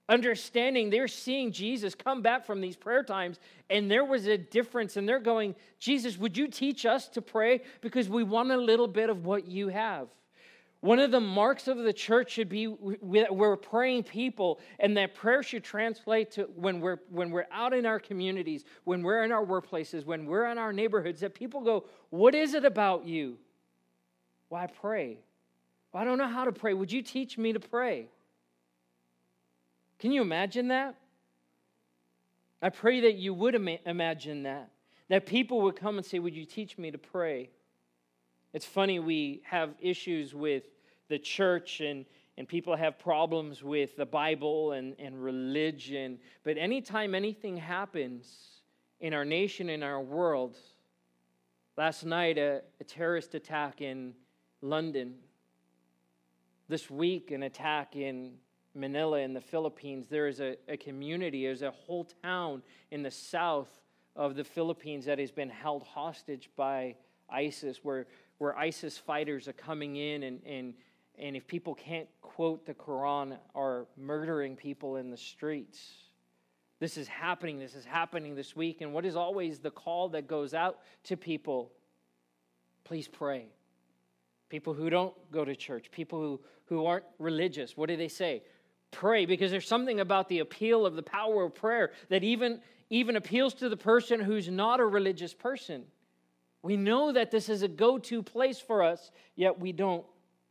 understanding 0.09 0.91
they're 0.91 1.09
seeing 1.09 1.53
Jesus 1.53 1.95
come 1.95 2.23
back 2.23 2.47
from 2.47 2.61
these 2.61 2.77
prayer 2.77 3.03
times, 3.03 3.39
and 3.71 3.91
there 3.91 4.05
was 4.05 4.27
a 4.27 4.39
difference, 4.39 4.97
and 4.97 5.09
they're 5.09 5.19
going, 5.19 5.55
Jesus, 5.79 6.17
would 6.17 6.37
you 6.37 6.49
teach 6.49 6.87
us 6.87 7.09
to 7.09 7.23
pray? 7.23 7.63
Because 7.81 8.09
we 8.09 8.23
want 8.23 8.51
a 8.51 8.57
little 8.57 8.89
bit 8.89 9.11
of 9.11 9.25
what 9.25 9.47
you 9.49 9.69
have. 9.69 10.09
One 10.81 10.99
of 10.99 11.11
the 11.11 11.21
marks 11.21 11.69
of 11.69 11.79
the 11.79 11.93
church 11.93 12.33
should 12.33 12.49
be 12.49 12.69
we're 12.69 13.57
praying 13.57 14.05
people, 14.05 14.61
and 14.79 14.97
that 14.97 15.15
prayer 15.15 15.43
should 15.43 15.65
translate 15.65 16.31
to 16.33 16.43
when 16.55 16.81
we're 16.81 16.99
when 17.09 17.31
we're 17.31 17.49
out 17.51 17.73
in 17.73 17.87
our 17.87 17.99
communities, 17.99 18.65
when 18.85 19.03
we're 19.03 19.25
in 19.25 19.33
our 19.33 19.45
workplaces, 19.45 20.05
when 20.05 20.27
we're 20.27 20.47
in 20.47 20.59
our 20.59 20.73
neighborhoods, 20.73 21.21
that 21.21 21.35
people 21.35 21.63
go, 21.63 21.87
What 22.11 22.35
is 22.35 22.55
it 22.55 22.65
about 22.65 23.05
you? 23.07 23.39
Why 24.49 24.67
pray? 24.67 25.19
Well, 25.93 26.03
I 26.03 26.07
don't 26.07 26.19
know 26.19 26.29
how 26.29 26.45
to 26.45 26.53
pray. 26.53 26.75
Would 26.75 26.93
you 26.93 27.03
teach 27.03 27.37
me 27.37 27.53
to 27.53 27.61
pray? 27.61 28.09
Can 29.99 30.13
you 30.13 30.23
imagine 30.23 30.69
that? 30.69 30.97
I 32.61 32.71
pray 32.71 33.01
that 33.01 33.15
you 33.15 33.35
would 33.35 33.55
Im- 33.55 33.79
imagine 33.87 34.43
that. 34.45 34.71
That 35.09 35.27
people 35.27 35.63
would 35.63 35.77
come 35.77 35.99
and 35.99 36.07
say, 36.07 36.19
Would 36.19 36.35
you 36.35 36.45
teach 36.45 36.79
me 36.79 36.91
to 36.91 36.99
pray? 36.99 37.51
It's 38.53 38.67
funny, 38.67 38.99
we 38.99 39.43
have 39.45 39.75
issues 39.81 40.35
with 40.35 40.65
the 41.09 41.19
church 41.19 41.81
and, 41.81 42.07
and 42.39 42.49
people 42.49 42.75
have 42.75 42.99
problems 42.99 43.63
with 43.63 43.97
the 43.97 44.07
Bible 44.07 44.73
and, 44.73 44.97
and 44.99 45.23
religion. 45.23 46.19
But 46.43 46.57
anytime 46.57 47.15
anything 47.15 47.57
happens 47.57 48.63
in 49.01 49.13
our 49.13 49.25
nation, 49.25 49.69
in 49.69 49.83
our 49.83 50.01
world, 50.01 50.57
last 51.77 52.05
night 52.05 52.39
a, 52.39 52.63
a 52.81 52.85
terrorist 52.85 53.35
attack 53.35 53.83
in 53.83 54.15
London, 54.63 55.17
this 56.69 56.91
week 56.91 57.31
an 57.31 57.43
attack 57.43 57.95
in 57.95 58.33
Manila 58.77 59.19
in 59.19 59.33
the 59.33 59.41
Philippines, 59.41 60.07
there 60.09 60.29
is 60.29 60.41
a, 60.41 60.57
a 60.69 60.77
community, 60.77 61.45
there's 61.45 61.63
a 61.63 61.71
whole 61.71 62.07
town 62.23 62.63
in 62.91 63.03
the 63.03 63.11
south 63.11 63.81
of 64.15 64.37
the 64.37 64.45
Philippines 64.45 65.07
that 65.07 65.19
has 65.19 65.31
been 65.31 65.49
held 65.49 65.83
hostage 65.83 66.51
by 66.57 66.95
ISIS, 67.31 67.81
where, 67.83 68.07
where 68.39 68.57
ISIS 68.57 68.99
fighters 68.99 69.49
are 69.49 69.53
coming 69.53 69.97
in 69.97 70.23
and, 70.23 70.41
and, 70.47 70.75
and 71.19 71.37
if 71.37 71.47
people 71.47 71.75
can't 71.75 72.09
quote 72.21 72.67
the 72.67 72.75
Quran, 72.75 73.39
are 73.55 73.87
murdering 73.97 74.57
people 74.57 74.97
in 74.97 75.11
the 75.11 75.17
streets. 75.17 75.81
This 76.79 76.99
is 76.99 77.09
happening. 77.09 77.59
This 77.59 77.75
is 77.75 77.85
happening 77.87 78.35
this 78.35 78.55
week. 78.55 78.83
And 78.83 78.93
what 78.93 79.07
is 79.07 79.17
always 79.17 79.59
the 79.59 79.71
call 79.71 80.11
that 80.11 80.27
goes 80.27 80.53
out 80.53 80.79
to 81.05 81.17
people? 81.17 81.73
Please 82.85 83.09
pray. 83.09 83.47
People 84.51 84.75
who 84.75 84.91
don't 84.91 85.15
go 85.33 85.45
to 85.45 85.57
church, 85.57 85.91
people 85.91 86.21
who, 86.21 86.41
who 86.67 86.87
aren't 86.87 87.07
religious, 87.19 87.77
what 87.77 87.89
do 87.89 87.97
they 87.97 88.09
say? 88.09 88.43
Pray 88.91 89.27
because 89.27 89.51
there's 89.51 89.69
something 89.69 90.01
about 90.01 90.29
the 90.29 90.41
appeal 90.41 90.87
of 90.87 90.97
the 90.97 91.03
power 91.03 91.45
of 91.45 91.55
prayer 91.55 91.93
that 92.09 92.25
even, 92.25 92.61
even 92.91 93.17
appeals 93.17 93.55
to 93.55 93.69
the 93.69 93.77
person 93.77 94.21
who's 94.21 94.49
not 94.49 94.81
a 94.81 94.87
religious 94.87 95.35
person. 95.35 95.85
We 96.63 96.77
know 96.77 97.13
that 97.13 97.31
this 97.31 97.49
is 97.49 97.63
a 97.63 97.69
go 97.69 97.99
to 97.99 98.23
place 98.23 98.59
for 98.59 98.83
us, 98.83 99.11
yet 99.37 99.61
we 99.61 99.73
don't 99.73 100.05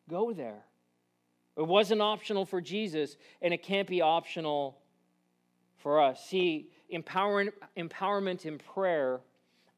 go 0.10 0.32
there. 0.34 0.64
It 1.58 1.68
wasn't 1.68 2.02
optional 2.02 2.46
for 2.46 2.62
Jesus, 2.62 3.18
and 3.42 3.54
it 3.54 3.64
can't 3.64 3.88
be 3.88 4.02
optional 4.02 4.78
for 5.78 6.02
us. 6.02 6.26
See, 6.26 6.70
empower, 6.90 7.46
empowerment 7.78 8.46
in 8.46 8.58
prayer, 8.58 9.22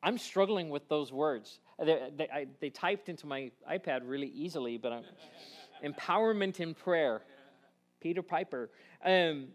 I'm 0.02 0.18
struggling 0.18 0.70
with 0.70 0.88
those 0.90 1.12
words. 1.12 1.60
They, 1.80 2.10
they, 2.16 2.30
I, 2.30 2.48
they 2.60 2.70
typed 2.70 3.10
into 3.10 3.28
my 3.28 3.52
iPad 3.70 4.02
really 4.06 4.30
easily, 4.30 4.78
but 4.78 4.92
I'm, 4.92 5.04
empowerment 5.84 6.60
in 6.60 6.74
prayer. 6.74 7.22
Peter 8.00 8.22
Piper. 8.22 8.70
Um, 9.04 9.48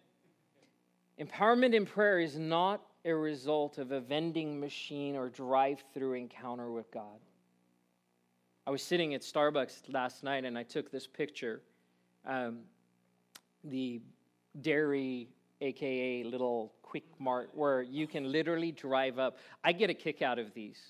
empowerment 1.21 1.75
in 1.75 1.87
prayer 1.87 2.21
is 2.21 2.39
not 2.39 2.83
a 3.05 3.15
result 3.15 3.79
of 3.79 3.93
a 3.93 4.01
vending 4.01 4.59
machine 4.61 5.17
or 5.17 5.29
drive 5.29 5.83
through 5.93 6.15
encounter 6.15 6.71
with 6.71 6.91
God. 6.91 7.19
I 8.67 8.71
was 8.71 8.83
sitting 8.83 9.15
at 9.15 9.23
Starbucks 9.23 9.93
last 9.93 10.23
night 10.23 10.45
and 10.45 10.57
I 10.57 10.63
took 10.63 10.91
this 10.91 11.07
picture. 11.07 11.63
Um, 12.25 12.61
the 13.65 14.01
dairy, 14.61 15.29
aka 15.61 16.23
little 16.23 16.73
quick 16.83 17.05
mart, 17.19 17.51
where 17.55 17.83
you 17.83 18.07
can 18.07 18.31
literally 18.31 18.71
drive 18.71 19.19
up. 19.19 19.39
I 19.65 19.73
get 19.73 19.91
a 19.91 19.95
kick 19.95 20.23
out 20.23 20.39
of 20.39 20.55
these. 20.55 20.81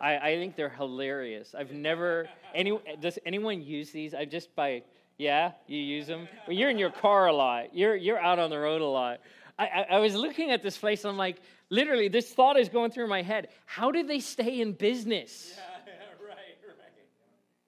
I, 0.00 0.16
I 0.16 0.34
think 0.36 0.56
they're 0.56 0.68
hilarious. 0.68 1.54
I've 1.56 1.72
never 1.72 2.28
any 2.54 2.78
does 3.00 3.18
anyone 3.24 3.62
use 3.62 3.90
these? 3.90 4.14
I 4.14 4.24
just 4.24 4.54
by 4.54 4.82
yeah, 5.18 5.52
you 5.66 5.78
use 5.78 6.06
them. 6.06 6.28
Well, 6.46 6.56
you're 6.56 6.70
in 6.70 6.78
your 6.78 6.90
car 6.90 7.26
a 7.26 7.32
lot. 7.32 7.74
You're 7.74 7.96
you're 7.96 8.18
out 8.18 8.38
on 8.38 8.50
the 8.50 8.58
road 8.58 8.82
a 8.82 8.86
lot. 8.86 9.20
I, 9.58 9.66
I, 9.66 9.86
I 9.92 9.98
was 9.98 10.14
looking 10.14 10.50
at 10.50 10.62
this 10.62 10.76
place. 10.76 11.04
And 11.04 11.10
I'm 11.10 11.16
like, 11.16 11.40
literally, 11.70 12.08
this 12.08 12.30
thought 12.30 12.58
is 12.58 12.68
going 12.68 12.90
through 12.90 13.08
my 13.08 13.22
head. 13.22 13.48
How 13.64 13.90
do 13.90 14.02
they 14.02 14.20
stay 14.20 14.60
in 14.60 14.72
business? 14.72 15.54
Yeah, 15.56 15.62
yeah, 15.86 16.28
right, 16.28 16.38
right. 16.68 16.92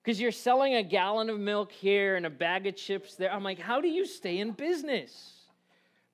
Because 0.02 0.20
you're 0.20 0.32
selling 0.32 0.74
a 0.74 0.82
gallon 0.82 1.30
of 1.30 1.38
milk 1.38 1.72
here 1.72 2.16
and 2.16 2.26
a 2.26 2.30
bag 2.30 2.66
of 2.66 2.76
chips 2.76 3.14
there. 3.14 3.32
I'm 3.32 3.44
like, 3.44 3.58
how 3.58 3.80
do 3.80 3.88
you 3.88 4.04
stay 4.04 4.38
in 4.38 4.52
business? 4.52 5.34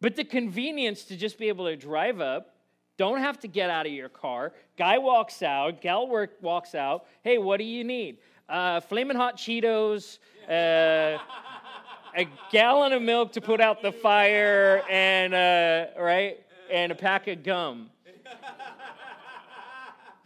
But 0.00 0.16
the 0.16 0.24
convenience 0.24 1.04
to 1.04 1.16
just 1.16 1.38
be 1.38 1.48
able 1.48 1.64
to 1.66 1.76
drive 1.76 2.20
up, 2.20 2.54
don't 2.96 3.18
have 3.18 3.40
to 3.40 3.48
get 3.48 3.70
out 3.70 3.86
of 3.86 3.92
your 3.92 4.08
car. 4.08 4.52
Guy 4.76 4.98
walks 4.98 5.42
out, 5.42 5.80
gal 5.80 6.06
work 6.06 6.36
walks 6.40 6.74
out. 6.74 7.06
Hey, 7.22 7.38
what 7.38 7.56
do 7.56 7.64
you 7.64 7.82
need? 7.82 8.18
Uh, 8.48 8.80
flaming 8.80 9.16
hot 9.16 9.38
Cheetos, 9.38 10.18
uh, 10.48 11.18
a 12.16 12.28
gallon 12.50 12.92
of 12.92 13.00
milk 13.00 13.32
to 13.32 13.40
put 13.40 13.58
out 13.60 13.80
the 13.80 13.90
fire, 13.90 14.82
and 14.90 15.32
uh, 15.32 15.86
right, 15.98 16.38
and 16.70 16.92
a 16.92 16.94
pack 16.94 17.26
of 17.26 17.42
gum. 17.42 17.88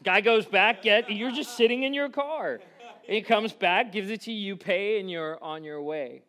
Guy 0.02 0.20
goes 0.20 0.46
back, 0.46 0.82
get 0.82 1.10
you're 1.10 1.30
just 1.30 1.56
sitting 1.56 1.84
in 1.84 1.94
your 1.94 2.08
car. 2.08 2.58
He 3.02 3.22
comes 3.22 3.52
back, 3.52 3.92
gives 3.92 4.10
it 4.10 4.22
to 4.22 4.32
you 4.32 4.56
pay, 4.56 4.98
and 4.98 5.08
you're 5.08 5.42
on 5.42 5.62
your 5.62 5.80
way. 5.80 6.22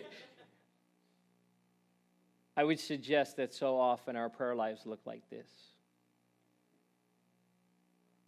I 2.57 2.64
would 2.64 2.80
suggest 2.80 3.37
that 3.37 3.52
so 3.52 3.76
often 3.76 4.16
our 4.16 4.30
prayer 4.30 4.54
lives 4.54 4.87
look 4.87 5.00
like 5.04 5.28
this 5.28 5.48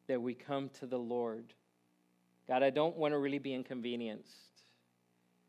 that 0.08 0.20
we 0.20 0.34
come 0.34 0.70
to 0.80 0.86
the 0.86 0.98
Lord 0.98 1.54
God, 2.48 2.62
I 2.62 2.70
don't 2.70 2.96
want 2.96 3.12
to 3.12 3.18
really 3.18 3.38
be 3.38 3.52
inconvenienced. 3.54 4.62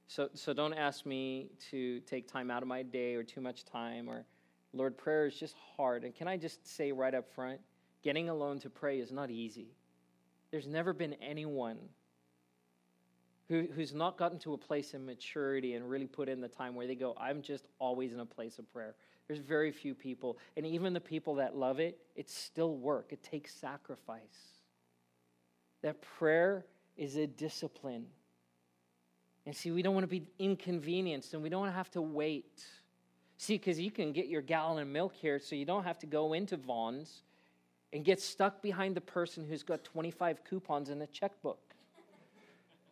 So, 0.08 0.30
so 0.34 0.54
don't 0.54 0.74
ask 0.74 1.06
me 1.06 1.50
to 1.70 2.00
take 2.02 2.28
time 2.28 2.50
out 2.50 2.64
of 2.64 2.68
my 2.68 2.82
day 2.82 3.16
or 3.16 3.24
too 3.24 3.42
much 3.42 3.66
time 3.66 4.10
or, 4.10 4.26
Lord, 4.74 4.98
prayer 4.98 5.28
is 5.28 5.36
just 5.36 5.56
hard. 5.76 6.04
And 6.04 6.16
can 6.16 6.28
I 6.28 6.38
just 6.38 6.66
say 6.68 6.92
right 6.92 7.14
up 7.14 7.32
front, 7.34 7.60
getting 8.04 8.30
alone 8.30 8.60
to 8.60 8.70
pray 8.70 9.00
is 9.00 9.12
not 9.12 9.30
easy. 9.30 9.68
There's 10.50 10.68
never 10.68 10.94
been 10.94 11.14
anyone 11.16 11.78
who, 13.50 13.68
who's 13.76 13.94
not 13.94 14.18
gotten 14.18 14.40
to 14.40 14.54
a 14.54 14.58
place 14.58 14.94
in 14.94 15.06
maturity 15.06 15.74
and 15.76 15.90
really 15.90 16.08
put 16.08 16.30
in 16.30 16.42
the 16.42 16.48
time 16.48 16.74
where 16.74 16.88
they 16.88 16.96
go, 16.96 17.16
I'm 17.20 17.42
just 17.42 17.66
always 17.80 18.12
in 18.12 18.20
a 18.20 18.26
place 18.26 18.60
of 18.60 18.72
prayer. 18.72 18.96
There's 19.28 19.40
very 19.40 19.72
few 19.72 19.94
people. 19.94 20.38
And 20.56 20.66
even 20.66 20.94
the 20.94 21.02
people 21.02 21.36
that 21.36 21.56
love 21.56 21.80
it, 21.80 21.98
it's 22.16 22.34
still 22.34 22.76
work, 22.76 23.08
it 23.12 23.24
takes 23.24 23.54
sacrifice. 23.54 24.22
That 25.84 26.02
prayer 26.02 26.66
is 26.96 27.18
a 27.18 27.28
discipline. 27.28 28.06
And 29.46 29.56
see, 29.56 29.72
we 29.72 29.82
don't 29.82 29.94
want 29.94 30.04
to 30.04 30.10
be 30.10 30.28
inconvenienced 30.40 31.34
and 31.34 31.44
we 31.44 31.50
don't 31.50 31.62
want 31.62 31.72
to 31.72 31.78
have 31.78 31.92
to 31.92 32.02
wait. 32.02 32.64
See, 33.38 33.54
because 33.54 33.80
you 33.80 33.92
can 33.92 34.12
get 34.12 34.28
your 34.28 34.42
gallon 34.42 34.82
of 34.82 34.88
milk 34.88 35.14
here, 35.16 35.40
so 35.40 35.56
you 35.56 35.66
don't 35.66 35.84
have 35.84 36.00
to 36.00 36.06
go 36.08 36.34
into 36.34 36.58
Vons 36.58 37.22
and 37.94 38.04
get 38.04 38.20
stuck 38.20 38.62
behind 38.62 38.96
the 38.96 39.02
person 39.02 39.46
who's 39.48 39.64
got 39.64 39.84
25 39.84 40.44
coupons 40.44 40.90
in 40.90 41.02
a 41.02 41.08
checkbook. 41.08 41.60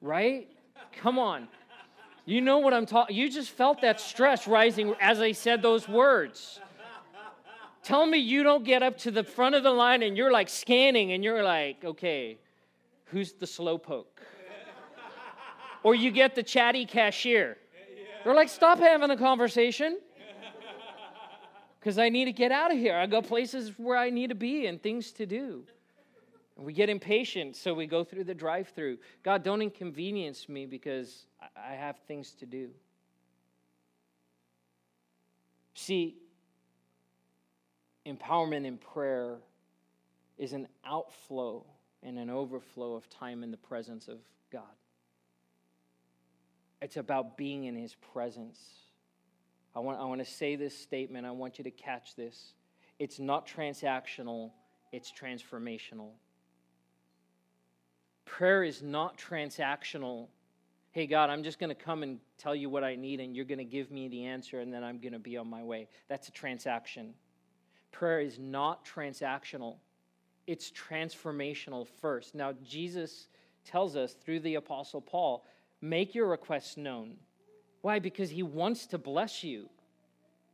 Right? 0.02 0.50
Come 1.02 1.18
on. 1.18 1.48
You 2.26 2.42
know 2.42 2.58
what 2.58 2.74
I'm 2.74 2.86
talking. 2.88 3.16
You 3.16 3.30
just 3.30 3.52
felt 3.52 3.82
that 3.82 4.00
stress 4.00 4.48
rising 4.48 4.96
as 5.00 5.22
I 5.22 5.32
said 5.32 5.62
those 5.62 5.88
words. 5.88 6.60
Tell 7.84 8.06
me 8.06 8.18
you 8.18 8.42
don't 8.42 8.64
get 8.64 8.82
up 8.82 8.98
to 9.00 9.12
the 9.12 9.24
front 9.24 9.54
of 9.54 9.62
the 9.62 9.70
line 9.70 10.02
and 10.02 10.18
you're 10.18 10.32
like 10.32 10.50
scanning 10.50 11.12
and 11.12 11.24
you're 11.24 11.44
like, 11.44 11.86
okay, 11.86 12.40
who's 13.06 13.34
the 13.34 13.46
slowpoke? 13.46 14.06
or 15.84 15.94
you 15.94 16.10
get 16.10 16.34
the 16.34 16.42
chatty 16.42 16.84
cashier. 16.84 17.58
They're 18.24 18.34
like, 18.34 18.50
stop 18.50 18.80
having 18.80 19.12
a 19.12 19.18
conversation. 19.18 20.00
Because 21.80 22.00
I 22.00 22.10
need 22.10 22.26
to 22.26 22.32
get 22.32 22.52
out 22.52 22.72
of 22.72 22.80
here. 22.80 22.96
I 22.96 23.06
got 23.06 23.28
places 23.28 23.72
where 23.78 23.96
I 23.96 24.10
need 24.10 24.30
to 24.30 24.36
be 24.36 24.66
and 24.66 24.82
things 24.82 25.12
to 25.12 25.28
do. 25.28 25.64
We 26.58 26.72
get 26.72 26.90
impatient, 26.90 27.56
so 27.58 27.74
we 27.74 27.86
go 27.86 28.04
through 28.04 28.24
the 28.24 28.34
drive 28.34 28.70
through. 28.70 29.00
God, 29.24 29.44
don't 29.44 29.62
inconvenience 29.62 30.48
me 30.48 30.66
because 30.66 31.26
I 31.56 31.74
have 31.74 31.98
things 32.08 32.32
to 32.40 32.46
do. 32.46 32.70
See, 35.74 36.16
empowerment 38.06 38.66
in 38.66 38.78
prayer 38.78 39.38
is 40.38 40.54
an 40.54 40.68
outflow 40.86 41.66
and 42.02 42.18
an 42.18 42.30
overflow 42.30 42.94
of 42.94 43.10
time 43.10 43.44
in 43.44 43.52
the 43.52 43.58
presence 43.58 44.08
of 44.08 44.20
God. 44.52 44.64
It's 46.82 46.98
about 46.98 47.36
being 47.36 47.66
in 47.66 47.76
His 47.76 47.96
presence. 48.14 48.60
I 49.76 49.80
want, 49.80 50.00
I 50.00 50.06
want 50.06 50.24
to 50.24 50.32
say 50.32 50.56
this 50.56 50.78
statement. 50.78 51.26
I 51.26 51.32
want 51.32 51.58
you 51.58 51.64
to 51.66 51.72
catch 51.72 52.16
this. 52.16 52.54
It's 52.98 53.20
not 53.20 53.46
transactional, 53.46 54.52
it's 54.94 55.12
transformational. 55.12 56.12
Prayer 58.26 58.64
is 58.64 58.82
not 58.82 59.18
transactional. 59.18 60.28
Hey, 60.92 61.08
God, 61.08 61.30
I'm 61.30 61.44
just 61.44 61.60
going 61.60 61.70
to 61.70 61.76
come 61.76 62.04
and 62.04 62.20
tell 62.38 62.56
you 62.56 62.70
what 62.70 62.84
I 62.84 62.96
need, 62.96 63.20
and 63.20 63.36
you're 63.36 63.46
going 63.46 63.60
to 63.60 63.64
give 63.64 63.92
me 63.92 64.08
the 64.08 64.26
answer, 64.26 64.60
and 64.60 64.74
then 64.74 64.84
I'm 64.84 65.00
going 65.00 65.14
to 65.14 65.20
be 65.20 65.38
on 65.38 65.50
my 65.50 65.64
way. 65.64 65.88
That's 66.10 66.28
a 66.28 66.32
transaction. 66.32 67.14
Prayer 67.92 68.20
is 68.20 68.40
not 68.40 68.86
transactional, 68.86 69.78
it's 70.48 70.72
transformational 70.72 71.88
first. 72.02 72.36
Now, 72.36 72.54
Jesus 72.64 73.28
tells 73.64 73.96
us 73.96 74.14
through 74.14 74.42
the 74.42 74.56
Apostle 74.56 75.02
Paul 75.02 75.46
make 75.82 76.14
your 76.14 76.28
requests 76.28 76.78
known. 76.78 77.16
Why? 77.82 78.00
Because 78.00 78.30
he 78.30 78.44
wants 78.44 78.88
to 78.88 78.98
bless 78.98 79.44
you. 79.44 79.70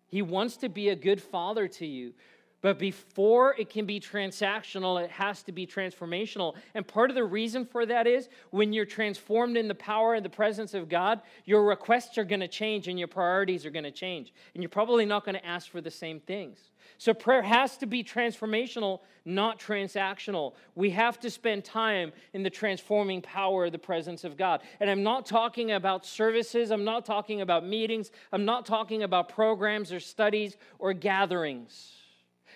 He 0.08 0.22
wants 0.22 0.58
to 0.58 0.70
be 0.70 0.90
a 0.90 0.96
good 0.96 1.22
father 1.22 1.68
to 1.68 1.86
you. 1.86 2.14
But 2.62 2.78
before 2.78 3.56
it 3.58 3.70
can 3.72 3.86
be 3.86 4.00
transactional, 4.00 5.04
it 5.04 5.10
has 5.10 5.42
to 5.44 5.52
be 5.52 5.66
transformational. 5.66 6.56
And 6.76 6.88
part 6.88 7.10
of 7.10 7.16
the 7.16 7.24
reason 7.24 7.66
for 7.66 7.88
that 7.88 8.06
is 8.06 8.30
when 8.52 8.72
you're 8.72 8.86
transformed 8.86 9.58
in 9.58 9.68
the 9.68 9.76
power 9.76 10.14
and 10.14 10.24
the 10.24 10.30
presence 10.30 10.76
of 10.76 10.88
God, 10.88 11.22
your 11.46 11.66
requests 11.66 12.20
are 12.20 12.24
going 12.24 12.40
to 12.42 12.48
change 12.48 12.88
and 12.88 13.00
your 13.00 13.08
priorities 13.08 13.66
are 13.66 13.72
going 13.72 13.84
to 13.84 13.92
change. 13.92 14.32
And 14.54 14.62
you're 14.62 14.70
probably 14.70 15.06
not 15.06 15.26
going 15.26 15.36
to 15.36 15.46
ask 15.46 15.72
for 15.72 15.82
the 15.82 15.90
same 15.90 16.20
things. 16.20 16.60
So 17.00 17.16
prayer 17.16 17.42
has 17.42 17.78
to 17.78 17.88
be 17.88 18.04
transformational, 18.04 19.00
not 19.26 19.60
transactional. 19.60 20.54
We 20.76 20.92
have 20.92 21.20
to 21.22 21.32
spend 21.32 21.66
time 21.66 22.12
in 22.34 22.44
the 22.44 22.50
transforming 22.52 23.24
power 23.24 23.66
of 23.66 23.72
the 23.72 23.80
presence 23.80 24.24
of 24.24 24.38
God. 24.38 24.62
And 24.80 24.88
I'm 24.88 25.02
not 25.02 25.26
talking 25.26 25.72
about 25.72 26.06
services, 26.06 26.70
I'm 26.70 26.84
not 26.84 27.06
talking 27.06 27.42
about 27.42 27.66
meetings, 27.66 28.12
I'm 28.32 28.46
not 28.46 28.68
talking 28.68 29.02
about 29.02 29.30
programs 29.30 29.92
or 29.92 30.00
studies 30.00 30.58
or 30.78 30.94
gatherings. 30.94 32.01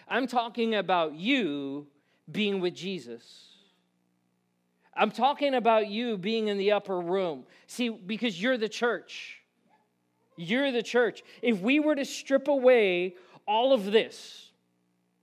I'm 0.08 0.28
talking 0.28 0.76
about 0.76 1.16
you 1.16 1.88
being 2.32 2.60
with 2.60 2.76
Jesus. 2.76 3.50
I'm 4.96 5.12
talking 5.12 5.56
about 5.56 5.88
you 5.88 6.18
being 6.18 6.48
in 6.48 6.58
the 6.58 6.72
upper 6.72 7.00
room. 7.00 7.44
See, 7.68 7.90
because 7.90 8.42
you're 8.42 8.58
the 8.58 8.70
church. 8.70 9.42
You're 10.38 10.72
the 10.72 10.84
church. 10.84 11.24
If 11.42 11.60
we 11.60 11.80
were 11.80 11.96
to 11.96 12.06
strip 12.06 12.48
away 12.48 13.16
all 13.48 13.74
of 13.74 13.92
this 13.92 14.42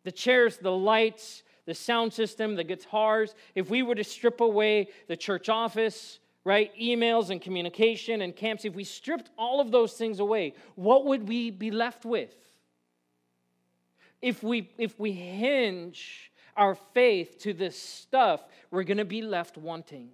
the 0.05 0.13
chairs, 0.13 0.57
the 0.57 0.73
lights, 0.73 1.45
the 1.65 1.75
sound 1.75 2.13
system, 2.13 2.57
the 2.57 2.65
guitars 2.65 3.37
if 3.55 3.71
we 3.71 3.83
were 3.83 3.95
to 3.95 4.03
strip 4.03 4.41
away 4.41 4.89
the 5.07 5.17
church 5.17 5.49
office, 5.49 6.19
right, 6.45 6.73
emails 6.81 7.31
and 7.31 7.41
communication 7.41 8.23
and 8.23 8.35
camps, 8.35 8.65
if 8.65 8.75
we 8.75 8.83
stripped 8.83 9.31
all 9.39 9.61
of 9.61 9.71
those 9.71 9.93
things 9.93 10.19
away, 10.19 10.55
what 10.75 11.05
would 11.07 11.29
we 11.29 11.51
be 11.51 11.71
left 11.71 12.05
with? 12.05 12.35
If 14.23 14.43
we 14.43 14.71
if 14.79 14.99
we 14.99 15.13
hinge 15.13 16.33
our 16.57 16.75
faith 16.95 17.39
to 17.41 17.53
this 17.53 17.79
stuff, 17.79 18.45
we're 18.71 18.85
going 18.85 18.99
to 18.99 19.05
be 19.05 19.23
left 19.23 19.59
wanting. 19.59 20.11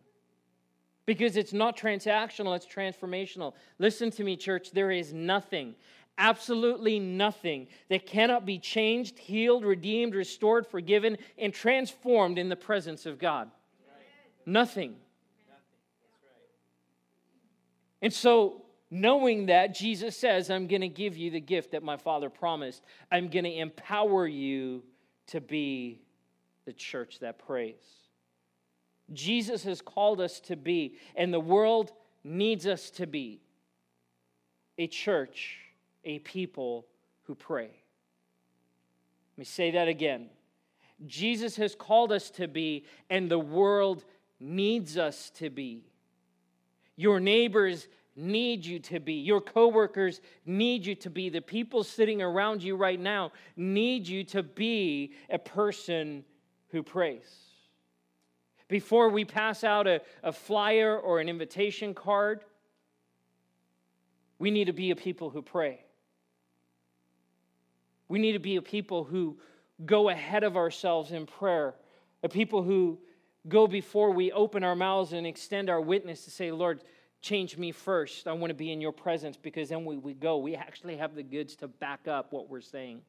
Because 1.04 1.36
it's 1.36 1.52
not 1.52 1.76
transactional, 1.76 2.54
it's 2.54 2.66
transformational. 2.66 3.54
Listen 3.78 4.10
to 4.12 4.24
me, 4.24 4.36
church, 4.36 4.72
there 4.72 4.90
is 4.90 5.12
nothing, 5.12 5.74
absolutely 6.18 6.98
nothing 6.98 7.66
that 7.88 8.06
cannot 8.06 8.44
be 8.44 8.58
changed, 8.58 9.18
healed, 9.18 9.64
redeemed, 9.64 10.14
restored, 10.14 10.66
forgiven, 10.66 11.16
and 11.38 11.52
transformed 11.52 12.38
in 12.38 12.48
the 12.48 12.56
presence 12.56 13.06
of 13.06 13.18
God. 13.18 13.50
Nothing. 14.46 14.90
nothing 14.90 14.96
And 18.02 18.12
so 18.12 18.62
knowing 18.90 19.46
that, 19.46 19.74
Jesus 19.74 20.16
says, 20.16 20.50
I'm 20.50 20.66
going 20.66 20.80
to 20.80 20.88
give 20.88 21.16
you 21.16 21.30
the 21.30 21.40
gift 21.40 21.72
that 21.72 21.82
my 21.82 21.96
Father 21.96 22.30
promised. 22.30 22.82
I'm 23.10 23.28
going 23.28 23.44
to 23.44 23.54
empower 23.54 24.26
you 24.26 24.82
to 25.28 25.40
be 25.40 26.00
the 26.64 26.72
church 26.72 27.18
that 27.20 27.38
prays. 27.38 27.74
Jesus 29.12 29.64
has 29.64 29.80
called 29.80 30.20
us 30.20 30.40
to 30.40 30.56
be, 30.56 30.96
and 31.16 31.32
the 31.32 31.40
world 31.40 31.92
needs 32.24 32.66
us 32.66 32.90
to 32.90 33.06
be 33.06 33.40
a 34.76 34.86
church, 34.86 35.58
a 36.04 36.18
people 36.20 36.86
who 37.24 37.34
pray. 37.34 37.70
Let 39.32 39.38
me 39.38 39.44
say 39.44 39.70
that 39.72 39.88
again. 39.88 40.30
Jesus 41.06 41.56
has 41.56 41.74
called 41.74 42.12
us 42.12 42.30
to 42.30 42.48
be, 42.48 42.84
and 43.08 43.30
the 43.30 43.38
world 43.38 44.04
needs 44.40 44.98
us 44.98 45.30
to 45.36 45.48
be. 45.50 45.84
Your 46.96 47.20
neighbors 47.20 47.86
need 48.18 48.66
you 48.66 48.80
to 48.80 48.98
be. 48.98 49.14
Your 49.14 49.40
coworkers 49.40 50.20
need 50.44 50.84
you 50.84 50.94
to 50.96 51.10
be. 51.10 51.28
The 51.28 51.40
people 51.40 51.84
sitting 51.84 52.20
around 52.20 52.62
you 52.62 52.76
right 52.76 52.98
now 52.98 53.32
need 53.56 54.08
you 54.08 54.24
to 54.24 54.42
be 54.42 55.12
a 55.30 55.38
person 55.38 56.24
who 56.70 56.82
prays. 56.82 57.28
Before 58.68 59.08
we 59.08 59.24
pass 59.24 59.64
out 59.64 59.86
a, 59.86 60.02
a 60.22 60.32
flyer 60.32 60.98
or 60.98 61.20
an 61.20 61.28
invitation 61.28 61.94
card, 61.94 62.44
we 64.38 64.50
need 64.50 64.66
to 64.66 64.72
be 64.72 64.90
a 64.90 64.96
people 64.96 65.30
who 65.30 65.40
pray. 65.40 65.84
We 68.08 68.18
need 68.18 68.32
to 68.32 68.38
be 68.38 68.56
a 68.56 68.62
people 68.62 69.04
who 69.04 69.38
go 69.86 70.08
ahead 70.08 70.44
of 70.44 70.56
ourselves 70.56 71.12
in 71.12 71.26
prayer, 71.26 71.74
a 72.22 72.28
people 72.28 72.62
who 72.62 72.98
go 73.48 73.66
before 73.66 74.10
we 74.10 74.32
open 74.32 74.64
our 74.64 74.76
mouths 74.76 75.12
and 75.12 75.26
extend 75.26 75.70
our 75.70 75.80
witness 75.80 76.24
to 76.24 76.30
say, 76.30 76.50
Lord, 76.50 76.82
change 77.20 77.56
me 77.56 77.72
first. 77.72 78.26
I 78.26 78.32
want 78.32 78.50
to 78.50 78.54
be 78.54 78.72
in 78.72 78.80
your 78.80 78.92
presence 78.92 79.36
because 79.36 79.68
then 79.68 79.84
we, 79.84 79.96
we 79.96 80.14
go. 80.14 80.38
We 80.38 80.54
actually 80.54 80.96
have 80.96 81.14
the 81.14 81.22
goods 81.22 81.56
to 81.56 81.68
back 81.68 82.08
up 82.08 82.32
what 82.32 82.48
we're 82.48 82.60
saying. 82.60 83.02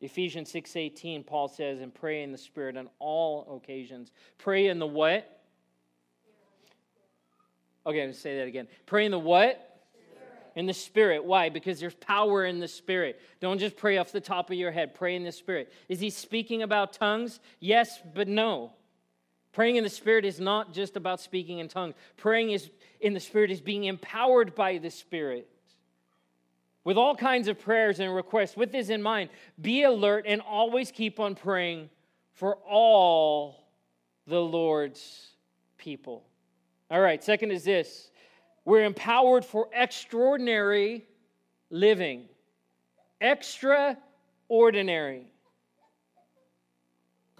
Ephesians 0.00 0.52
6:18 0.52 1.24
Paul 1.26 1.48
says 1.48 1.80
and 1.80 1.94
pray 1.94 2.22
in 2.22 2.32
the 2.32 2.38
spirit 2.38 2.76
on 2.76 2.88
all 2.98 3.56
occasions. 3.56 4.10
Pray 4.38 4.68
in 4.68 4.78
the 4.78 4.86
what? 4.86 5.32
Okay, 7.86 8.00
let 8.00 8.08
me 8.08 8.12
say 8.12 8.38
that 8.38 8.48
again. 8.48 8.66
Pray 8.84 9.04
in 9.04 9.12
the 9.12 9.18
what? 9.18 9.62
In 10.56 10.66
the 10.66 10.74
spirit. 10.74 11.24
Why? 11.24 11.50
Because 11.50 11.78
there's 11.78 11.94
power 11.94 12.44
in 12.46 12.58
the 12.58 12.68
spirit. 12.68 13.20
Don't 13.40 13.58
just 13.58 13.76
pray 13.76 13.98
off 13.98 14.10
the 14.10 14.20
top 14.20 14.50
of 14.50 14.56
your 14.56 14.72
head. 14.72 14.94
Pray 14.94 15.14
in 15.14 15.22
the 15.22 15.30
spirit. 15.30 15.72
Is 15.88 16.00
he 16.00 16.10
speaking 16.10 16.62
about 16.62 16.94
tongues? 16.94 17.40
Yes, 17.60 18.00
but 18.14 18.26
no. 18.26 18.72
Praying 19.56 19.76
in 19.76 19.84
the 19.84 19.90
Spirit 19.90 20.26
is 20.26 20.38
not 20.38 20.74
just 20.74 20.98
about 20.98 21.18
speaking 21.18 21.60
in 21.60 21.68
tongues. 21.68 21.94
Praying 22.18 22.50
is, 22.50 22.68
in 23.00 23.14
the 23.14 23.20
Spirit 23.20 23.50
is 23.50 23.62
being 23.62 23.84
empowered 23.84 24.54
by 24.54 24.76
the 24.76 24.90
Spirit. 24.90 25.48
With 26.84 26.98
all 26.98 27.16
kinds 27.16 27.48
of 27.48 27.58
prayers 27.58 27.98
and 27.98 28.14
requests, 28.14 28.54
with 28.54 28.70
this 28.70 28.90
in 28.90 29.02
mind, 29.02 29.30
be 29.58 29.84
alert 29.84 30.26
and 30.28 30.42
always 30.42 30.90
keep 30.90 31.18
on 31.18 31.34
praying 31.34 31.88
for 32.34 32.56
all 32.68 33.64
the 34.26 34.38
Lord's 34.38 35.28
people. 35.78 36.22
All 36.90 37.00
right, 37.00 37.24
second 37.24 37.50
is 37.50 37.64
this 37.64 38.10
we're 38.66 38.84
empowered 38.84 39.42
for 39.42 39.70
extraordinary 39.72 41.06
living. 41.70 42.28
extraordinary. 43.22 45.32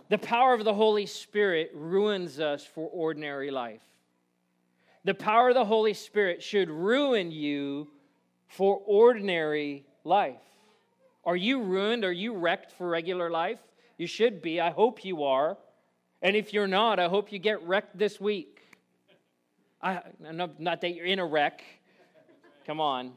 The 0.08 0.18
power 0.18 0.54
of 0.54 0.64
the 0.64 0.74
Holy 0.74 1.06
Spirit 1.06 1.72
ruins 1.74 2.38
us 2.38 2.64
for 2.64 2.88
ordinary 2.92 3.50
life. 3.50 3.82
The 5.04 5.14
power 5.14 5.48
of 5.48 5.54
the 5.54 5.64
Holy 5.64 5.94
Spirit 5.94 6.42
should 6.42 6.70
ruin 6.70 7.30
you 7.30 7.88
for 8.46 8.80
ordinary 8.86 9.84
life. 10.04 10.40
Are 11.24 11.36
you 11.36 11.62
ruined? 11.62 12.04
Are 12.04 12.12
you 12.12 12.34
wrecked 12.34 12.70
for 12.72 12.88
regular 12.88 13.30
life? 13.30 13.58
You 13.98 14.06
should 14.06 14.42
be. 14.42 14.60
I 14.60 14.70
hope 14.70 15.04
you 15.04 15.24
are. 15.24 15.56
And 16.22 16.36
if 16.36 16.52
you're 16.52 16.68
not, 16.68 16.98
I 16.98 17.08
hope 17.08 17.32
you 17.32 17.38
get 17.38 17.62
wrecked 17.62 17.98
this 17.98 18.20
week. 18.20 18.62
I, 19.82 20.02
not 20.20 20.80
that 20.80 20.94
you're 20.94 21.06
in 21.06 21.18
a 21.18 21.26
wreck. 21.26 21.62
Come 22.64 22.80
on. 22.80 23.12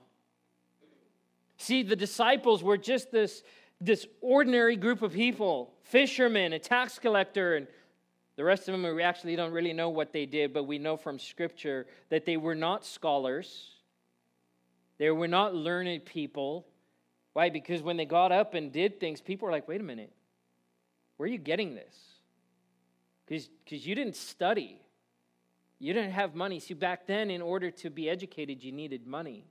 See, 1.57 1.83
the 1.83 1.95
disciples 1.95 2.63
were 2.63 2.77
just 2.77 3.11
this, 3.11 3.43
this 3.81 4.05
ordinary 4.21 4.75
group 4.75 5.01
of 5.01 5.13
people 5.13 5.73
fishermen, 5.83 6.53
a 6.53 6.59
tax 6.59 6.99
collector, 6.99 7.55
and 7.55 7.67
the 8.35 8.43
rest 8.43 8.69
of 8.69 8.73
them, 8.73 8.95
we 8.95 9.03
actually 9.03 9.35
don't 9.35 9.51
really 9.51 9.73
know 9.73 9.89
what 9.89 10.13
they 10.13 10.25
did, 10.25 10.53
but 10.53 10.63
we 10.63 10.77
know 10.77 10.95
from 10.95 11.19
Scripture 11.19 11.87
that 12.09 12.25
they 12.25 12.37
were 12.37 12.55
not 12.55 12.85
scholars. 12.85 13.71
They 14.97 15.09
were 15.11 15.27
not 15.27 15.55
learned 15.55 16.05
people. 16.05 16.65
Why? 17.33 17.49
Because 17.49 17.81
when 17.81 17.97
they 17.97 18.05
got 18.05 18.31
up 18.31 18.53
and 18.53 18.71
did 18.71 18.99
things, 18.99 19.19
people 19.19 19.45
were 19.45 19.51
like, 19.51 19.67
wait 19.67 19.81
a 19.81 19.83
minute, 19.83 20.13
where 21.17 21.27
are 21.27 21.31
you 21.31 21.37
getting 21.37 21.75
this? 21.75 21.95
Because 23.25 23.85
you 23.85 23.93
didn't 23.93 24.15
study. 24.15 24.81
You 25.79 25.93
didn't 25.93 26.11
have 26.11 26.35
money. 26.35 26.59
See, 26.59 26.73
back 26.73 27.07
then, 27.07 27.29
in 27.29 27.41
order 27.41 27.71
to 27.71 27.89
be 27.89 28.09
educated, 28.09 28.63
you 28.63 28.71
needed 28.71 29.05
money. 29.05 29.45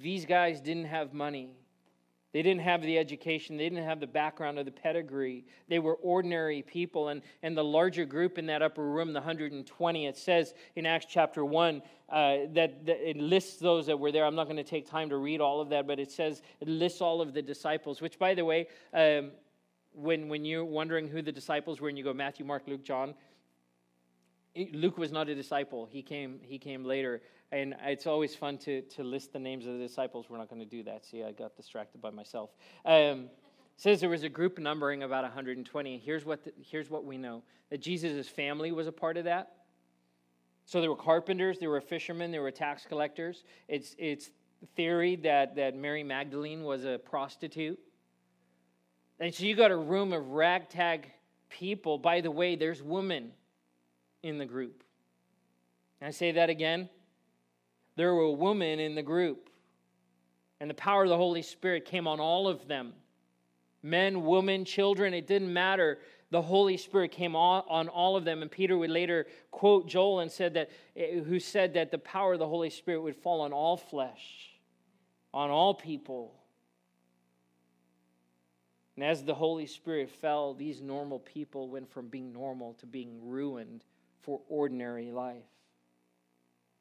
These 0.00 0.26
guys 0.26 0.60
didn't 0.60 0.86
have 0.86 1.12
money. 1.14 1.50
They 2.32 2.42
didn't 2.42 2.60
have 2.60 2.82
the 2.82 2.98
education, 2.98 3.56
they 3.56 3.70
didn't 3.70 3.84
have 3.84 4.00
the 4.00 4.06
background 4.06 4.58
or 4.58 4.64
the 4.64 4.70
pedigree. 4.70 5.46
They 5.68 5.78
were 5.78 5.94
ordinary 5.94 6.60
people. 6.60 7.08
And, 7.08 7.22
and 7.42 7.56
the 7.56 7.64
larger 7.64 8.04
group 8.04 8.36
in 8.36 8.46
that 8.46 8.60
upper 8.60 8.84
room, 8.86 9.14
the 9.14 9.20
120, 9.20 10.06
it 10.06 10.16
says 10.16 10.52
in 10.76 10.84
Acts 10.84 11.06
chapter 11.08 11.42
1 11.42 11.82
uh, 12.10 12.36
that, 12.52 12.84
that, 12.84 13.08
it 13.08 13.16
lists 13.16 13.56
those 13.56 13.86
that 13.86 13.98
were 13.98 14.12
there. 14.12 14.26
I'm 14.26 14.34
not 14.34 14.44
going 14.44 14.58
to 14.58 14.62
take 14.62 14.88
time 14.88 15.08
to 15.08 15.16
read 15.16 15.40
all 15.40 15.62
of 15.62 15.70
that, 15.70 15.86
but 15.86 15.98
it 15.98 16.10
says 16.10 16.42
it 16.60 16.68
lists 16.68 17.00
all 17.00 17.22
of 17.22 17.32
the 17.32 17.40
disciples, 17.40 18.02
which, 18.02 18.18
by 18.18 18.34
the 18.34 18.44
way, 18.44 18.66
um, 18.92 19.30
when, 19.94 20.28
when 20.28 20.44
you're 20.44 20.64
wondering 20.64 21.08
who 21.08 21.22
the 21.22 21.32
disciples 21.32 21.80
were 21.80 21.88
and 21.88 21.96
you 21.96 22.04
go 22.04 22.12
Matthew, 22.12 22.44
Mark, 22.44 22.64
Luke, 22.66 22.84
John, 22.84 23.14
Luke 24.72 24.98
was 24.98 25.12
not 25.12 25.28
a 25.28 25.34
disciple. 25.34 25.86
He 25.90 26.02
came, 26.02 26.40
he 26.42 26.58
came 26.58 26.84
later. 26.84 27.20
And 27.50 27.74
it's 27.84 28.06
always 28.06 28.34
fun 28.34 28.58
to, 28.58 28.82
to 28.82 29.02
list 29.02 29.32
the 29.32 29.38
names 29.38 29.66
of 29.66 29.74
the 29.74 29.78
disciples. 29.78 30.26
We're 30.28 30.38
not 30.38 30.48
going 30.48 30.60
to 30.60 30.66
do 30.66 30.82
that. 30.84 31.04
See, 31.04 31.22
I 31.22 31.32
got 31.32 31.56
distracted 31.56 32.00
by 32.00 32.10
myself. 32.10 32.50
Um, 32.84 33.30
says 33.76 34.00
there 34.00 34.10
was 34.10 34.24
a 34.24 34.28
group 34.28 34.58
numbering 34.58 35.02
about 35.04 35.22
120. 35.22 35.98
Here's 35.98 36.24
what, 36.24 36.44
the, 36.44 36.52
here's 36.60 36.90
what 36.90 37.04
we 37.04 37.16
know 37.16 37.42
that 37.70 37.80
Jesus' 37.80 38.28
family 38.28 38.72
was 38.72 38.86
a 38.86 38.92
part 38.92 39.16
of 39.16 39.24
that. 39.24 39.52
So 40.66 40.80
there 40.80 40.90
were 40.90 40.96
carpenters, 40.96 41.58
there 41.58 41.70
were 41.70 41.80
fishermen, 41.80 42.30
there 42.30 42.42
were 42.42 42.50
tax 42.50 42.84
collectors. 42.84 43.44
It's, 43.68 43.94
it's 43.98 44.30
theory 44.76 45.16
that, 45.16 45.56
that 45.56 45.74
Mary 45.74 46.02
Magdalene 46.02 46.62
was 46.64 46.84
a 46.84 46.98
prostitute. 46.98 47.78
And 49.20 49.34
so 49.34 49.44
you 49.44 49.54
got 49.54 49.70
a 49.70 49.76
room 49.76 50.12
of 50.12 50.28
ragtag 50.30 51.10
people. 51.48 51.98
By 51.98 52.20
the 52.20 52.30
way, 52.30 52.56
there's 52.56 52.82
women 52.82 53.32
in 54.22 54.38
the 54.38 54.46
group. 54.46 54.84
Can 55.98 56.08
I 56.08 56.10
say 56.10 56.32
that 56.32 56.50
again? 56.50 56.88
there 57.98 58.14
were 58.14 58.30
women 58.30 58.78
in 58.78 58.94
the 58.94 59.02
group. 59.02 59.50
And 60.60 60.70
the 60.70 60.74
power 60.74 61.02
of 61.02 61.08
the 61.08 61.16
Holy 61.16 61.42
Spirit 61.42 61.84
came 61.84 62.06
on 62.06 62.20
all 62.20 62.48
of 62.48 62.66
them 62.66 62.94
men, 63.82 64.24
women, 64.24 64.64
children, 64.64 65.14
it 65.14 65.26
didn't 65.26 65.52
matter. 65.52 65.98
The 66.30 66.42
Holy 66.42 66.76
Spirit 66.76 67.12
came 67.12 67.36
on, 67.36 67.62
on 67.68 67.88
all 67.88 68.16
of 68.16 68.24
them. 68.24 68.42
And 68.42 68.50
Peter 68.50 68.76
would 68.76 68.90
later 68.90 69.26
quote 69.50 69.88
Joel 69.88 70.20
and 70.20 70.30
said 70.30 70.54
that, 70.54 70.70
eh, 70.96 71.20
who 71.20 71.38
said 71.38 71.74
that 71.74 71.90
the 71.90 71.98
power 71.98 72.34
of 72.34 72.38
the 72.38 72.48
Holy 72.48 72.70
Spirit 72.70 73.02
would 73.02 73.16
fall 73.16 73.40
on 73.40 73.52
all 73.52 73.76
flesh, 73.76 74.50
on 75.32 75.50
all 75.50 75.74
people. 75.74 76.34
And 78.96 79.04
as 79.04 79.24
the 79.24 79.34
Holy 79.34 79.66
Spirit 79.66 80.10
fell, 80.10 80.54
these 80.54 80.82
normal 80.82 81.20
people 81.20 81.68
went 81.68 81.88
from 81.90 82.08
being 82.08 82.32
normal 82.32 82.74
to 82.74 82.86
being 82.86 83.28
ruined 83.28 83.84
for 84.28 84.42
ordinary 84.50 85.10
life. 85.10 85.48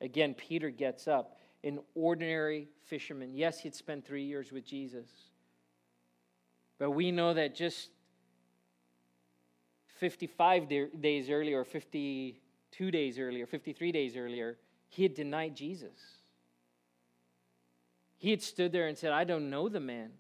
Again, 0.01 0.33
Peter 0.33 0.69
gets 0.69 1.07
up, 1.07 1.37
an 1.63 1.79
ordinary 1.95 2.67
fisherman. 2.87 3.33
Yes, 3.33 3.57
he'd 3.57 3.73
spent 3.73 4.05
three 4.05 4.25
years 4.25 4.51
with 4.51 4.65
Jesus. 4.65 5.07
But 6.77 6.91
we 6.91 7.09
know 7.09 7.33
that 7.33 7.55
just 7.55 7.89
55 10.01 10.67
days 10.99 11.29
earlier, 11.29 11.61
or 11.61 11.63
52 11.63 12.91
days 12.91 13.17
earlier, 13.17 13.45
53 13.45 13.93
days 13.93 14.17
earlier, 14.17 14.57
he 14.89 15.03
had 15.03 15.13
denied 15.13 15.55
Jesus. 15.55 15.97
He 18.17 18.29
had 18.29 18.41
stood 18.41 18.73
there 18.73 18.87
and 18.87 18.97
said, 18.97 19.13
I 19.13 19.23
don't 19.23 19.49
know 19.49 19.69
the 19.69 19.79
man. 19.79 20.11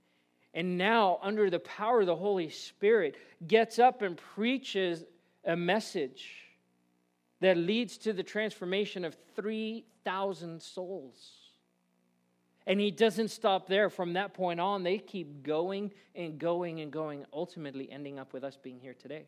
And 0.53 0.77
now, 0.77 1.19
under 1.21 1.49
the 1.49 1.59
power 1.59 1.99
of 1.99 2.05
the 2.05 2.15
Holy 2.15 2.49
Spirit, 2.49 3.17
gets 3.45 3.79
up 3.79 4.01
and 4.01 4.15
preaches 4.15 5.03
a 5.43 5.57
message 5.57 6.46
that 7.39 7.57
leads 7.57 7.97
to 7.99 8.13
the 8.13 8.23
transformation 8.23 9.05
of 9.05 9.15
3,000 9.35 10.61
souls. 10.61 11.31
And 12.65 12.79
he 12.79 12.91
doesn't 12.91 13.29
stop 13.29 13.67
there. 13.67 13.89
From 13.89 14.13
that 14.13 14.33
point 14.33 14.59
on, 14.59 14.83
they 14.83 14.97
keep 14.97 15.43
going 15.43 15.91
and 16.15 16.37
going 16.37 16.81
and 16.81 16.91
going, 16.91 17.25
ultimately 17.31 17.89
ending 17.89 18.19
up 18.19 18.33
with 18.33 18.43
us 18.43 18.57
being 18.61 18.79
here 18.79 18.93
today. 18.93 19.25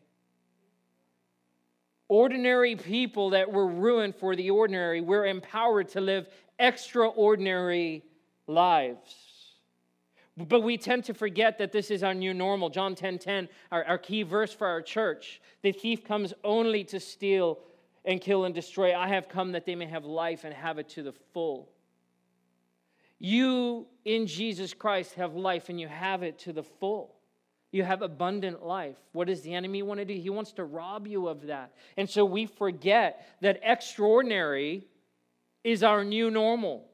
Ordinary 2.08 2.76
people 2.76 3.30
that 3.30 3.50
were 3.50 3.66
ruined 3.66 4.16
for 4.16 4.34
the 4.34 4.50
ordinary, 4.50 5.00
we're 5.00 5.26
empowered 5.26 5.88
to 5.90 6.00
live 6.00 6.28
extraordinary 6.58 8.04
lives. 8.46 9.14
But 10.36 10.62
we 10.62 10.76
tend 10.76 11.04
to 11.04 11.14
forget 11.14 11.58
that 11.58 11.72
this 11.72 11.90
is 11.90 12.02
our 12.02 12.14
new 12.14 12.34
normal. 12.34 12.68
John 12.68 12.94
10 12.94 13.18
10, 13.18 13.48
our, 13.72 13.84
our 13.84 13.98
key 13.98 14.22
verse 14.22 14.52
for 14.52 14.66
our 14.66 14.82
church. 14.82 15.40
The 15.62 15.72
thief 15.72 16.04
comes 16.04 16.32
only 16.44 16.84
to 16.84 17.00
steal, 17.00 17.58
and 18.04 18.20
kill 18.20 18.44
and 18.44 18.54
destroy. 18.54 18.96
I 18.96 19.08
have 19.08 19.28
come 19.28 19.52
that 19.52 19.66
they 19.66 19.74
may 19.74 19.86
have 19.86 20.04
life 20.04 20.44
and 20.44 20.54
have 20.54 20.78
it 20.78 20.88
to 20.90 21.02
the 21.02 21.12
full. 21.32 21.70
You 23.18 23.86
in 24.04 24.26
Jesus 24.26 24.72
Christ 24.72 25.14
have 25.14 25.34
life 25.34 25.68
and 25.68 25.78
you 25.78 25.88
have 25.88 26.22
it 26.22 26.38
to 26.40 26.52
the 26.52 26.62
full. 26.62 27.14
You 27.72 27.84
have 27.84 28.02
abundant 28.02 28.64
life. 28.64 28.96
What 29.12 29.28
does 29.28 29.42
the 29.42 29.54
enemy 29.54 29.82
want 29.82 30.00
to 30.00 30.04
do? 30.04 30.14
He 30.14 30.30
wants 30.30 30.52
to 30.52 30.64
rob 30.64 31.06
you 31.06 31.28
of 31.28 31.46
that. 31.46 31.72
And 31.96 32.08
so 32.08 32.24
we 32.24 32.46
forget 32.46 33.28
that 33.42 33.60
extraordinary 33.62 34.88
is 35.62 35.82
our 35.82 36.02
new 36.02 36.30
normal. 36.30 36.88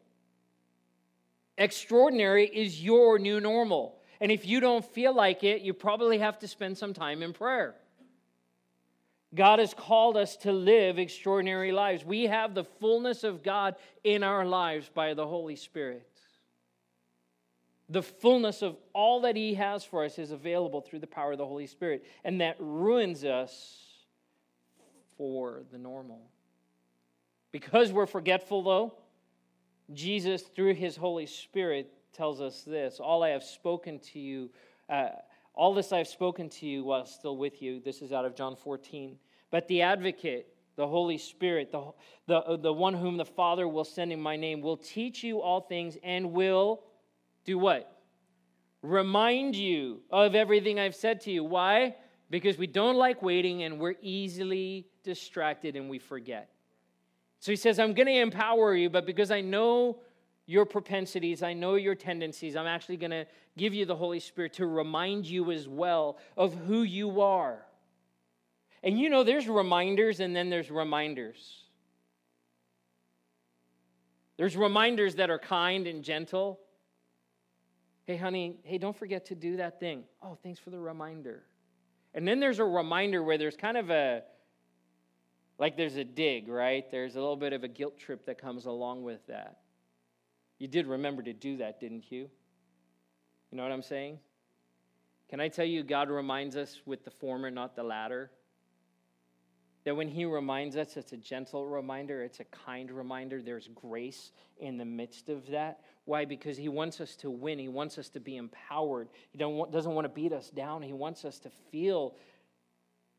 Extraordinary 1.57 2.47
is 2.47 2.83
your 2.83 3.19
new 3.19 3.41
normal. 3.41 3.99
And 4.21 4.31
if 4.31 4.47
you 4.47 4.61
don't 4.61 4.85
feel 4.85 5.15
like 5.15 5.45
it, 5.45 5.63
you 5.63 5.73
probably 5.73 6.19
have 6.19 6.39
to 6.41 6.49
spend 6.49 6.77
some 6.77 6.93
time 6.93 7.23
in 7.23 7.33
prayer. 7.33 7.75
God 9.37 9.59
has 9.59 9.75
called 9.75 10.17
us 10.17 10.37
to 10.39 10.53
live 10.53 10.99
extraordinary 10.99 11.71
lives. 11.71 12.05
We 12.05 12.25
have 12.25 12.55
the 12.55 12.65
fullness 12.65 13.23
of 13.23 13.43
God 13.43 13.77
in 14.03 14.23
our 14.23 14.45
lives 14.45 14.91
by 14.93 15.15
the 15.15 15.27
Holy 15.27 15.57
Spirit. 15.57 16.09
The 17.89 18.03
fullness 18.03 18.63
of 18.63 18.77
all 18.93 19.21
that 19.21 19.37
He 19.37 19.55
has 19.55 19.85
for 19.85 20.05
us 20.05 20.19
is 20.19 20.33
available 20.33 20.81
through 20.81 21.01
the 21.01 21.07
power 21.07 21.33
of 21.33 21.39
the 21.39 21.47
Holy 21.47 21.67
Spirit, 21.67 22.05
and 22.25 22.41
that 22.41 22.57
ruins 22.59 23.25
us 23.25 23.85
for 25.17 25.63
the 25.71 25.79
normal. 25.79 26.21
Because 27.53 27.93
we're 27.93 28.07
forgetful, 28.07 28.63
though, 28.63 28.95
Jesus, 29.93 30.43
through 30.43 30.75
His 30.75 30.97
Holy 30.97 31.27
Spirit, 31.27 31.93
tells 32.13 32.41
us 32.41 32.63
this 32.63 32.99
All 32.99 33.23
I 33.23 33.29
have 33.29 33.45
spoken 33.45 34.01
to 34.13 34.19
you, 34.19 34.51
uh, 34.89 35.09
all 35.55 35.75
this 35.75 35.93
I 35.93 35.99
have 35.99 36.09
spoken 36.09 36.49
to 36.51 36.67
you 36.67 36.85
while 36.85 37.07
still 37.07 37.37
with 37.37 37.63
you. 37.63 37.81
This 37.81 38.03
is 38.03 38.13
out 38.13 38.25
of 38.25 38.35
John 38.35 38.57
14. 38.57 39.17
But 39.51 39.69
the 39.69 39.83
advocate, 39.83 40.49
the 40.77 40.87
Holy 40.87 41.19
Spirit, 41.19 41.73
the, 41.73 41.93
the, 42.27 42.37
uh, 42.37 42.57
the 42.57 42.73
one 42.73 42.95
whom 42.95 43.17
the 43.17 43.25
Father 43.25 43.67
will 43.67 43.85
send 43.85 44.13
in 44.13 44.21
my 44.21 44.37
name, 44.37 44.61
will 44.61 44.77
teach 44.77 45.23
you 45.23 45.41
all 45.41 45.61
things 45.61 45.97
and 46.03 46.33
will 46.33 46.83
do 47.45 47.59
what? 47.59 47.93
Remind 48.83 49.57
you 49.57 50.01
of 50.11 50.35
everything 50.35 50.79
I've 50.79 50.95
said 50.95 51.21
to 51.23 51.31
you. 51.31 51.43
Why? 51.45 51.97
Because 52.31 52.59
we 52.59 52.67
don't 52.67 52.97
like 52.97 53.23
waiting 53.23 53.63
and 53.63 53.81
we're 53.81 53.97
easily 54.03 54.87
distracted 55.03 55.77
and 55.77 55.89
we 55.89 55.99
forget. 55.99 56.51
So 57.41 57.53
he 57.53 57.57
says, 57.57 57.79
I'm 57.79 57.95
going 57.95 58.07
to 58.07 58.21
empower 58.21 58.75
you, 58.75 58.91
but 58.91 59.07
because 59.07 59.31
I 59.31 59.41
know 59.41 60.01
your 60.47 60.65
propensities, 60.65 61.43
I 61.43 61.53
know 61.53 61.75
your 61.75 61.95
tendencies, 61.95 62.57
I'm 62.57 62.67
actually 62.67 62.97
going 62.97 63.11
to 63.11 63.27
give 63.57 63.75
you 63.75 63.85
the 63.85 63.97
Holy 63.97 64.21
Spirit 64.21 64.53
to 64.55 64.67
remind 64.67 65.27
you 65.27 65.51
as 65.51 65.69
well 65.69 66.19
of 66.37 66.55
who 66.55 66.83
you 66.83 67.21
are. 67.21 67.67
And 68.83 68.99
you 68.99 69.09
know, 69.09 69.25
there's 69.25 69.49
reminders 69.49 70.21
and 70.21 70.35
then 70.35 70.51
there's 70.51 70.71
reminders. 70.71 71.65
There's 74.37 74.57
reminders 74.57 75.15
that 75.17 75.31
are 75.31 75.39
kind 75.39 75.87
and 75.87 76.05
gentle, 76.05 76.61
Hey, 78.07 78.17
honey, 78.17 78.61
hey, 78.63 78.79
don't 78.79 78.97
forget 78.97 79.27
to 79.27 79.35
do 79.35 79.57
that 79.57 79.81
thing. 79.81 80.05
Oh, 80.23 80.39
thanks 80.41 80.61
for 80.61 80.71
the 80.71 80.79
reminder. 80.79 81.43
And 82.15 82.27
then 82.27 82.39
there's 82.39 82.61
a 82.61 82.65
reminder 82.65 83.21
where 83.21 83.37
there's 83.37 83.57
kind 83.57 83.77
of 83.77 83.91
a, 83.91 84.23
like 85.59 85.77
there's 85.77 85.97
a 85.97 86.05
dig, 86.05 86.47
right? 86.47 86.89
There's 86.89 87.17
a 87.17 87.19
little 87.19 87.37
bit 87.37 87.53
of 87.53 87.65
a 87.65 87.69
guilt 87.69 87.99
trip 87.99 88.25
that 88.27 88.41
comes 88.41 88.67
along 88.67 89.03
with 89.03 89.27
that. 89.27 89.59
You 90.61 90.69
did 90.69 90.87
remember 90.87 91.21
to 91.23 91.33
do 91.33 91.57
that, 91.57 91.81
didn't 91.81 92.13
you? 92.13 92.31
You 93.51 93.57
know 93.57 93.65
what 93.65 93.73
I'm 93.73 93.83
saying? 93.83 94.21
Can 95.29 95.41
I 95.41 95.49
tell 95.49 95.65
you, 95.65 95.83
God 95.83 96.09
reminds 96.09 96.57
us 96.57 96.81
with 96.87 97.05
the 97.05 97.11
former, 97.11 97.51
not 97.51 97.75
the 97.75 97.83
latter? 97.83 98.31
That 99.87 99.95
when 99.95 100.09
He 100.09 100.25
reminds 100.25 100.77
us, 100.77 100.97
it's 100.97 101.13
a 101.13 101.17
gentle 101.17 101.65
reminder, 101.65 102.25
it's 102.25 102.41
a 102.41 102.45
kind 102.45 102.91
reminder. 102.91 103.41
There's 103.41 103.69
grace 103.73 104.33
in 104.59 104.79
the 104.79 104.85
midst 104.85 105.29
of 105.29 105.47
that. 105.53 105.79
Why? 106.07 106.25
Because 106.25 106.57
He 106.57 106.69
wants 106.69 107.01
us 107.01 107.15
to 107.17 107.31
win. 107.31 107.61
He 107.61 107.69
wants 107.69 107.97
us 107.97 108.09
to 108.11 108.21
be 108.21 108.37
empowered. 108.37 109.09
He 109.31 109.39
doesn't 109.39 109.95
want 109.95 110.05
to 110.05 110.09
beat 110.09 110.33
us 110.33 110.51
down. 110.51 110.83
He 110.83 110.93
wants 110.93 111.25
us 111.25 111.39
to 111.39 111.51
feel 111.71 112.17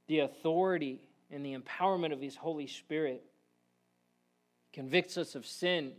the 0.07 0.19
authority 0.19 0.99
and 1.31 1.45
the 1.45 1.57
empowerment 1.57 2.11
of 2.11 2.19
His 2.19 2.35
Holy 2.35 2.67
Spirit. 2.67 3.23
He 4.69 4.81
convicts 4.81 5.17
us 5.17 5.35
of 5.35 5.45
sin, 5.45 5.93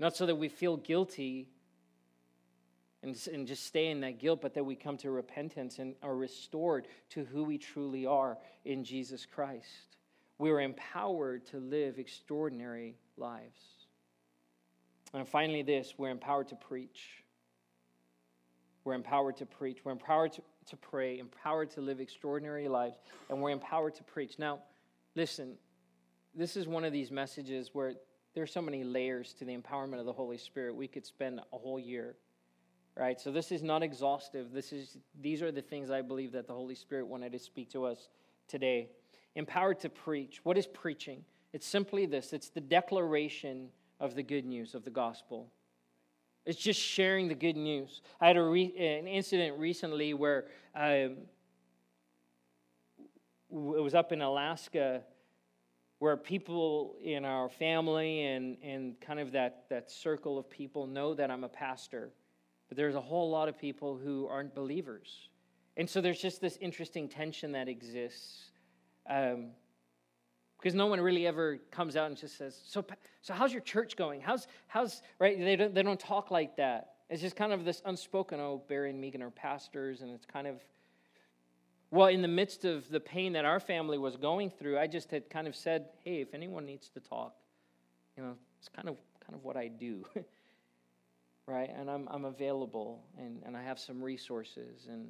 not 0.00 0.16
so 0.16 0.26
that 0.26 0.34
we 0.34 0.48
feel 0.48 0.76
guilty 0.76 1.46
and, 3.06 3.28
and 3.32 3.46
just 3.46 3.64
stay 3.64 3.88
in 3.88 4.00
that 4.00 4.18
guilt, 4.18 4.40
but 4.42 4.54
that 4.54 4.64
we 4.64 4.74
come 4.74 4.96
to 4.98 5.10
repentance 5.10 5.78
and 5.78 5.94
are 6.02 6.16
restored 6.16 6.88
to 7.10 7.24
who 7.24 7.44
we 7.44 7.56
truly 7.56 8.04
are 8.04 8.36
in 8.64 8.84
Jesus 8.84 9.24
Christ. 9.24 9.96
We 10.38 10.50
are 10.50 10.60
empowered 10.60 11.46
to 11.46 11.58
live 11.58 11.98
extraordinary 11.98 12.96
lives. 13.16 13.60
And 15.14 15.26
finally, 15.26 15.62
this 15.62 15.94
we're 15.96 16.10
empowered 16.10 16.48
to 16.48 16.56
preach. 16.56 17.22
We're 18.84 18.94
empowered 18.94 19.36
to 19.38 19.46
preach. 19.46 19.84
We're 19.84 19.92
empowered 19.92 20.32
to, 20.32 20.42
to 20.70 20.76
pray, 20.76 21.18
empowered 21.18 21.70
to 21.72 21.80
live 21.80 22.00
extraordinary 22.00 22.68
lives, 22.68 22.98
and 23.30 23.40
we're 23.40 23.50
empowered 23.50 23.94
to 23.94 24.04
preach. 24.04 24.38
Now, 24.38 24.60
listen, 25.14 25.54
this 26.34 26.56
is 26.56 26.68
one 26.68 26.84
of 26.84 26.92
these 26.92 27.10
messages 27.10 27.70
where 27.72 27.94
there's 28.34 28.52
so 28.52 28.60
many 28.60 28.84
layers 28.84 29.32
to 29.34 29.44
the 29.44 29.56
empowerment 29.56 29.98
of 29.98 30.04
the 30.06 30.12
Holy 30.12 30.36
Spirit. 30.36 30.76
We 30.76 30.86
could 30.86 31.06
spend 31.06 31.40
a 31.52 31.56
whole 31.56 31.80
year, 31.80 32.16
right? 32.96 33.20
So 33.20 33.30
this 33.30 33.52
is 33.52 33.62
not 33.62 33.82
exhaustive. 33.82 34.52
This 34.52 34.72
is 34.72 34.96
these 35.20 35.42
are 35.42 35.52
the 35.52 35.62
things 35.62 35.90
I 35.90 36.02
believe 36.02 36.32
that 36.32 36.46
the 36.46 36.54
Holy 36.54 36.74
Spirit 36.74 37.06
wanted 37.06 37.32
to 37.32 37.38
speak 37.38 37.70
to 37.72 37.84
us 37.84 38.08
today. 38.48 38.88
Empowered 39.34 39.80
to 39.80 39.88
preach. 39.88 40.40
What 40.44 40.56
is 40.56 40.66
preaching? 40.66 41.24
It's 41.52 41.66
simply 41.66 42.06
this. 42.06 42.32
It's 42.32 42.48
the 42.48 42.60
declaration 42.60 43.68
of 44.00 44.14
the 44.14 44.22
good 44.22 44.44
news 44.44 44.74
of 44.74 44.84
the 44.84 44.90
gospel. 44.90 45.50
It's 46.44 46.58
just 46.58 46.80
sharing 46.80 47.28
the 47.28 47.34
good 47.34 47.56
news. 47.56 48.02
I 48.20 48.28
had 48.28 48.36
re- 48.36 48.74
an 48.78 49.08
incident 49.08 49.58
recently 49.58 50.14
where 50.14 50.46
um, 50.74 51.16
it 53.50 53.82
was 53.82 53.94
up 53.94 54.12
in 54.12 54.22
Alaska 54.22 55.02
where 55.98 56.16
people 56.16 56.96
in 57.02 57.24
our 57.24 57.48
family 57.48 58.24
and, 58.26 58.56
and 58.62 59.00
kind 59.00 59.18
of 59.18 59.32
that, 59.32 59.64
that 59.70 59.90
circle 59.90 60.38
of 60.38 60.48
people 60.50 60.86
know 60.86 61.14
that 61.14 61.30
I'm 61.30 61.44
a 61.44 61.48
pastor, 61.48 62.10
but 62.68 62.76
there's 62.76 62.94
a 62.94 63.00
whole 63.00 63.30
lot 63.30 63.48
of 63.48 63.58
people 63.58 63.96
who 63.96 64.26
aren't 64.28 64.54
believers. 64.54 65.28
And 65.76 65.88
so 65.88 66.00
there's 66.00 66.20
just 66.20 66.40
this 66.40 66.56
interesting 66.60 67.08
tension 67.08 67.52
that 67.52 67.68
exists. 67.68 68.50
Um, 69.08 69.50
because 70.58 70.74
no 70.74 70.86
one 70.86 71.00
really 71.00 71.26
ever 71.26 71.58
comes 71.70 71.96
out 71.96 72.06
and 72.06 72.16
just 72.16 72.38
says, 72.38 72.58
"So, 72.66 72.84
so 73.20 73.34
how's 73.34 73.52
your 73.52 73.60
church 73.60 73.96
going? 73.96 74.20
How's, 74.20 74.46
how's 74.66 75.02
right?" 75.18 75.38
They 75.38 75.54
don't, 75.54 75.74
they 75.74 75.82
don't 75.82 76.00
talk 76.00 76.30
like 76.30 76.56
that. 76.56 76.94
It's 77.08 77.22
just 77.22 77.36
kind 77.36 77.52
of 77.52 77.64
this 77.64 77.82
unspoken. 77.84 78.40
Oh, 78.40 78.62
Barry 78.66 78.90
and 78.90 79.00
Megan 79.00 79.22
are 79.22 79.30
pastors, 79.30 80.00
and 80.00 80.10
it's 80.10 80.24
kind 80.24 80.46
of, 80.46 80.60
well, 81.90 82.08
in 82.08 82.20
the 82.22 82.28
midst 82.28 82.64
of 82.64 82.88
the 82.88 82.98
pain 82.98 83.34
that 83.34 83.44
our 83.44 83.60
family 83.60 83.98
was 83.98 84.16
going 84.16 84.50
through, 84.50 84.78
I 84.78 84.86
just 84.86 85.10
had 85.10 85.28
kind 85.30 85.46
of 85.46 85.54
said, 85.54 85.90
"Hey, 86.04 86.20
if 86.20 86.34
anyone 86.34 86.64
needs 86.64 86.88
to 86.90 87.00
talk, 87.00 87.36
you 88.16 88.22
know, 88.22 88.34
it's 88.58 88.68
kind 88.68 88.88
of 88.88 88.96
kind 89.20 89.34
of 89.34 89.44
what 89.44 89.56
I 89.56 89.68
do." 89.68 90.04
right? 91.46 91.70
And 91.74 91.90
I'm, 91.90 92.08
I'm 92.10 92.24
available 92.24 93.04
and, 93.18 93.42
and 93.44 93.56
I 93.56 93.62
have 93.62 93.78
some 93.78 94.02
resources. 94.02 94.88
And, 94.90 95.08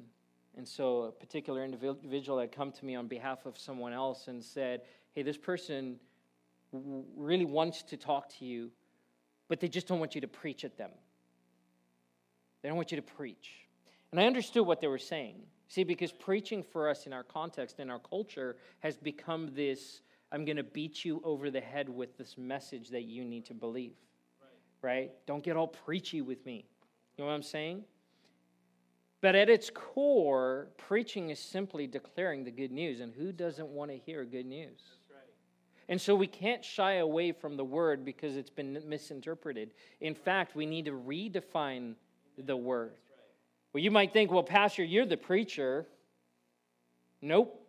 and 0.55 0.67
so 0.67 1.03
a 1.03 1.11
particular 1.11 1.63
individual 1.63 2.39
had 2.39 2.51
come 2.51 2.71
to 2.71 2.85
me 2.85 2.95
on 2.95 3.07
behalf 3.07 3.45
of 3.45 3.57
someone 3.57 3.93
else 3.93 4.27
and 4.27 4.43
said, 4.43 4.81
hey, 5.13 5.23
this 5.23 5.37
person 5.37 5.97
really 6.71 7.45
wants 7.45 7.83
to 7.83 7.97
talk 7.97 8.29
to 8.39 8.45
you, 8.45 8.71
but 9.47 9.59
they 9.59 9.67
just 9.67 9.87
don't 9.87 9.99
want 9.99 10.15
you 10.15 10.21
to 10.21 10.27
preach 10.27 10.63
at 10.63 10.77
them. 10.77 10.91
They 12.61 12.69
don't 12.69 12.77
want 12.77 12.91
you 12.91 12.97
to 12.97 13.03
preach. 13.03 13.51
And 14.11 14.19
I 14.19 14.25
understood 14.25 14.65
what 14.65 14.81
they 14.81 14.87
were 14.87 14.97
saying. 14.97 15.35
See, 15.69 15.83
because 15.83 16.11
preaching 16.11 16.63
for 16.63 16.89
us 16.89 17.05
in 17.05 17.13
our 17.13 17.23
context, 17.23 17.79
in 17.79 17.89
our 17.89 17.99
culture, 17.99 18.57
has 18.79 18.95
become 18.97 19.53
this 19.53 20.01
I'm 20.31 20.43
going 20.43 20.57
to 20.57 20.63
beat 20.63 21.05
you 21.05 21.21
over 21.23 21.49
the 21.49 21.61
head 21.61 21.87
with 21.87 22.17
this 22.17 22.37
message 22.37 22.89
that 22.89 23.03
you 23.03 23.23
need 23.23 23.45
to 23.45 23.53
believe. 23.53 23.95
Right. 24.81 25.11
Don't 25.25 25.43
get 25.43 25.57
all 25.57 25.67
preachy 25.67 26.21
with 26.21 26.45
me. 26.45 26.65
You 27.17 27.23
know 27.23 27.29
what 27.29 27.35
I'm 27.35 27.43
saying? 27.43 27.83
But 29.21 29.35
at 29.35 29.49
its 29.49 29.71
core, 29.73 30.67
preaching 30.77 31.31
is 31.31 31.39
simply 31.39 31.87
declaring 31.87 32.43
the 32.43 32.51
good 32.51 32.71
news. 32.71 32.99
And 32.99 33.11
who 33.13 33.31
doesn't 33.31 33.67
want 33.67 33.91
to 33.91 33.97
hear 33.97 34.23
good 34.23 34.45
news? 34.45 34.79
And 35.89 35.99
so 35.99 36.15
we 36.15 36.27
can't 36.27 36.63
shy 36.63 36.95
away 36.95 37.31
from 37.31 37.55
the 37.55 37.63
word 37.63 38.03
because 38.03 38.35
it's 38.35 38.49
been 38.49 38.77
misinterpreted. 38.85 39.71
In 40.01 40.15
fact, 40.15 40.55
we 40.55 40.65
need 40.65 40.85
to 40.85 40.91
redefine 40.91 41.95
the 42.37 42.57
word. 42.57 42.93
Well, 43.73 43.81
you 43.81 43.91
might 43.91 44.11
think, 44.11 44.31
well, 44.31 44.43
Pastor, 44.43 44.83
you're 44.83 45.05
the 45.05 45.17
preacher. 45.17 45.87
Nope. 47.21 47.66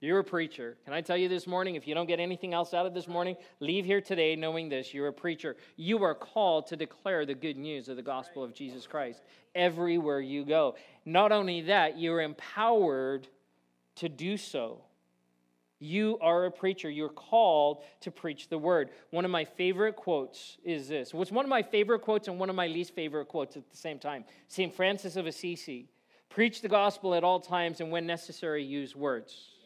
You're 0.00 0.20
a 0.20 0.24
preacher. 0.24 0.76
Can 0.84 0.94
I 0.94 1.00
tell 1.00 1.16
you 1.16 1.28
this 1.28 1.48
morning, 1.48 1.74
if 1.74 1.88
you 1.88 1.94
don't 1.94 2.06
get 2.06 2.20
anything 2.20 2.54
else 2.54 2.72
out 2.72 2.86
of 2.86 2.94
this 2.94 3.08
morning, 3.08 3.36
leave 3.58 3.84
here 3.84 4.00
today 4.00 4.36
knowing 4.36 4.68
this. 4.68 4.94
You're 4.94 5.08
a 5.08 5.12
preacher. 5.12 5.56
You 5.76 6.04
are 6.04 6.14
called 6.14 6.68
to 6.68 6.76
declare 6.76 7.26
the 7.26 7.34
good 7.34 7.56
news 7.56 7.88
of 7.88 7.96
the 7.96 8.02
gospel 8.02 8.44
of 8.44 8.54
Jesus 8.54 8.86
Christ 8.86 9.22
everywhere 9.56 10.20
you 10.20 10.44
go. 10.44 10.76
Not 11.04 11.32
only 11.32 11.62
that, 11.62 11.98
you're 11.98 12.20
empowered 12.20 13.26
to 13.96 14.08
do 14.08 14.36
so. 14.36 14.82
You 15.80 16.18
are 16.20 16.44
a 16.44 16.50
preacher. 16.52 16.88
You're 16.88 17.08
called 17.08 17.82
to 18.02 18.12
preach 18.12 18.48
the 18.48 18.58
word. 18.58 18.90
One 19.10 19.24
of 19.24 19.32
my 19.32 19.44
favorite 19.44 19.96
quotes 19.96 20.58
is 20.62 20.86
this. 20.86 21.12
What's 21.12 21.32
one 21.32 21.44
of 21.44 21.48
my 21.48 21.62
favorite 21.62 22.02
quotes 22.02 22.28
and 22.28 22.38
one 22.38 22.50
of 22.50 22.56
my 22.56 22.68
least 22.68 22.94
favorite 22.94 23.26
quotes 23.26 23.56
at 23.56 23.68
the 23.68 23.76
same 23.76 23.98
time? 23.98 24.24
St. 24.46 24.72
Francis 24.72 25.16
of 25.16 25.26
Assisi. 25.26 25.88
Preach 26.28 26.62
the 26.62 26.68
gospel 26.68 27.16
at 27.16 27.24
all 27.24 27.40
times 27.40 27.80
and 27.80 27.90
when 27.90 28.06
necessary, 28.06 28.62
use 28.62 28.94
words. 28.94 29.57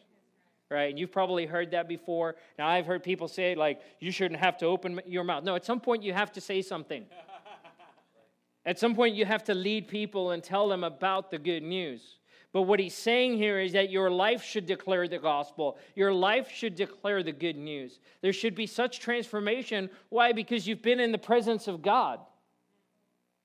Right? 0.73 0.89
And 0.89 0.97
you've 0.97 1.11
probably 1.11 1.45
heard 1.45 1.69
that 1.71 1.87
before. 1.87 2.35
Now, 2.57 2.67
I've 2.67 2.87
heard 2.87 3.03
people 3.03 3.27
say, 3.27 3.53
like, 3.53 3.79
you 3.99 4.11
shouldn't 4.11 4.39
have 4.39 4.57
to 4.57 4.65
open 4.65 4.99
your 5.05 5.23
mouth. 5.23 5.43
No, 5.43 5.53
at 5.53 5.63
some 5.63 5.79
point, 5.79 6.01
you 6.01 6.13
have 6.13 6.31
to 6.31 6.41
say 6.41 6.63
something. 6.63 7.05
At 8.65 8.79
some 8.79 8.95
point, 8.95 9.13
you 9.13 9.25
have 9.25 9.43
to 9.43 9.53
lead 9.53 9.89
people 9.89 10.31
and 10.31 10.41
tell 10.41 10.69
them 10.69 10.85
about 10.85 11.29
the 11.29 11.37
good 11.37 11.63
news. 11.63 12.15
But 12.53 12.61
what 12.61 12.79
he's 12.79 12.93
saying 12.95 13.35
here 13.35 13.59
is 13.59 13.73
that 13.73 13.89
your 13.89 14.09
life 14.09 14.41
should 14.41 14.65
declare 14.65 15.05
the 15.07 15.17
gospel. 15.17 15.77
Your 15.95 16.13
life 16.13 16.49
should 16.49 16.75
declare 16.75 17.23
the 17.23 17.33
good 17.33 17.57
news. 17.57 17.99
There 18.21 18.31
should 18.31 18.55
be 18.55 18.65
such 18.65 19.01
transformation. 19.01 19.89
Why? 20.07 20.31
Because 20.31 20.65
you've 20.65 20.81
been 20.81 21.01
in 21.01 21.11
the 21.11 21.17
presence 21.17 21.67
of 21.67 21.81
God 21.81 22.21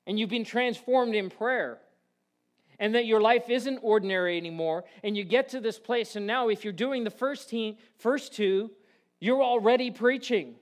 and 0.07 0.21
you've 0.21 0.31
been 0.31 0.45
transformed 0.45 1.17
in 1.17 1.31
prayer. 1.31 1.79
And 2.79 2.95
that 2.95 3.07
your 3.07 3.21
life 3.21 3.51
isn't 3.51 3.79
ordinary 3.83 4.37
anymore. 4.37 4.85
And 5.03 5.17
you 5.17 5.25
get 5.25 5.49
to 5.51 5.61
this 5.61 5.79
place, 5.79 6.17
and 6.17 6.27
now 6.27 6.49
if 6.49 6.63
you're 6.63 6.73
doing 6.73 7.05
the 7.05 7.11
first, 7.11 7.51
team, 7.51 7.77
first 7.97 8.35
two, 8.35 8.71
you're 9.21 9.43
already 9.43 9.91
preaching. 9.91 10.55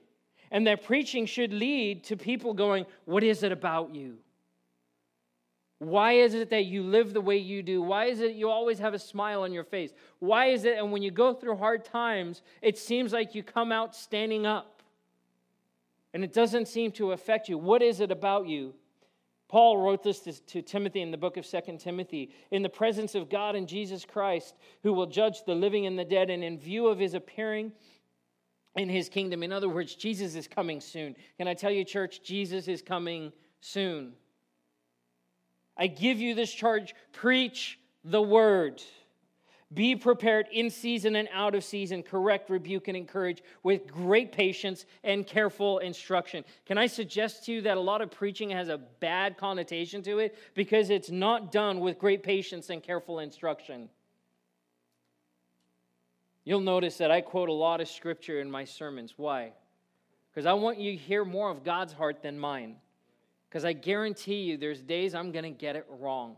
And 0.49 0.65
that 0.65 0.83
preaching 0.83 1.25
should 1.25 1.53
lead 1.53 2.05
to 2.05 2.17
people 2.17 2.53
going, 2.53 2.85
What 3.05 3.23
is 3.23 3.43
it 3.43 3.51
about 3.51 3.93
you? 3.93 4.17
Why 5.79 6.13
is 6.13 6.33
it 6.33 6.49
that 6.49 6.65
you 6.65 6.81
live 6.83 7.13
the 7.13 7.21
way 7.21 7.37
you 7.37 7.61
do? 7.61 7.81
Why 7.81 8.05
is 8.05 8.19
it 8.19 8.33
you 8.33 8.49
always 8.49 8.79
have 8.79 8.95
a 8.95 8.99
smile 8.99 9.43
on 9.43 9.53
your 9.53 9.63
face? 9.63 9.93
Why 10.19 10.47
is 10.47 10.65
it, 10.65 10.77
and 10.77 10.91
when 10.91 11.03
you 11.03 11.11
go 11.11 11.33
through 11.33 11.57
hard 11.57 11.85
times, 11.85 12.41
it 12.61 12.79
seems 12.79 13.13
like 13.13 13.35
you 13.35 13.43
come 13.43 13.71
out 13.71 13.95
standing 13.95 14.47
up 14.47 14.81
and 16.13 16.23
it 16.23 16.33
doesn't 16.33 16.67
seem 16.67 16.91
to 16.93 17.11
affect 17.11 17.47
you? 17.47 17.59
What 17.59 17.83
is 17.83 17.99
it 17.99 18.11
about 18.11 18.47
you? 18.47 18.73
Paul 19.49 19.77
wrote 19.77 20.03
this 20.03 20.19
to, 20.21 20.33
to 20.33 20.61
Timothy 20.61 21.01
in 21.01 21.11
the 21.11 21.17
book 21.17 21.37
of 21.37 21.45
Second 21.45 21.79
Timothy. 21.79 22.31
In 22.51 22.63
the 22.63 22.69
presence 22.69 23.15
of 23.15 23.29
God 23.29 23.55
and 23.55 23.67
Jesus 23.67 24.05
Christ, 24.05 24.55
who 24.83 24.93
will 24.93 25.05
judge 25.05 25.45
the 25.45 25.55
living 25.55 25.85
and 25.85 25.97
the 25.97 26.05
dead, 26.05 26.29
and 26.29 26.43
in 26.43 26.59
view 26.59 26.87
of 26.87 26.99
his 26.99 27.13
appearing 27.13 27.71
in 28.75 28.89
his 28.89 29.09
kingdom. 29.09 29.43
In 29.43 29.51
other 29.51 29.69
words, 29.69 29.95
Jesus 29.95 30.35
is 30.35 30.47
coming 30.47 30.81
soon. 30.81 31.15
Can 31.37 31.47
I 31.47 31.53
tell 31.53 31.71
you, 31.71 31.83
church, 31.83 32.21
Jesus 32.23 32.67
is 32.67 32.81
coming 32.81 33.31
soon. 33.61 34.13
I 35.77 35.87
give 35.87 36.19
you 36.19 36.35
this 36.35 36.53
charge 36.53 36.93
preach 37.11 37.79
the 38.03 38.21
word. 38.21 38.81
Be 39.73 39.97
prepared 39.97 40.47
in 40.51 40.69
season 40.69 41.17
and 41.17 41.27
out 41.33 41.53
of 41.53 41.61
season, 41.61 42.01
correct, 42.01 42.49
rebuke, 42.49 42.87
and 42.87 42.95
encourage 42.95 43.43
with 43.63 43.85
great 43.87 44.31
patience 44.31 44.85
and 45.03 45.27
careful 45.27 45.79
instruction. 45.79 46.45
Can 46.65 46.77
I 46.77 46.87
suggest 46.87 47.45
to 47.45 47.51
you 47.51 47.61
that 47.63 47.75
a 47.75 47.81
lot 47.81 48.01
of 48.01 48.09
preaching 48.09 48.49
has 48.51 48.69
a 48.69 48.77
bad 48.77 49.37
connotation 49.37 50.01
to 50.03 50.19
it 50.19 50.37
because 50.53 50.89
it's 50.89 51.09
not 51.09 51.51
done 51.51 51.81
with 51.81 51.99
great 51.99 52.23
patience 52.23 52.69
and 52.69 52.81
careful 52.81 53.19
instruction? 53.19 53.89
You'll 56.45 56.61
notice 56.61 56.97
that 56.99 57.11
I 57.11 57.19
quote 57.19 57.49
a 57.49 57.53
lot 57.53 57.81
of 57.81 57.89
scripture 57.89 58.39
in 58.39 58.49
my 58.49 58.63
sermons. 58.63 59.15
Why? 59.17 59.51
Because 60.31 60.45
I 60.45 60.53
want 60.53 60.79
you 60.79 60.93
to 60.93 60.97
hear 60.97 61.25
more 61.25 61.51
of 61.51 61.65
God's 61.65 61.91
heart 61.91 62.21
than 62.21 62.39
mine. 62.39 62.77
Because 63.49 63.65
I 63.65 63.73
guarantee 63.73 64.43
you, 64.43 64.55
there's 64.55 64.81
days 64.81 65.13
I'm 65.13 65.33
going 65.33 65.43
to 65.43 65.49
get 65.49 65.75
it 65.75 65.85
wrong. 65.99 66.37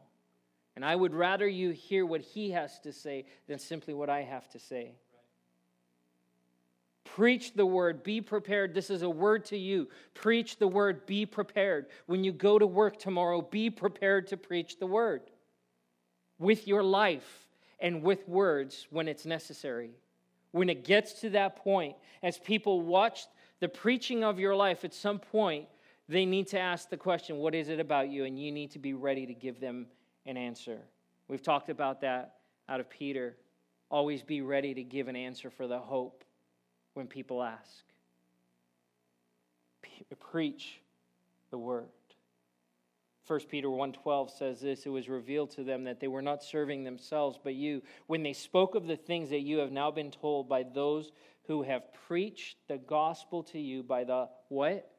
And 0.80 0.86
I 0.86 0.95
would 0.95 1.13
rather 1.13 1.45
you 1.45 1.71
hear 1.71 2.05
what 2.05 2.21
he 2.21 2.51
has 2.51 2.80
to 2.86 2.93
say 2.93 3.25
than 3.47 3.59
simply 3.59 3.93
what 3.93 4.09
I 4.09 4.21
have 4.21 4.47
to 4.51 4.59
say. 4.59 4.93
Preach 7.03 7.53
the 7.53 7.65
word, 7.65 8.01
be 8.01 8.21
prepared. 8.21 8.73
This 8.73 8.89
is 8.89 9.01
a 9.01 9.09
word 9.09 9.43
to 9.47 9.57
you. 9.57 9.89
Preach 10.13 10.57
the 10.57 10.69
word, 10.69 11.05
be 11.05 11.25
prepared. 11.25 11.88
When 12.05 12.23
you 12.23 12.32
go 12.32 12.57
to 12.57 12.65
work 12.65 12.97
tomorrow, 12.97 13.41
be 13.41 13.69
prepared 13.69 14.27
to 14.27 14.38
preach 14.38 14.80
the 14.80 14.88
word 14.88 15.23
with 16.38 16.65
your 16.65 16.82
life 16.82 17.49
and 17.82 18.01
with 18.01 18.25
words 18.30 18.88
when 18.89 19.09
it's 19.09 19.25
necessary. 19.25 19.91
When 20.51 20.69
it 20.69 20.86
gets 20.86 21.11
to 21.19 21.30
that 21.32 21.57
point, 21.57 21.97
as 22.23 22.39
people 22.39 22.80
watch 22.80 23.25
the 23.59 23.67
preaching 23.67 24.23
of 24.23 24.39
your 24.39 24.55
life, 24.55 24.86
at 24.86 24.93
some 24.93 25.19
point, 25.19 25.67
they 26.07 26.25
need 26.25 26.47
to 26.47 26.59
ask 26.59 26.89
the 26.89 26.95
question, 26.95 27.36
What 27.36 27.53
is 27.53 27.67
it 27.67 27.82
about 27.82 28.07
you? 28.07 28.23
And 28.23 28.39
you 28.39 28.53
need 28.53 28.71
to 28.71 28.80
be 28.80 28.93
ready 28.93 29.25
to 29.25 29.34
give 29.34 29.59
them 29.59 29.88
an 30.30 30.38
answer. 30.38 30.80
We've 31.27 31.41
talked 31.41 31.69
about 31.69 32.01
that 32.01 32.36
out 32.69 32.80
of 32.80 32.89
Peter. 32.89 33.36
Always 33.89 34.21
be 34.21 34.41
ready 34.41 34.73
to 34.75 34.84
give 34.84 35.07
an 35.07 35.15
answer 35.15 35.49
for 35.49 35.67
the 35.67 35.80
hope 35.80 36.23
when 36.93 37.07
people 37.07 37.43
ask. 37.43 37.84
Preach 40.19 40.80
the 41.49 41.57
word. 41.57 41.89
1 43.27 43.39
Peter 43.47 43.67
1:12 43.67 44.32
says 44.32 44.59
this 44.59 44.86
it 44.86 44.89
was 44.89 45.07
revealed 45.07 45.51
to 45.51 45.63
them 45.63 45.84
that 45.84 45.99
they 45.99 46.07
were 46.07 46.21
not 46.21 46.43
serving 46.43 46.84
themselves 46.84 47.38
but 47.43 47.53
you 47.53 47.80
when 48.07 48.23
they 48.23 48.34
spoke 48.34 48.73
of 48.73 48.88
the 48.88 48.95
things 48.95 49.30
that 49.30 49.41
you 49.41 49.59
have 49.59 49.71
now 49.71 49.91
been 49.91 50.09
told 50.09 50.49
by 50.49 50.63
those 50.63 51.11
who 51.43 51.61
have 51.61 51.93
preached 52.07 52.57
the 52.67 52.80
gospel 52.80 53.43
to 53.43 53.59
you 53.59 53.84
by 53.84 54.03
the 54.03 54.27
what 54.47 54.91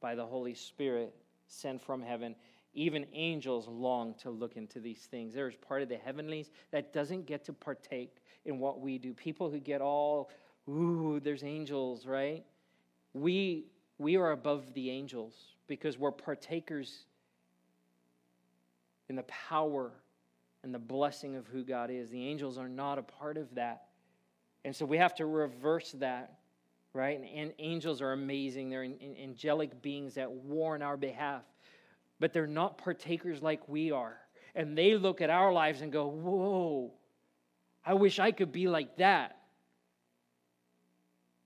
by 0.00 0.16
the 0.16 0.26
Holy 0.26 0.54
Spirit 0.54 1.14
sent 1.46 1.80
from 1.80 2.02
heaven 2.02 2.34
even 2.78 3.06
angels 3.12 3.66
long 3.66 4.14
to 4.22 4.30
look 4.30 4.56
into 4.56 4.78
these 4.78 5.00
things. 5.10 5.34
There's 5.34 5.56
part 5.56 5.82
of 5.82 5.88
the 5.88 5.96
heavenlies 5.96 6.50
that 6.70 6.92
doesn't 6.92 7.26
get 7.26 7.44
to 7.46 7.52
partake 7.52 8.16
in 8.44 8.60
what 8.60 8.80
we 8.80 8.98
do. 8.98 9.12
People 9.14 9.50
who 9.50 9.58
get 9.58 9.80
all, 9.80 10.30
ooh, 10.68 11.20
there's 11.20 11.42
angels, 11.42 12.06
right? 12.06 12.44
We, 13.14 13.66
we 13.98 14.16
are 14.16 14.30
above 14.30 14.72
the 14.74 14.90
angels 14.90 15.34
because 15.66 15.98
we're 15.98 16.12
partakers 16.12 17.06
in 19.08 19.16
the 19.16 19.24
power 19.24 19.90
and 20.62 20.72
the 20.72 20.78
blessing 20.78 21.34
of 21.34 21.48
who 21.48 21.64
God 21.64 21.90
is. 21.90 22.10
The 22.10 22.28
angels 22.28 22.58
are 22.58 22.68
not 22.68 22.98
a 22.98 23.02
part 23.02 23.36
of 23.38 23.52
that. 23.56 23.86
And 24.64 24.74
so 24.74 24.86
we 24.86 24.98
have 24.98 25.16
to 25.16 25.26
reverse 25.26 25.92
that, 25.98 26.38
right? 26.92 27.20
And, 27.34 27.52
angels 27.58 28.00
are 28.02 28.12
amazing. 28.12 28.70
They're 28.70 28.84
angelic 29.20 29.82
beings 29.82 30.14
that 30.14 30.30
war 30.30 30.74
on 30.74 30.82
our 30.82 30.96
behalf 30.96 31.42
but 32.20 32.32
they're 32.32 32.46
not 32.46 32.78
partakers 32.78 33.42
like 33.42 33.68
we 33.68 33.90
are. 33.90 34.16
And 34.54 34.76
they 34.76 34.96
look 34.96 35.20
at 35.20 35.30
our 35.30 35.52
lives 35.52 35.80
and 35.80 35.92
go, 35.92 36.06
Whoa, 36.06 36.92
I 37.84 37.94
wish 37.94 38.18
I 38.18 38.32
could 38.32 38.52
be 38.52 38.68
like 38.68 38.96
that. 38.96 39.36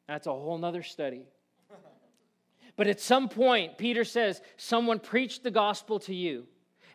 That's 0.08 0.26
a 0.26 0.32
whole 0.32 0.58
nother 0.58 0.82
study. 0.82 1.26
But 2.74 2.86
at 2.86 3.00
some 3.00 3.28
point, 3.28 3.76
Peter 3.76 4.02
says, 4.02 4.40
someone 4.56 4.98
preached 4.98 5.42
the 5.42 5.50
gospel 5.50 5.98
to 6.00 6.14
you 6.14 6.46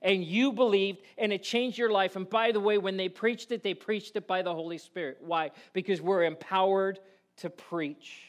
and 0.01 0.23
you 0.23 0.51
believed 0.51 1.03
and 1.19 1.31
it 1.31 1.43
changed 1.43 1.77
your 1.77 1.91
life. 1.91 2.15
And 2.15 2.27
by 2.27 2.51
the 2.51 2.59
way, 2.59 2.79
when 2.79 2.97
they 2.97 3.09
preached 3.09 3.51
it, 3.51 3.61
they 3.61 3.75
preached 3.75 4.15
it 4.15 4.27
by 4.27 4.41
the 4.41 4.53
Holy 4.53 4.79
Spirit. 4.79 5.17
Why? 5.21 5.51
Because 5.73 6.01
we're 6.01 6.23
empowered 6.23 6.99
to 7.37 7.51
preach. 7.51 8.23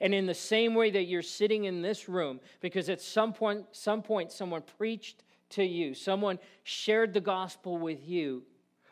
And 0.00 0.14
in 0.14 0.26
the 0.26 0.34
same 0.34 0.74
way 0.74 0.90
that 0.90 1.04
you're 1.04 1.22
sitting 1.22 1.64
in 1.64 1.82
this 1.82 2.08
room, 2.08 2.40
because 2.60 2.88
at 2.88 3.00
some 3.00 3.32
point, 3.32 3.66
some 3.72 4.02
point 4.02 4.30
someone 4.30 4.62
preached 4.76 5.24
to 5.50 5.64
you, 5.64 5.94
someone 5.94 6.38
shared 6.62 7.12
the 7.12 7.20
gospel 7.20 7.78
with 7.78 8.06
you, 8.06 8.44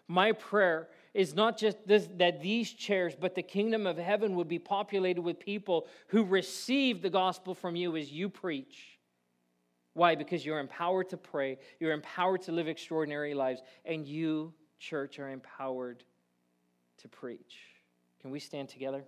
my 0.08 0.32
prayer 0.32 0.88
is 1.14 1.34
not 1.34 1.58
just 1.58 1.78
this, 1.86 2.08
that 2.16 2.40
these 2.40 2.72
chairs, 2.72 3.14
but 3.18 3.34
the 3.34 3.42
kingdom 3.42 3.86
of 3.86 3.96
heaven 3.96 4.36
would 4.36 4.48
be 4.48 4.58
populated 4.58 5.20
with 5.20 5.40
people 5.40 5.86
who 6.08 6.22
receive 6.22 7.02
the 7.02 7.10
gospel 7.10 7.54
from 7.54 7.74
you 7.74 7.96
as 7.96 8.12
you 8.12 8.28
preach. 8.28 8.98
Why? 9.94 10.14
Because 10.14 10.44
you're 10.44 10.60
empowered 10.60 11.08
to 11.08 11.16
pray, 11.16 11.58
you're 11.80 11.92
empowered 11.92 12.42
to 12.42 12.52
live 12.52 12.68
extraordinary 12.68 13.34
lives, 13.34 13.62
and 13.84 14.06
you, 14.06 14.52
church, 14.78 15.18
are 15.18 15.30
empowered 15.30 16.04
to 16.98 17.08
preach. 17.08 17.58
Can 18.20 18.30
we 18.30 18.38
stand 18.38 18.68
together 18.68 19.02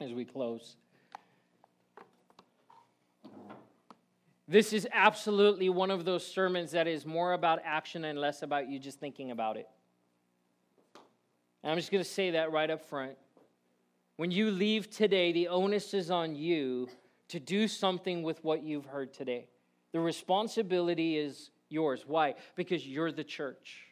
as 0.00 0.12
we 0.12 0.24
close? 0.24 0.76
This 4.52 4.74
is 4.74 4.86
absolutely 4.92 5.70
one 5.70 5.90
of 5.90 6.04
those 6.04 6.26
sermons 6.26 6.72
that 6.72 6.86
is 6.86 7.06
more 7.06 7.32
about 7.32 7.60
action 7.64 8.04
and 8.04 8.18
less 8.18 8.42
about 8.42 8.68
you 8.68 8.78
just 8.78 9.00
thinking 9.00 9.30
about 9.30 9.56
it. 9.56 9.66
And 11.62 11.72
I'm 11.72 11.78
just 11.78 11.90
going 11.90 12.04
to 12.04 12.10
say 12.10 12.32
that 12.32 12.52
right 12.52 12.68
up 12.68 12.84
front. 12.84 13.16
When 14.16 14.30
you 14.30 14.50
leave 14.50 14.90
today, 14.90 15.32
the 15.32 15.48
onus 15.48 15.94
is 15.94 16.10
on 16.10 16.36
you 16.36 16.90
to 17.28 17.40
do 17.40 17.66
something 17.66 18.22
with 18.22 18.44
what 18.44 18.62
you've 18.62 18.84
heard 18.84 19.14
today. 19.14 19.46
The 19.92 20.00
responsibility 20.00 21.16
is 21.16 21.50
yours. 21.70 22.04
Why? 22.06 22.34
Because 22.54 22.86
you're 22.86 23.10
the 23.10 23.24
church. 23.24 23.86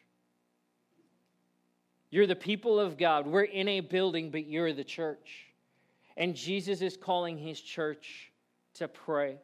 You're 2.11 2.27
the 2.27 2.35
people 2.35 2.79
of 2.79 2.99
God. 2.99 3.25
We're 3.25 3.45
in 3.45 3.67
a 3.67 3.79
building, 3.79 4.29
but 4.29 4.45
you're 4.45 4.73
the 4.73 4.83
church. 4.83 5.47
And 6.15 6.35
Jesus 6.35 6.83
is 6.83 6.97
calling 6.97 7.39
his 7.39 7.59
church 7.59 8.31
to 8.75 8.87
pray. 8.87 9.39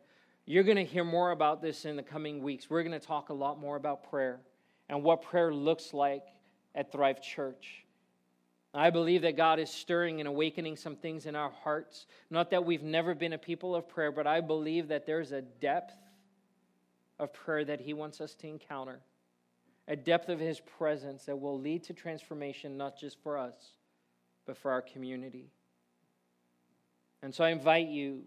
You're 0.49 0.63
going 0.63 0.77
to 0.77 0.85
hear 0.85 1.03
more 1.03 1.31
about 1.31 1.61
this 1.61 1.83
in 1.83 1.97
the 1.97 2.03
coming 2.03 2.41
weeks. 2.41 2.69
We're 2.69 2.81
going 2.81 2.97
to 2.97 3.05
talk 3.05 3.27
a 3.27 3.33
lot 3.33 3.59
more 3.59 3.75
about 3.75 4.09
prayer 4.09 4.39
and 4.87 5.03
what 5.03 5.21
prayer 5.21 5.53
looks 5.53 5.93
like 5.93 6.23
at 6.73 6.89
Thrive 6.89 7.21
Church. 7.21 7.83
I 8.73 8.89
believe 8.89 9.23
that 9.23 9.35
God 9.35 9.59
is 9.59 9.69
stirring 9.69 10.21
and 10.21 10.27
awakening 10.27 10.77
some 10.77 10.95
things 10.95 11.25
in 11.25 11.35
our 11.35 11.49
hearts. 11.49 12.05
Not 12.29 12.49
that 12.51 12.63
we've 12.63 12.81
never 12.81 13.13
been 13.13 13.33
a 13.33 13.37
people 13.37 13.75
of 13.75 13.89
prayer, 13.89 14.09
but 14.09 14.25
I 14.25 14.39
believe 14.39 14.87
that 14.87 15.05
there's 15.05 15.33
a 15.33 15.41
depth 15.41 15.95
of 17.19 17.33
prayer 17.33 17.65
that 17.65 17.81
He 17.81 17.93
wants 17.93 18.21
us 18.21 18.33
to 18.35 18.47
encounter, 18.47 19.01
a 19.89 19.97
depth 19.97 20.29
of 20.29 20.39
His 20.39 20.61
presence 20.61 21.25
that 21.25 21.37
will 21.37 21.59
lead 21.59 21.83
to 21.83 21.93
transformation, 21.93 22.77
not 22.77 22.97
just 22.97 23.21
for 23.21 23.37
us, 23.37 23.71
but 24.45 24.55
for 24.55 24.71
our 24.71 24.81
community. 24.81 25.51
And 27.21 27.35
so 27.35 27.43
I 27.43 27.49
invite 27.49 27.89
you, 27.89 28.21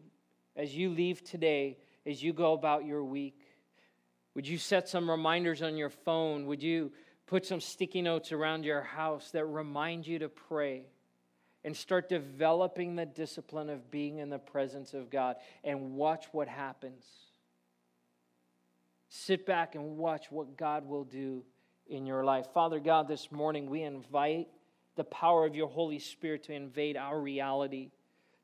as 0.54 0.76
you 0.76 0.90
leave 0.90 1.24
today, 1.24 1.78
as 2.06 2.22
you 2.22 2.32
go 2.32 2.52
about 2.52 2.84
your 2.84 3.04
week? 3.04 3.40
Would 4.34 4.46
you 4.46 4.58
set 4.58 4.88
some 4.88 5.10
reminders 5.10 5.62
on 5.62 5.76
your 5.76 5.90
phone? 5.90 6.46
Would 6.46 6.62
you 6.62 6.92
put 7.26 7.44
some 7.44 7.60
sticky 7.60 8.02
notes 8.02 8.32
around 8.32 8.64
your 8.64 8.82
house 8.82 9.30
that 9.32 9.44
remind 9.44 10.06
you 10.06 10.18
to 10.20 10.28
pray? 10.28 10.86
And 11.62 11.76
start 11.76 12.08
developing 12.08 12.96
the 12.96 13.04
discipline 13.04 13.68
of 13.68 13.90
being 13.90 14.16
in 14.16 14.30
the 14.30 14.38
presence 14.38 14.94
of 14.94 15.10
God 15.10 15.36
and 15.62 15.92
watch 15.92 16.24
what 16.32 16.48
happens. 16.48 17.04
Sit 19.10 19.44
back 19.44 19.74
and 19.74 19.98
watch 19.98 20.30
what 20.30 20.56
God 20.56 20.88
will 20.88 21.04
do 21.04 21.44
in 21.86 22.06
your 22.06 22.24
life. 22.24 22.46
Father 22.54 22.80
God, 22.80 23.08
this 23.08 23.30
morning 23.30 23.68
we 23.68 23.82
invite 23.82 24.48
the 24.96 25.04
power 25.04 25.44
of 25.44 25.54
your 25.54 25.68
Holy 25.68 25.98
Spirit 25.98 26.44
to 26.44 26.52
invade 26.52 26.96
our 26.96 27.20
reality 27.20 27.90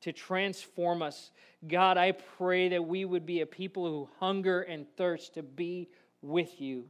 to 0.07 0.13
transform 0.13 1.03
us. 1.03 1.33
God, 1.67 1.97
I 1.99 2.13
pray 2.13 2.69
that 2.69 2.87
we 2.87 3.05
would 3.05 3.27
be 3.27 3.41
a 3.41 3.47
people 3.47 3.85
who 3.87 4.09
hunger 4.21 4.63
and 4.63 4.87
thirst 4.97 5.35
to 5.35 5.43
be 5.43 5.89
with 6.23 6.61
you, 6.61 6.85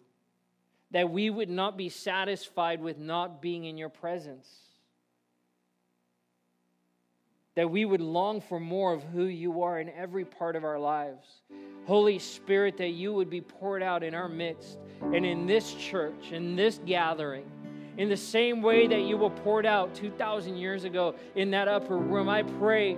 that 0.90 1.08
we 1.08 1.30
would 1.30 1.48
not 1.48 1.78
be 1.78 1.88
satisfied 1.88 2.82
with 2.82 2.98
not 2.98 3.40
being 3.40 3.64
in 3.64 3.78
your 3.78 3.88
presence, 3.88 4.46
that 7.54 7.70
we 7.70 7.86
would 7.86 8.02
long 8.02 8.42
for 8.42 8.60
more 8.60 8.92
of 8.92 9.02
who 9.02 9.24
you 9.24 9.62
are 9.62 9.80
in 9.80 9.88
every 9.88 10.26
part 10.26 10.54
of 10.54 10.62
our 10.62 10.78
lives. 10.78 11.26
Holy 11.86 12.18
Spirit, 12.18 12.76
that 12.76 12.90
you 12.90 13.14
would 13.14 13.30
be 13.30 13.40
poured 13.40 13.82
out 13.82 14.02
in 14.02 14.14
our 14.14 14.28
midst 14.28 14.76
and 15.00 15.24
in 15.24 15.46
this 15.46 15.72
church, 15.72 16.32
in 16.32 16.54
this 16.54 16.80
gathering 16.84 17.50
in 17.98 18.08
the 18.08 18.16
same 18.16 18.62
way 18.62 18.86
that 18.86 19.02
you 19.02 19.16
were 19.16 19.30
poured 19.30 19.66
out 19.66 19.94
2,000 19.94 20.56
years 20.56 20.84
ago 20.84 21.14
in 21.34 21.50
that 21.52 21.68
upper 21.68 21.96
room. 21.96 22.28
I 22.28 22.42
pray, 22.42 22.96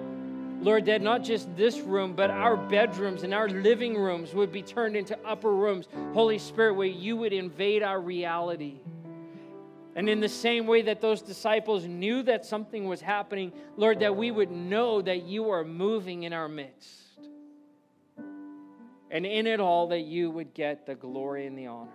Lord, 0.61 0.87
that 0.87 1.03
not 1.03 1.23
just 1.23 1.55
this 1.57 1.79
room, 1.81 2.15
but 2.15 2.31
our 2.31 2.57
bedrooms 2.57 3.23
and 3.23 3.33
our 3.33 3.49
living 3.49 3.97
rooms 3.97 4.35
would 4.35 4.51
be 4.51 4.63
turned 4.63 4.97
into 4.97 5.19
upper 5.25 5.53
rooms, 5.53 5.87
Holy 6.15 6.39
Spirit, 6.39 6.75
where 6.75 6.89
you 6.89 7.17
would 7.17 7.33
invade 7.33 7.83
our 7.83 8.01
reality. 8.01 8.81
And 9.95 10.09
in 10.09 10.21
the 10.21 10.29
same 10.29 10.67
way 10.67 10.83
that 10.83 11.01
those 11.01 11.23
disciples 11.23 11.85
knew 11.85 12.23
that 12.25 12.45
something 12.45 12.87
was 12.87 13.01
happening, 13.01 13.53
Lord, 13.77 14.01
that 14.01 14.15
we 14.15 14.31
would 14.31 14.51
know 14.51 15.03
that 15.03 15.25
you 15.25 15.51
are 15.51 15.65
moving 15.65 16.23
in 16.23 16.33
our 16.33 16.49
midst. 16.49 16.95
And 19.11 19.25
in 19.27 19.47
it 19.47 19.59
all, 19.59 19.89
that 19.89 20.03
you 20.03 20.31
would 20.31 20.55
get 20.55 20.87
the 20.87 20.95
glory 20.95 21.47
and 21.47 21.59
the 21.59 21.67
honor. 21.67 21.91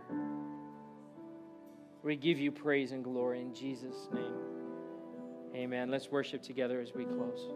We 2.03 2.17
give 2.17 2.37
you 2.37 2.51
praise 2.51 2.91
and 2.91 3.03
glory 3.03 3.39
in 3.39 3.53
Jesus' 3.53 4.09
name. 4.13 4.33
Amen. 5.55 5.89
Let's 5.89 6.11
worship 6.11 6.41
together 6.41 6.81
as 6.81 6.93
we 6.93 7.05
close. 7.05 7.49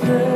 could. 0.00 0.31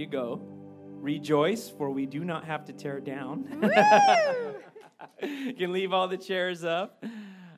you 0.00 0.06
go. 0.06 0.40
Rejoice, 1.00 1.68
for 1.68 1.90
we 1.90 2.06
do 2.06 2.24
not 2.24 2.44
have 2.44 2.64
to 2.64 2.72
tear 2.72 3.00
down. 3.00 3.46
you 5.22 5.52
can 5.54 5.72
leave 5.72 5.92
all 5.92 6.08
the 6.08 6.16
chairs 6.16 6.64
up. 6.64 7.04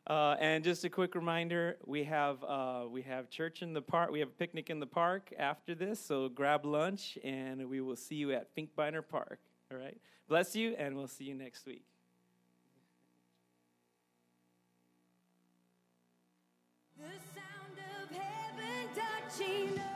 Uh, 0.05 0.34
and 0.40 0.64
just 0.64 0.84
a 0.84 0.90
quick 0.90 1.14
reminder: 1.14 1.76
we 1.86 2.03
have 2.03 2.43
uh, 2.43 2.84
we 2.90 3.03
have 3.03 3.30
church 3.30 3.62
in 3.62 3.72
the 3.72 3.80
park. 3.80 4.11
We 4.11 4.18
have 4.18 4.28
a 4.28 4.32
picnic 4.32 4.68
in 4.68 4.80
the 4.80 4.86
park 4.86 5.32
after 5.38 5.76
this. 5.76 6.05
So 6.05 6.28
grab 6.28 6.66
lunch, 6.66 7.16
and 7.22 7.68
we 7.68 7.80
will 7.80 7.97
see 7.97 8.16
you 8.16 8.32
at 8.32 8.55
Finkbeiner 8.57 9.07
Park. 9.09 9.38
All 9.70 9.78
right. 9.78 9.97
Bless 10.28 10.57
you, 10.57 10.74
and 10.76 10.97
we'll 10.97 11.07
see 11.07 11.24
you 11.24 11.34
next 11.34 11.64
week. 11.66 11.84
The 16.99 17.05
sound 17.34 17.78
of 18.03 18.16
heaven 18.16 18.88
touching. 18.95 19.91